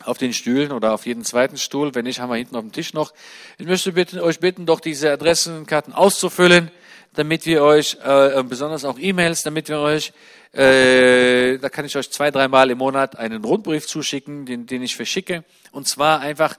[0.03, 1.93] auf den Stühlen oder auf jeden zweiten Stuhl.
[1.93, 3.13] Wenn nicht, haben wir hinten auf dem Tisch noch.
[3.57, 6.71] Ich möchte bitten, euch bitten, doch diese Adressenkarten auszufüllen,
[7.14, 10.14] damit wir euch, äh, besonders auch E-Mails, damit wir euch,
[10.53, 14.95] äh, da kann ich euch zwei, dreimal im Monat einen Rundbrief zuschicken, den, den ich
[14.95, 15.44] verschicke.
[15.72, 16.57] Und zwar einfach,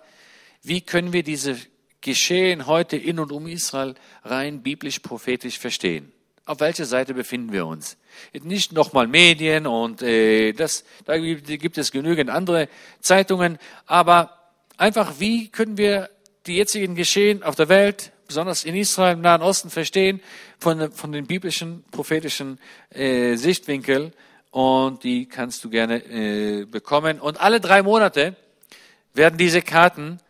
[0.62, 1.56] wie können wir diese
[2.00, 3.94] Geschehen heute in und um Israel
[4.24, 6.12] rein biblisch-prophetisch verstehen?
[6.46, 7.96] Auf welcher Seite befinden wir uns?
[8.32, 12.68] Nicht nochmal Medien und äh, das, da gibt es genügend andere
[13.00, 14.36] Zeitungen, aber
[14.76, 16.10] einfach, wie können wir
[16.46, 20.20] die jetzigen Geschehen auf der Welt, besonders in Israel, im Nahen Osten, verstehen
[20.60, 24.12] von, von den biblischen, prophetischen äh, Sichtwinkel
[24.52, 27.18] und die kannst du gerne äh, bekommen.
[27.18, 28.36] Und alle drei Monate
[29.14, 30.20] werden diese Karten,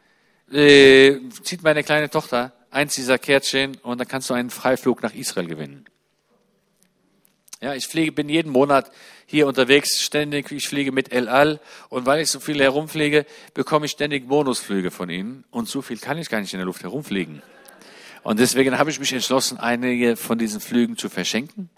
[0.51, 5.13] äh, zieht meine kleine Tochter eins dieser Kärtchen und dann kannst du einen Freiflug nach
[5.13, 5.85] Israel gewinnen.
[7.61, 8.91] Ja, ich fliege, bin jeden Monat
[9.27, 10.51] hier unterwegs, ständig.
[10.51, 11.61] Ich fliege mit El Al.
[11.91, 15.45] Und weil ich so viel herumfliege, bekomme ich ständig Bonusflüge von ihnen.
[15.51, 17.43] Und so viel kann ich gar nicht in der Luft herumfliegen.
[18.23, 21.71] Und deswegen habe ich mich entschlossen, einige von diesen Flügen zu verschenken.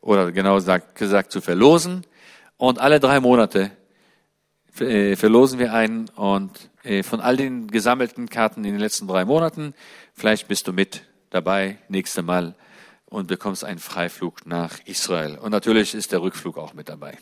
[0.00, 2.06] Oder genau gesagt, zu verlosen.
[2.56, 3.70] Und alle drei Monate
[4.78, 6.08] äh, verlosen wir einen.
[6.10, 9.74] Und äh, von all den gesammelten Karten in den letzten drei Monaten,
[10.14, 12.54] vielleicht bist du mit dabei, nächste Mal
[13.06, 15.36] und bekommst einen Freiflug nach Israel.
[15.38, 17.16] Und natürlich ist der Rückflug auch mit dabei.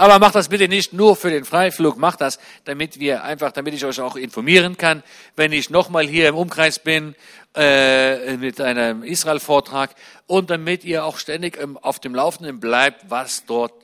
[0.00, 3.74] Aber macht das bitte nicht nur für den Freiflug, macht das, damit wir einfach, damit
[3.74, 5.02] ich euch auch informieren kann,
[5.36, 7.14] wenn ich nochmal hier im Umkreis bin
[7.54, 9.94] äh, mit einem Israel-Vortrag
[10.26, 13.74] und damit ihr auch ständig auf dem Laufenden bleibt, was dort,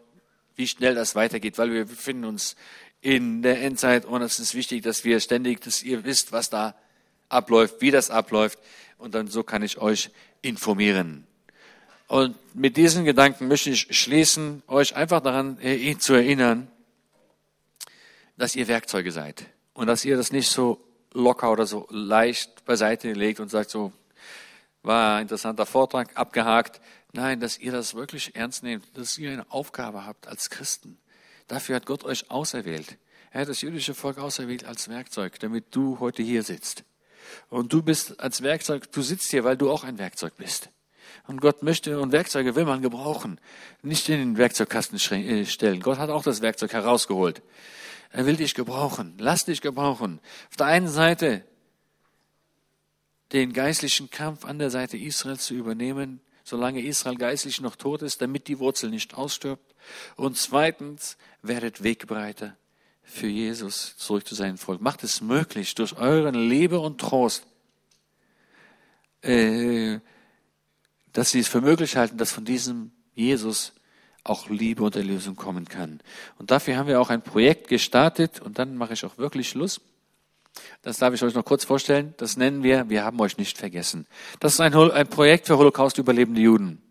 [0.55, 2.57] wie schnell das weitergeht, weil wir befinden uns
[3.03, 6.77] in der Endzeit und es ist wichtig, dass wir ständig, dass ihr wisst, was da
[7.29, 8.59] abläuft, wie das abläuft.
[8.97, 10.09] Und dann so kann ich euch
[10.41, 11.26] informieren.
[12.09, 15.59] Und mit diesen Gedanken möchte ich schließen, euch einfach daran
[15.99, 16.69] zu erinnern,
[18.37, 20.81] dass ihr Werkzeuge seid und dass ihr das nicht so
[21.13, 23.93] locker oder so leicht beiseite legt und sagt so,
[24.83, 26.81] war ein interessanter Vortrag, abgehakt.
[27.13, 30.99] Nein, dass ihr das wirklich ernst nehmt, dass ihr eine Aufgabe habt als Christen.
[31.49, 32.99] Dafür hat Gott euch auserwählt.
[33.33, 36.85] Er hat das jüdische Volk auserwählt als Werkzeug, damit du heute hier sitzt.
[37.49, 40.71] Und du bist als Werkzeug, du sitzt hier, weil du auch ein Werkzeug bist.
[41.27, 43.41] Und Gott möchte und Werkzeuge will man gebrauchen.
[43.83, 45.81] Nicht in den Werkzeugkasten äh, stellen.
[45.81, 47.43] Gott hat auch das Werkzeug herausgeholt.
[48.11, 49.15] Er will dich gebrauchen.
[49.19, 50.21] Lass dich gebrauchen.
[50.51, 51.45] Auf der einen Seite
[53.33, 58.23] den geistlichen Kampf an der Seite Israels zu übernehmen, solange Israel geistlich noch tot ist,
[58.23, 59.75] damit die Wurzel nicht ausstirbt.
[60.15, 62.57] Und zweitens, werdet Wegbereiter
[63.03, 64.81] für Jesus zurück zu seinem Volk.
[64.81, 67.47] Macht es möglich, durch euren Liebe und Trost,
[69.23, 69.99] äh,
[71.17, 73.73] dass sie es für möglich halten, dass von diesem Jesus
[74.23, 76.01] auch Liebe und Erlösung kommen kann.
[76.39, 79.81] Und dafür haben wir auch ein Projekt gestartet und dann mache ich auch wirklich Schluss.
[80.83, 82.13] Das darf ich euch noch kurz vorstellen.
[82.19, 84.07] Das nennen wir, wir haben euch nicht vergessen.
[84.41, 86.83] Das ist ein, ein Projekt für Holocaust-überlebende Juden.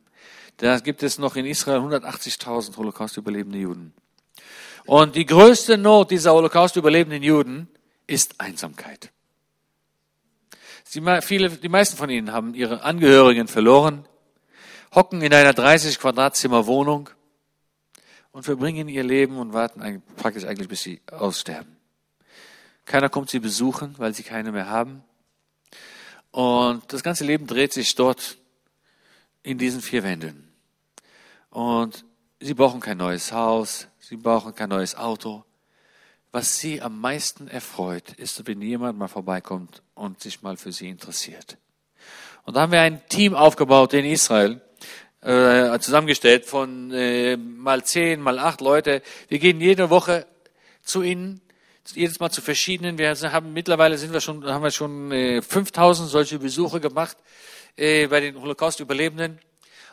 [0.58, 3.94] Da gibt es noch in Israel 180.000 Holocaust-überlebende Juden.
[4.86, 7.68] Und die größte Not dieser Holocaust-überlebenden Juden
[8.08, 9.12] ist Einsamkeit.
[10.84, 14.08] Sie, viele, die meisten von ihnen haben ihre Angehörigen verloren,
[14.96, 17.10] hocken in einer 30 Quadratzimmer Wohnung
[18.32, 21.76] und verbringen ihr Leben und warten praktisch eigentlich, bis sie aussterben.
[22.86, 25.04] Keiner kommt sie besuchen, weil sie keine mehr haben.
[26.32, 28.38] Und das ganze Leben dreht sich dort
[29.44, 30.52] in diesen vier Wänden.
[31.50, 32.06] Und
[32.40, 35.44] sie brauchen kein neues Haus, sie brauchen kein neues Auto.
[36.32, 40.90] Was sie am meisten erfreut, ist, wenn jemand mal vorbeikommt und sich mal für sie
[40.90, 41.58] interessiert.
[42.44, 44.62] Und da haben wir ein Team aufgebaut in Israel,
[45.26, 49.02] äh, zusammengestellt von äh, mal zehn, mal acht Leute.
[49.28, 50.26] Wir gehen jede Woche
[50.84, 51.42] zu ihnen
[51.94, 52.98] jedes Mal zu verschiedenen.
[52.98, 57.18] Wir haben mittlerweile sind wir schon, haben wir schon äh, 5000 solche Besuche gemacht
[57.76, 59.40] äh, bei den Holocaust-Überlebenden.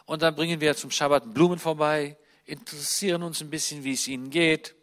[0.06, 4.30] Und dann bringen wir zum Schabbat Blumen vorbei, interessieren uns ein bisschen, wie es ihnen
[4.30, 4.74] geht,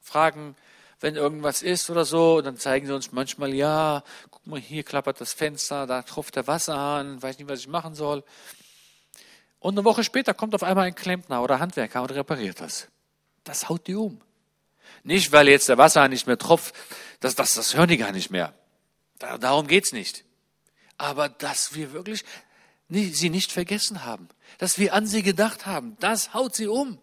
[0.00, 0.56] fragen,
[1.00, 2.40] wenn irgendwas ist oder so.
[2.40, 6.46] Dann zeigen sie uns manchmal, ja, guck mal, hier klappert das Fenster, da tropft der
[6.46, 8.24] Wasserhahn, weiß nicht, was ich machen soll.
[9.60, 12.88] Und eine Woche später kommt auf einmal ein Klempner oder Handwerker und repariert das.
[13.44, 14.20] Das haut die um.
[15.02, 16.74] Nicht, weil jetzt der Wasser nicht mehr tropft,
[17.20, 18.54] das, das, das hören die gar nicht mehr.
[19.18, 20.24] darum geht's nicht.
[20.96, 22.24] Aber dass wir wirklich
[22.88, 24.28] sie nicht vergessen haben,
[24.58, 26.98] dass wir an sie gedacht haben, das haut sie um.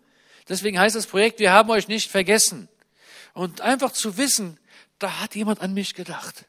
[0.47, 2.69] Deswegen heißt das Projekt, wir haben euch nicht vergessen.
[3.33, 4.59] Und einfach zu wissen,
[4.99, 6.45] da hat jemand an mich gedacht.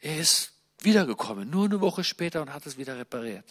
[0.00, 3.44] Er ist wiedergekommen, nur eine Woche später und hat es wieder repariert.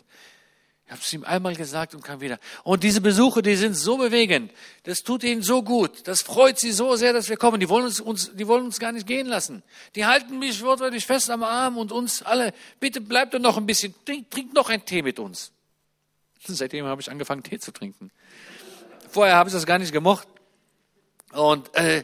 [0.90, 2.40] Ich habe es ihm einmal gesagt und kam wieder.
[2.64, 4.52] Und diese Besuche, die sind so bewegend.
[4.86, 6.08] Das tut ihnen so gut.
[6.08, 7.60] Das freut sie so sehr, dass wir kommen.
[7.60, 9.62] Die wollen uns, uns, die wollen uns gar nicht gehen lassen.
[9.94, 12.56] Die halten mich wortwörtlich fest am Arm und uns alle.
[12.80, 13.94] Bitte bleibt doch noch ein bisschen.
[14.04, 15.52] Trink, trink noch einen Tee mit uns.
[16.44, 18.10] Seitdem habe ich angefangen, Tee zu trinken.
[19.12, 20.28] Vorher habe ich das gar nicht gemocht.
[21.34, 22.04] Und äh,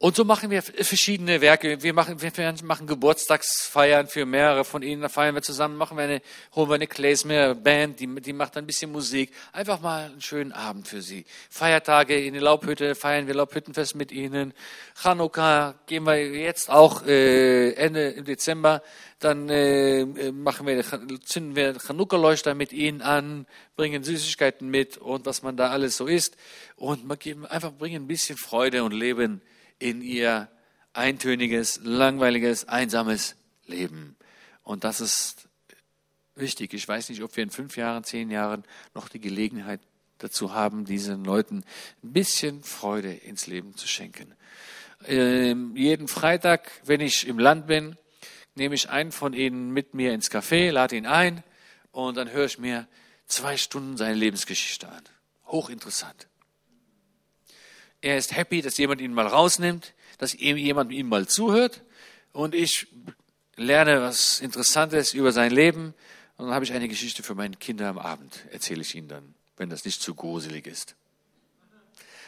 [0.00, 1.82] und so machen wir verschiedene Werke.
[1.82, 5.02] Wir machen, wir machen Geburtstagsfeiern für mehrere von ihnen.
[5.02, 6.22] Da feiern wir zusammen, machen wir eine,
[6.54, 9.32] holen wir eine Klezmer Band, die, die macht ein bisschen Musik.
[9.52, 11.24] Einfach mal einen schönen Abend für sie.
[11.50, 14.54] Feiertage in der Laubhütte, feiern wir Laubhüttenfest mit ihnen.
[15.02, 18.84] Chanukka gehen wir jetzt auch äh, Ende im Dezember.
[19.18, 20.80] Dann äh, machen wir,
[21.24, 26.06] zünden wir Chanukka-Leuchter mit ihnen an, bringen Süßigkeiten mit und was man da alles so
[26.06, 26.36] isst.
[26.76, 27.10] Und
[27.50, 29.42] einfach bringen ein bisschen Freude und Leben
[29.78, 30.48] in ihr
[30.92, 33.36] eintöniges, langweiliges, einsames
[33.66, 34.16] Leben.
[34.62, 35.48] Und das ist
[36.34, 36.74] wichtig.
[36.74, 38.64] Ich weiß nicht, ob wir in fünf Jahren, zehn Jahren
[38.94, 39.80] noch die Gelegenheit
[40.18, 41.64] dazu haben, diesen Leuten
[42.02, 44.34] ein bisschen Freude ins Leben zu schenken.
[45.06, 47.96] Ähm, jeden Freitag, wenn ich im Land bin,
[48.56, 51.44] nehme ich einen von ihnen mit mir ins Café, lade ihn ein
[51.92, 52.88] und dann höre ich mir
[53.26, 55.02] zwei Stunden seine Lebensgeschichte an.
[55.46, 56.26] Hochinteressant.
[58.00, 61.82] Er ist happy, dass jemand ihn mal rausnimmt, dass jemand ihm mal zuhört
[62.32, 62.86] und ich
[63.56, 65.94] lerne was Interessantes über sein Leben
[66.36, 69.34] und dann habe ich eine Geschichte für meine Kinder am Abend, erzähle ich ihnen dann,
[69.56, 70.94] wenn das nicht zu gruselig ist.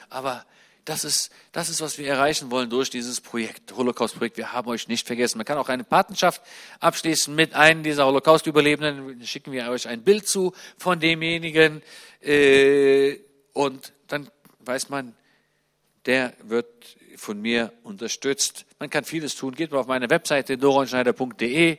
[0.09, 0.45] Aber
[0.85, 4.37] das ist, das ist, was wir erreichen wollen durch dieses Projekt, Holocaust-Projekt.
[4.37, 5.39] Wir haben euch nicht vergessen.
[5.39, 6.43] Man kann auch eine Patenschaft
[6.81, 9.25] abschließen mit einem dieser Holocaust-Überlebenden.
[9.25, 11.83] Schicken wir euch ein Bild zu von demjenigen.
[12.21, 13.19] Äh,
[13.53, 14.29] und dann
[14.61, 15.15] weiß man,
[16.07, 18.65] der wird von mir unterstützt.
[18.79, 19.55] Man kann vieles tun.
[19.55, 21.79] Geht mal auf meine Webseite doronschneider.de.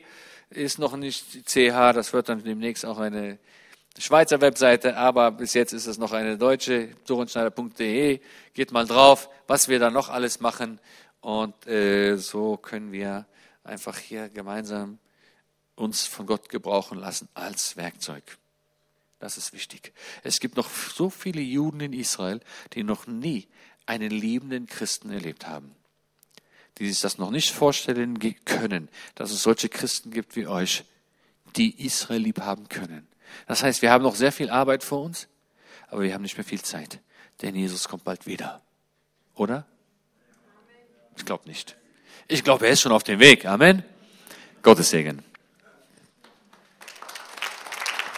[0.50, 3.38] Ist noch nicht CH, das wird dann demnächst auch eine
[3.98, 8.20] Schweizer Webseite, aber bis jetzt ist es noch eine deutsche, doronschneider.de.
[8.54, 10.78] Geht mal drauf, was wir da noch alles machen.
[11.20, 13.26] Und äh, so können wir
[13.64, 14.98] einfach hier gemeinsam
[15.74, 18.38] uns von Gott gebrauchen lassen als Werkzeug.
[19.18, 19.92] Das ist wichtig.
[20.24, 22.40] Es gibt noch so viele Juden in Israel,
[22.72, 23.46] die noch nie
[23.86, 25.74] einen liebenden Christen erlebt haben,
[26.78, 30.84] die sich das noch nicht vorstellen können, dass es solche Christen gibt wie euch,
[31.56, 33.06] die Israel lieb haben können.
[33.46, 35.28] Das heißt, wir haben noch sehr viel Arbeit vor uns,
[35.88, 37.00] aber wir haben nicht mehr viel Zeit,
[37.42, 38.62] denn Jesus kommt bald wieder.
[39.34, 39.66] Oder?
[41.16, 41.76] Ich glaube nicht.
[42.28, 43.46] Ich glaube, er ist schon auf dem Weg.
[43.46, 43.84] Amen.
[44.62, 45.22] Gottes Segen.